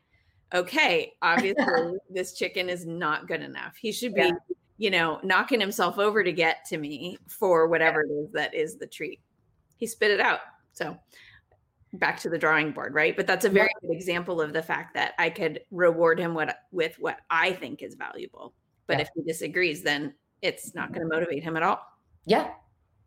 okay, 0.53 1.13
obviously 1.21 1.97
this 2.09 2.33
chicken 2.33 2.69
is 2.69 2.85
not 2.85 3.27
good 3.27 3.41
enough. 3.41 3.75
He 3.79 3.91
should 3.91 4.13
be, 4.13 4.21
yeah. 4.21 4.31
you 4.77 4.91
know, 4.91 5.19
knocking 5.23 5.59
himself 5.59 5.97
over 5.97 6.23
to 6.23 6.31
get 6.31 6.65
to 6.69 6.77
me 6.77 7.17
for 7.27 7.67
whatever 7.67 8.05
yeah. 8.05 8.13
it 8.13 8.23
is 8.23 8.31
that 8.33 8.53
is 8.53 8.77
the 8.77 8.87
treat. 8.87 9.19
He 9.77 9.87
spit 9.87 10.11
it 10.11 10.19
out. 10.19 10.39
So 10.73 10.97
back 11.93 12.19
to 12.21 12.29
the 12.29 12.37
drawing 12.37 12.71
board, 12.71 12.93
right? 12.93 13.15
But 13.15 13.27
that's 13.27 13.45
a 13.45 13.49
very 13.49 13.69
good 13.81 13.91
example 13.91 14.39
of 14.39 14.53
the 14.53 14.63
fact 14.63 14.93
that 14.93 15.13
I 15.19 15.29
could 15.29 15.61
reward 15.71 16.19
him 16.19 16.33
what 16.33 16.57
with 16.71 16.95
what 16.99 17.17
I 17.29 17.53
think 17.53 17.81
is 17.81 17.95
valuable. 17.95 18.53
But 18.87 19.01
if 19.01 19.09
he 19.15 19.23
disagrees, 19.23 19.83
then 19.83 20.13
it's 20.41 20.73
not 20.75 20.91
going 20.93 21.07
to 21.07 21.13
motivate 21.13 21.43
him 21.43 21.55
at 21.55 21.63
all. 21.63 21.79
Yeah. 22.25 22.51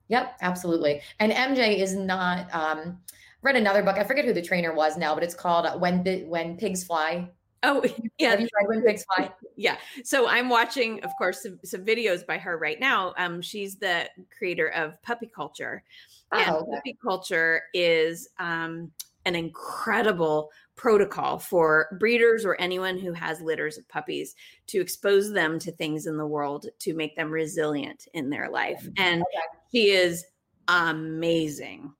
Yep, 0.08 0.36
absolutely. 0.42 1.00
And 1.18 1.32
MJ 1.32 1.78
is 1.78 1.94
not 1.94 2.52
um 2.54 2.98
read 3.44 3.56
another 3.56 3.82
book. 3.82 3.96
I 3.96 4.04
forget 4.04 4.24
who 4.24 4.32
the 4.32 4.42
trainer 4.42 4.74
was 4.74 4.96
now, 4.96 5.14
but 5.14 5.22
it's 5.22 5.34
called 5.34 5.66
uh, 5.66 5.76
When 5.76 6.04
When 6.28 6.56
Pigs 6.56 6.82
Fly. 6.82 7.30
Oh, 7.62 7.84
yeah. 8.18 8.30
Have 8.30 8.40
you 8.40 8.48
tried 8.48 8.68
When 8.68 8.82
Pigs 8.82 9.04
Fly? 9.04 9.30
yeah. 9.56 9.76
So 10.02 10.26
I'm 10.28 10.48
watching, 10.48 11.02
of 11.04 11.10
course, 11.16 11.42
some, 11.42 11.58
some, 11.64 11.84
videos 11.84 12.26
by 12.26 12.38
her 12.38 12.58
right 12.58 12.80
now. 12.80 13.14
Um, 13.16 13.40
she's 13.40 13.76
the 13.76 14.08
creator 14.36 14.68
of 14.68 15.00
Puppy 15.02 15.30
Culture. 15.34 15.84
Oh, 16.32 16.38
and 16.38 16.56
okay. 16.56 16.70
Puppy 16.74 16.98
Culture 17.02 17.62
is 17.72 18.28
um, 18.38 18.90
an 19.24 19.34
incredible 19.34 20.50
protocol 20.76 21.38
for 21.38 21.96
breeders 22.00 22.44
or 22.44 22.60
anyone 22.60 22.98
who 22.98 23.12
has 23.12 23.40
litters 23.40 23.78
of 23.78 23.88
puppies 23.88 24.34
to 24.66 24.80
expose 24.80 25.32
them 25.32 25.58
to 25.58 25.72
things 25.72 26.06
in 26.06 26.16
the 26.16 26.26
world 26.26 26.66
to 26.80 26.94
make 26.94 27.14
them 27.16 27.30
resilient 27.30 28.08
in 28.12 28.30
their 28.30 28.50
life. 28.50 28.82
Mm-hmm. 28.82 29.02
And 29.02 29.24
she 29.72 29.90
is 29.90 30.24
amazing. 30.68 31.92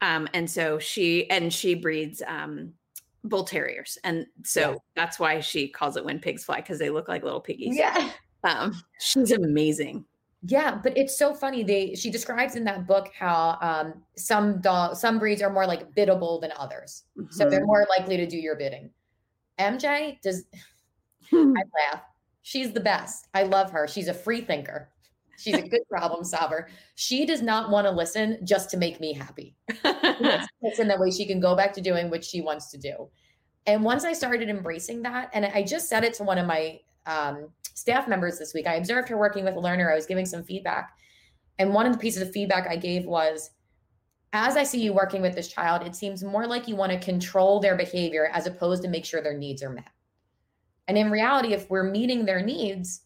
Um, 0.00 0.28
and 0.32 0.48
so 0.48 0.78
she 0.78 1.28
and 1.30 1.52
she 1.52 1.74
breeds 1.74 2.22
um, 2.26 2.72
bull 3.24 3.44
terriers, 3.44 3.98
and 4.02 4.26
so 4.44 4.60
yeah. 4.60 4.76
that's 4.94 5.18
why 5.18 5.40
she 5.40 5.68
calls 5.68 5.96
it 5.96 6.04
"When 6.04 6.18
Pigs 6.18 6.44
Fly" 6.44 6.56
because 6.56 6.78
they 6.78 6.88
look 6.88 7.06
like 7.06 7.22
little 7.22 7.40
piggies. 7.40 7.76
Yeah, 7.76 8.10
um, 8.44 8.80
she's 8.98 9.32
amazing. 9.32 10.06
Yeah, 10.42 10.80
but 10.82 10.96
it's 10.96 11.18
so 11.18 11.34
funny. 11.34 11.62
They 11.62 11.94
she 11.94 12.10
describes 12.10 12.56
in 12.56 12.64
that 12.64 12.86
book 12.86 13.10
how 13.18 13.58
um, 13.60 14.02
some 14.16 14.60
dog 14.60 14.96
some 14.96 15.18
breeds 15.18 15.42
are 15.42 15.52
more 15.52 15.66
like 15.66 15.94
biddable 15.94 16.40
than 16.40 16.52
others, 16.56 17.04
mm-hmm. 17.18 17.30
so 17.30 17.50
they're 17.50 17.60
mm-hmm. 17.60 17.66
more 17.66 17.86
likely 17.90 18.16
to 18.16 18.26
do 18.26 18.38
your 18.38 18.56
bidding. 18.56 18.90
MJ 19.58 20.20
does. 20.22 20.44
I 21.32 21.36
laugh. 21.36 22.02
She's 22.42 22.72
the 22.72 22.80
best. 22.80 23.28
I 23.34 23.42
love 23.42 23.70
her. 23.70 23.86
She's 23.86 24.08
a 24.08 24.14
free 24.14 24.40
thinker. 24.40 24.90
She's 25.38 25.54
a 25.54 25.68
good 25.68 25.88
problem 25.88 26.24
solver. 26.24 26.68
She 26.96 27.24
does 27.24 27.40
not 27.40 27.70
want 27.70 27.86
to 27.86 27.90
listen 27.90 28.38
just 28.44 28.70
to 28.70 28.76
make 28.76 29.00
me 29.00 29.12
happy. 29.14 29.56
listen 30.62 30.88
that 30.88 30.98
way 30.98 31.10
she 31.10 31.26
can 31.26 31.40
go 31.40 31.56
back 31.56 31.72
to 31.74 31.80
doing 31.80 32.10
what 32.10 32.22
she 32.22 32.42
wants 32.42 32.70
to 32.72 32.78
do. 32.78 33.08
And 33.66 33.82
once 33.82 34.04
I 34.04 34.12
started 34.12 34.50
embracing 34.50 35.02
that, 35.02 35.30
and 35.32 35.46
I 35.46 35.62
just 35.62 35.88
said 35.88 36.04
it 36.04 36.14
to 36.14 36.24
one 36.24 36.38
of 36.38 36.46
my 36.46 36.80
um, 37.06 37.48
staff 37.74 38.08
members 38.08 38.38
this 38.38 38.54
week. 38.54 38.66
I 38.66 38.74
observed 38.74 39.08
her 39.08 39.16
working 39.16 39.44
with 39.44 39.54
a 39.54 39.60
learner. 39.60 39.90
I 39.90 39.94
was 39.94 40.06
giving 40.06 40.26
some 40.26 40.42
feedback. 40.42 40.90
And 41.58 41.74
one 41.74 41.86
of 41.86 41.92
the 41.92 41.98
pieces 41.98 42.22
of 42.22 42.32
feedback 42.32 42.66
I 42.68 42.76
gave 42.76 43.04
was 43.04 43.50
as 44.32 44.56
I 44.56 44.62
see 44.62 44.80
you 44.80 44.92
working 44.92 45.22
with 45.22 45.34
this 45.34 45.48
child, 45.48 45.86
it 45.86 45.96
seems 45.96 46.22
more 46.22 46.46
like 46.46 46.68
you 46.68 46.76
want 46.76 46.92
to 46.92 46.98
control 46.98 47.58
their 47.58 47.76
behavior 47.76 48.30
as 48.32 48.46
opposed 48.46 48.82
to 48.82 48.88
make 48.88 49.04
sure 49.04 49.20
their 49.20 49.36
needs 49.36 49.62
are 49.62 49.70
met. 49.70 49.90
And 50.86 50.96
in 50.96 51.10
reality, 51.10 51.52
if 51.52 51.68
we're 51.68 51.90
meeting 51.90 52.24
their 52.24 52.42
needs, 52.42 53.02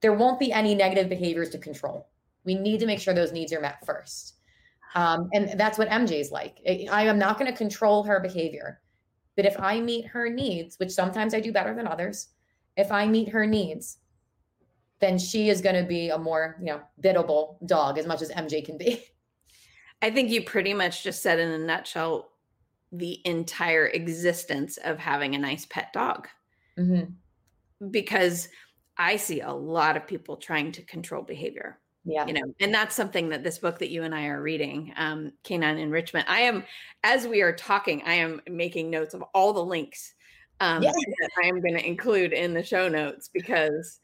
there 0.00 0.14
won't 0.14 0.40
be 0.40 0.52
any 0.52 0.74
negative 0.74 1.08
behaviors 1.08 1.50
to 1.50 1.58
control. 1.58 2.08
We 2.44 2.54
need 2.54 2.80
to 2.80 2.86
make 2.86 3.00
sure 3.00 3.14
those 3.14 3.32
needs 3.32 3.52
are 3.52 3.60
met 3.60 3.84
first. 3.84 4.36
Um, 4.94 5.28
and 5.32 5.58
that's 5.58 5.78
what 5.78 5.88
MJ's 5.88 6.30
like. 6.30 6.58
I 6.66 7.04
am 7.04 7.18
not 7.18 7.38
going 7.38 7.50
to 7.50 7.56
control 7.56 8.02
her 8.04 8.20
behavior. 8.20 8.80
But 9.36 9.46
if 9.46 9.58
I 9.58 9.80
meet 9.80 10.06
her 10.06 10.28
needs, 10.28 10.78
which 10.78 10.90
sometimes 10.90 11.34
I 11.34 11.40
do 11.40 11.52
better 11.52 11.74
than 11.74 11.86
others, 11.86 12.28
if 12.76 12.90
I 12.90 13.06
meet 13.06 13.30
her 13.30 13.46
needs, 13.46 13.98
then 15.00 15.18
she 15.18 15.48
is 15.48 15.60
going 15.60 15.74
to 15.74 15.86
be 15.86 16.10
a 16.10 16.18
more, 16.18 16.56
you 16.60 16.66
know, 16.66 16.80
biddable 17.00 17.58
dog 17.66 17.98
as 17.98 18.06
much 18.06 18.22
as 18.22 18.30
MJ 18.30 18.64
can 18.64 18.78
be. 18.78 19.04
I 20.02 20.10
think 20.10 20.30
you 20.30 20.42
pretty 20.42 20.74
much 20.74 21.04
just 21.04 21.22
said 21.22 21.38
in 21.38 21.50
a 21.50 21.58
nutshell 21.58 22.30
the 22.90 23.20
entire 23.24 23.86
existence 23.86 24.78
of 24.84 24.98
having 24.98 25.34
a 25.34 25.38
nice 25.38 25.66
pet 25.66 25.92
dog. 25.92 26.28
Mm-hmm. 26.78 27.88
Because 27.90 28.48
I 28.96 29.16
see 29.16 29.40
a 29.40 29.52
lot 29.52 29.96
of 29.96 30.06
people 30.06 30.36
trying 30.36 30.72
to 30.72 30.82
control 30.82 31.22
behavior. 31.22 31.78
Yeah. 32.04 32.26
You 32.26 32.34
know, 32.34 32.54
and 32.60 32.74
that's 32.74 32.96
something 32.96 33.28
that 33.28 33.44
this 33.44 33.58
book 33.58 33.78
that 33.78 33.90
you 33.90 34.02
and 34.02 34.14
I 34.14 34.26
are 34.26 34.42
reading, 34.42 34.92
um, 34.96 35.32
Canine 35.44 35.78
Enrichment, 35.78 36.28
I 36.28 36.40
am, 36.40 36.64
as 37.04 37.28
we 37.28 37.42
are 37.42 37.52
talking, 37.52 38.02
I 38.04 38.14
am 38.14 38.40
making 38.48 38.90
notes 38.90 39.14
of 39.14 39.22
all 39.34 39.52
the 39.52 39.64
links 39.64 40.14
um, 40.62 40.80
yeah. 40.80 40.92
that 40.92 41.30
I'm 41.42 41.60
going 41.60 41.74
to 41.74 41.84
include 41.84 42.32
in 42.32 42.54
the 42.54 42.62
show 42.62 42.88
notes 42.88 43.28
because 43.32 43.98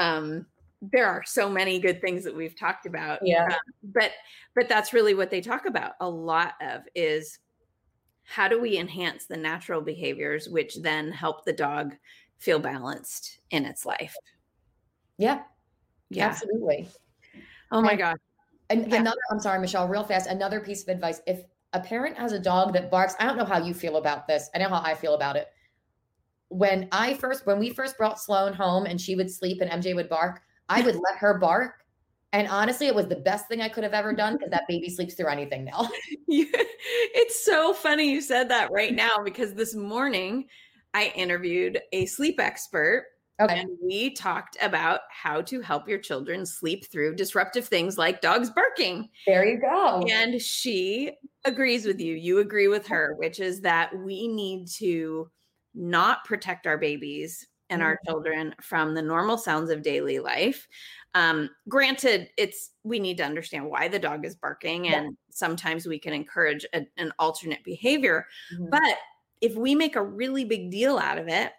um, 0.00 0.46
there 0.80 1.06
are 1.06 1.24
so 1.24 1.50
many 1.50 1.80
good 1.80 2.00
things 2.00 2.22
that 2.22 2.34
we've 2.34 2.56
talked 2.56 2.86
about. 2.86 3.18
Yeah. 3.22 3.46
Um, 3.46 3.56
but 3.82 4.12
but 4.54 4.68
that's 4.68 4.92
really 4.92 5.14
what 5.14 5.30
they 5.30 5.40
talk 5.40 5.66
about 5.66 5.92
a 6.00 6.08
lot 6.08 6.54
of 6.60 6.82
is 6.94 7.40
how 8.22 8.46
do 8.46 8.60
we 8.60 8.78
enhance 8.78 9.26
the 9.26 9.36
natural 9.36 9.80
behaviors 9.80 10.48
which 10.48 10.76
then 10.76 11.10
help 11.10 11.44
the 11.44 11.52
dog 11.52 11.94
feel 12.38 12.60
balanced 12.60 13.40
in 13.50 13.64
its 13.64 13.84
life. 13.84 14.14
Yeah. 15.18 15.42
Yeah. 16.10 16.28
Absolutely. 16.28 16.88
Oh 17.72 17.82
my 17.82 17.96
god. 17.96 18.18
And 18.70 18.88
yeah. 18.88 19.00
another 19.00 19.20
I'm 19.32 19.40
sorry 19.40 19.58
Michelle, 19.58 19.88
real 19.88 20.04
fast, 20.04 20.28
another 20.28 20.60
piece 20.60 20.84
of 20.84 20.88
advice 20.90 21.20
if 21.26 21.40
a 21.72 21.80
parent 21.80 22.16
has 22.16 22.30
a 22.30 22.38
dog 22.38 22.72
that 22.74 22.88
barks, 22.88 23.16
I 23.18 23.26
don't 23.26 23.36
know 23.36 23.44
how 23.44 23.58
you 23.58 23.74
feel 23.74 23.96
about 23.96 24.28
this. 24.28 24.48
I 24.54 24.58
know 24.58 24.68
how 24.68 24.80
I 24.80 24.94
feel 24.94 25.14
about 25.14 25.34
it. 25.34 25.48
When 26.48 26.88
I 26.92 27.14
first 27.14 27.46
when 27.46 27.58
we 27.58 27.70
first 27.70 27.96
brought 27.96 28.20
Sloan 28.20 28.52
home 28.52 28.86
and 28.86 29.00
she 29.00 29.16
would 29.16 29.30
sleep 29.30 29.60
and 29.60 29.70
MJ 29.70 29.94
would 29.94 30.08
bark, 30.08 30.42
I 30.68 30.82
would 30.82 30.94
let 30.96 31.16
her 31.18 31.38
bark. 31.38 31.84
And 32.32 32.48
honestly, 32.48 32.88
it 32.88 32.94
was 32.94 33.06
the 33.06 33.16
best 33.16 33.46
thing 33.46 33.60
I 33.60 33.68
could 33.68 33.84
have 33.84 33.92
ever 33.92 34.12
done 34.12 34.34
because 34.34 34.50
that 34.50 34.66
baby 34.66 34.90
sleeps 34.90 35.14
through 35.14 35.28
anything 35.28 35.64
now. 35.64 35.88
it's 36.28 37.44
so 37.44 37.72
funny 37.72 38.10
you 38.10 38.20
said 38.20 38.48
that 38.48 38.72
right 38.72 38.92
now 38.92 39.18
because 39.24 39.54
this 39.54 39.76
morning 39.76 40.46
I 40.94 41.12
interviewed 41.14 41.80
a 41.92 42.06
sleep 42.06 42.40
expert. 42.40 43.06
Okay. 43.40 43.60
And 43.60 43.70
we 43.82 44.14
talked 44.14 44.56
about 44.60 45.00
how 45.10 45.42
to 45.42 45.60
help 45.60 45.88
your 45.88 45.98
children 45.98 46.46
sleep 46.46 46.90
through 46.90 47.16
disruptive 47.16 47.66
things 47.66 47.98
like 47.98 48.20
dogs 48.20 48.50
barking. 48.50 49.08
There 49.26 49.44
you 49.44 49.60
go. 49.60 50.04
And 50.08 50.40
she 50.40 51.12
agrees 51.44 51.84
with 51.84 52.00
you. 52.00 52.14
You 52.14 52.38
agree 52.38 52.68
with 52.68 52.86
her, 52.88 53.14
which 53.18 53.40
is 53.40 53.60
that 53.60 53.96
we 53.96 54.28
need 54.28 54.68
to 54.78 55.30
not 55.74 56.24
protect 56.24 56.66
our 56.66 56.78
babies 56.78 57.46
and 57.70 57.82
our 57.82 57.94
mm-hmm. 57.94 58.10
children 58.10 58.54
from 58.60 58.94
the 58.94 59.02
normal 59.02 59.38
sounds 59.38 59.70
of 59.70 59.82
daily 59.82 60.18
life. 60.18 60.68
Um, 61.14 61.50
granted, 61.68 62.28
it's 62.36 62.70
we 62.82 62.98
need 62.98 63.16
to 63.18 63.24
understand 63.24 63.66
why 63.66 63.88
the 63.88 63.98
dog 63.98 64.24
is 64.24 64.34
barking, 64.34 64.88
and 64.88 65.06
yeah. 65.06 65.10
sometimes 65.30 65.86
we 65.86 65.98
can 65.98 66.12
encourage 66.12 66.66
a, 66.74 66.86
an 66.96 67.12
alternate 67.18 67.64
behavior. 67.64 68.26
Mm-hmm. 68.54 68.70
But 68.70 68.98
if 69.40 69.54
we 69.54 69.74
make 69.74 69.96
a 69.96 70.02
really 70.02 70.44
big 70.44 70.70
deal 70.70 70.98
out 70.98 71.18
of 71.18 71.28
it, 71.28 71.52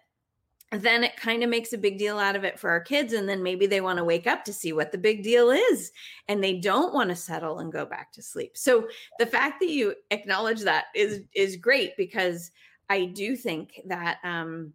then 0.72 1.04
it 1.04 1.16
kind 1.16 1.42
of 1.42 1.50
makes 1.50 1.72
a 1.72 1.78
big 1.78 1.98
deal 1.98 2.18
out 2.18 2.34
of 2.34 2.44
it 2.44 2.58
for 2.58 2.70
our 2.70 2.80
kids 2.80 3.12
and 3.12 3.28
then 3.28 3.42
maybe 3.42 3.66
they 3.66 3.80
want 3.80 3.98
to 3.98 4.04
wake 4.04 4.26
up 4.26 4.44
to 4.44 4.52
see 4.52 4.72
what 4.72 4.90
the 4.90 4.98
big 4.98 5.22
deal 5.22 5.50
is 5.50 5.92
and 6.26 6.42
they 6.42 6.58
don't 6.58 6.92
want 6.92 7.08
to 7.08 7.14
settle 7.14 7.60
and 7.60 7.72
go 7.72 7.86
back 7.86 8.10
to 8.12 8.20
sleep 8.20 8.56
so 8.56 8.88
the 9.20 9.26
fact 9.26 9.60
that 9.60 9.70
you 9.70 9.94
acknowledge 10.10 10.60
that 10.62 10.86
is 10.94 11.20
is 11.34 11.56
great 11.56 11.96
because 11.96 12.50
i 12.88 13.04
do 13.04 13.36
think 13.36 13.80
that 13.86 14.18
um 14.24 14.72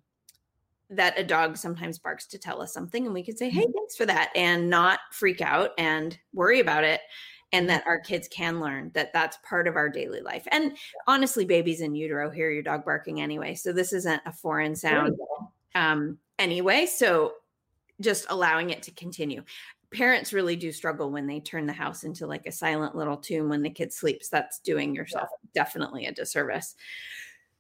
that 0.89 1.17
a 1.17 1.23
dog 1.23 1.55
sometimes 1.55 1.97
barks 1.97 2.27
to 2.27 2.37
tell 2.37 2.61
us 2.61 2.73
something 2.73 3.05
and 3.05 3.13
we 3.13 3.23
could 3.23 3.37
say 3.37 3.49
hey 3.49 3.61
mm-hmm. 3.61 3.71
thanks 3.71 3.95
for 3.95 4.05
that 4.05 4.29
and 4.35 4.69
not 4.69 4.99
freak 5.11 5.41
out 5.41 5.71
and 5.77 6.17
worry 6.33 6.59
about 6.59 6.83
it 6.83 7.01
and 7.53 7.69
that 7.69 7.85
our 7.85 7.99
kids 7.99 8.27
can 8.27 8.59
learn 8.59 8.91
that 8.93 9.11
that's 9.13 9.37
part 9.47 9.67
of 9.67 9.75
our 9.75 9.89
daily 9.89 10.21
life 10.21 10.47
and 10.51 10.77
honestly 11.07 11.45
babies 11.45 11.81
in 11.81 11.95
utero 11.95 12.29
hear 12.29 12.51
your 12.51 12.63
dog 12.63 12.83
barking 12.83 13.21
anyway 13.21 13.55
so 13.55 13.71
this 13.71 13.93
isn't 13.93 14.21
a 14.25 14.31
foreign 14.31 14.75
sound 14.75 15.15
um, 15.75 16.17
anyway 16.39 16.85
so 16.85 17.33
just 18.01 18.25
allowing 18.29 18.69
it 18.69 18.83
to 18.83 18.91
continue 18.91 19.43
parents 19.93 20.31
really 20.33 20.55
do 20.55 20.71
struggle 20.71 21.11
when 21.11 21.27
they 21.27 21.39
turn 21.39 21.65
the 21.65 21.73
house 21.73 22.03
into 22.03 22.25
like 22.25 22.45
a 22.45 22.51
silent 22.51 22.95
little 22.95 23.17
tomb 23.17 23.49
when 23.49 23.61
the 23.61 23.69
kid 23.69 23.91
sleeps 23.91 24.29
that's 24.29 24.59
doing 24.59 24.95
yourself 24.95 25.29
yeah. 25.31 25.63
definitely 25.63 26.05
a 26.05 26.11
disservice 26.11 26.75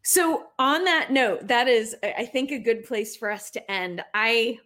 so, 0.03 0.47
on 0.57 0.83
that 0.85 1.11
note, 1.11 1.47
that 1.47 1.67
is, 1.67 1.95
I 2.03 2.25
think, 2.25 2.51
a 2.51 2.59
good 2.59 2.85
place 2.85 3.15
for 3.15 3.29
us 3.29 3.51
to 3.51 3.71
end. 3.71 4.03
I 4.13 4.59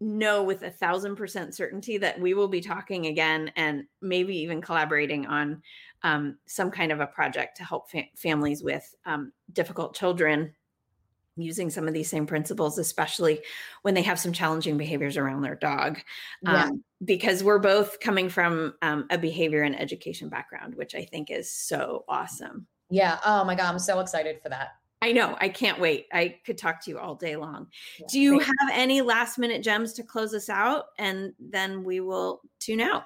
know 0.00 0.42
with 0.42 0.62
a 0.64 0.70
thousand 0.70 1.16
percent 1.16 1.54
certainty 1.54 1.96
that 1.96 2.20
we 2.20 2.34
will 2.34 2.48
be 2.48 2.60
talking 2.60 3.06
again 3.06 3.52
and 3.56 3.84
maybe 4.00 4.36
even 4.38 4.60
collaborating 4.60 5.26
on 5.26 5.62
um, 6.02 6.36
some 6.46 6.70
kind 6.70 6.90
of 6.90 7.00
a 7.00 7.06
project 7.06 7.56
to 7.56 7.64
help 7.64 7.90
fa- 7.90 8.04
families 8.16 8.62
with 8.62 8.94
um, 9.06 9.32
difficult 9.52 9.94
children 9.94 10.52
using 11.36 11.70
some 11.70 11.88
of 11.88 11.94
these 11.94 12.10
same 12.10 12.26
principles, 12.26 12.78
especially 12.78 13.40
when 13.82 13.94
they 13.94 14.02
have 14.02 14.18
some 14.18 14.32
challenging 14.32 14.76
behaviors 14.76 15.16
around 15.16 15.42
their 15.42 15.54
dog. 15.54 15.98
Yeah. 16.42 16.64
Um, 16.64 16.84
because 17.04 17.42
we're 17.42 17.58
both 17.58 18.00
coming 18.00 18.28
from 18.28 18.74
um, 18.82 19.06
a 19.10 19.16
behavior 19.16 19.62
and 19.62 19.78
education 19.80 20.28
background, 20.28 20.74
which 20.74 20.94
I 20.94 21.04
think 21.04 21.30
is 21.30 21.50
so 21.50 22.04
awesome. 22.08 22.66
Yeah. 22.90 23.18
Oh 23.24 23.44
my 23.44 23.54
God. 23.54 23.72
I'm 23.72 23.78
so 23.78 24.00
excited 24.00 24.40
for 24.42 24.50
that. 24.50 24.72
I 25.02 25.10
know. 25.10 25.36
I 25.40 25.48
can't 25.48 25.80
wait. 25.80 26.06
I 26.12 26.36
could 26.46 26.56
talk 26.56 26.82
to 26.84 26.90
you 26.90 26.98
all 26.98 27.16
day 27.16 27.34
long. 27.34 27.66
Yeah, 27.98 28.06
Do 28.08 28.20
you 28.20 28.38
have 28.38 28.70
any 28.72 29.02
last 29.02 29.36
minute 29.36 29.62
gems 29.62 29.92
to 29.94 30.04
close 30.04 30.32
us 30.32 30.48
out? 30.48 30.86
And 30.96 31.32
then 31.40 31.82
we 31.82 31.98
will 31.98 32.40
tune 32.60 32.80
out. 32.80 33.04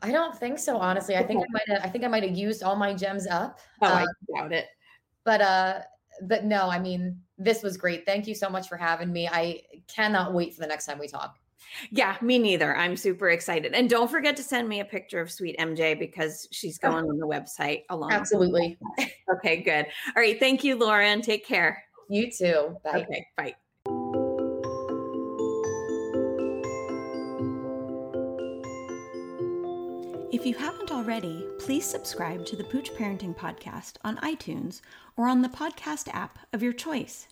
I 0.00 0.12
don't 0.12 0.36
think 0.36 0.60
so, 0.60 0.78
honestly. 0.78 1.16
I 1.16 1.24
think 1.24 1.42
I 1.42 1.46
might 1.50 1.68
have 1.68 1.84
I 1.84 1.88
think 1.88 2.04
I 2.04 2.08
might 2.08 2.22
have 2.22 2.36
used 2.36 2.62
all 2.62 2.76
my 2.76 2.94
gems 2.94 3.26
up. 3.26 3.58
Oh, 3.82 3.86
um, 3.86 3.92
I 3.92 4.38
doubt 4.40 4.52
it. 4.52 4.66
But 5.24 5.40
uh 5.40 5.80
but 6.22 6.44
no, 6.44 6.68
I 6.68 6.78
mean, 6.78 7.20
this 7.36 7.64
was 7.64 7.76
great. 7.76 8.06
Thank 8.06 8.28
you 8.28 8.34
so 8.34 8.48
much 8.48 8.68
for 8.68 8.76
having 8.76 9.12
me. 9.12 9.28
I 9.28 9.62
cannot 9.88 10.32
wait 10.32 10.54
for 10.54 10.60
the 10.60 10.68
next 10.68 10.86
time 10.86 11.00
we 11.00 11.08
talk. 11.08 11.36
Yeah, 11.90 12.16
me 12.20 12.38
neither. 12.38 12.76
I'm 12.76 12.96
super 12.96 13.30
excited. 13.30 13.72
And 13.72 13.88
don't 13.88 14.10
forget 14.10 14.36
to 14.36 14.42
send 14.42 14.68
me 14.68 14.80
a 14.80 14.84
picture 14.84 15.20
of 15.20 15.30
sweet 15.30 15.58
MJ 15.58 15.98
because 15.98 16.48
she's 16.50 16.78
oh. 16.82 16.90
going 16.90 17.04
on 17.08 17.18
the 17.18 17.26
website 17.26 17.84
along. 17.90 18.12
Absolutely. 18.12 18.78
okay, 19.36 19.58
good. 19.58 19.86
All 20.16 20.22
right. 20.22 20.38
Thank 20.38 20.64
you, 20.64 20.76
Lauren. 20.76 21.22
Take 21.22 21.46
care. 21.46 21.82
You 22.08 22.30
too. 22.30 22.76
Bye. 22.84 23.02
Okay, 23.02 23.26
bye. 23.36 23.54
If 30.34 30.44
you 30.44 30.54
haven't 30.56 30.90
already, 30.90 31.46
please 31.58 31.86
subscribe 31.86 32.44
to 32.46 32.56
the 32.56 32.64
Pooch 32.64 32.92
Parenting 32.92 33.36
Podcast 33.36 33.94
on 34.02 34.16
iTunes 34.16 34.80
or 35.16 35.28
on 35.28 35.42
the 35.42 35.48
podcast 35.48 36.08
app 36.12 36.38
of 36.52 36.62
your 36.62 36.72
choice. 36.72 37.28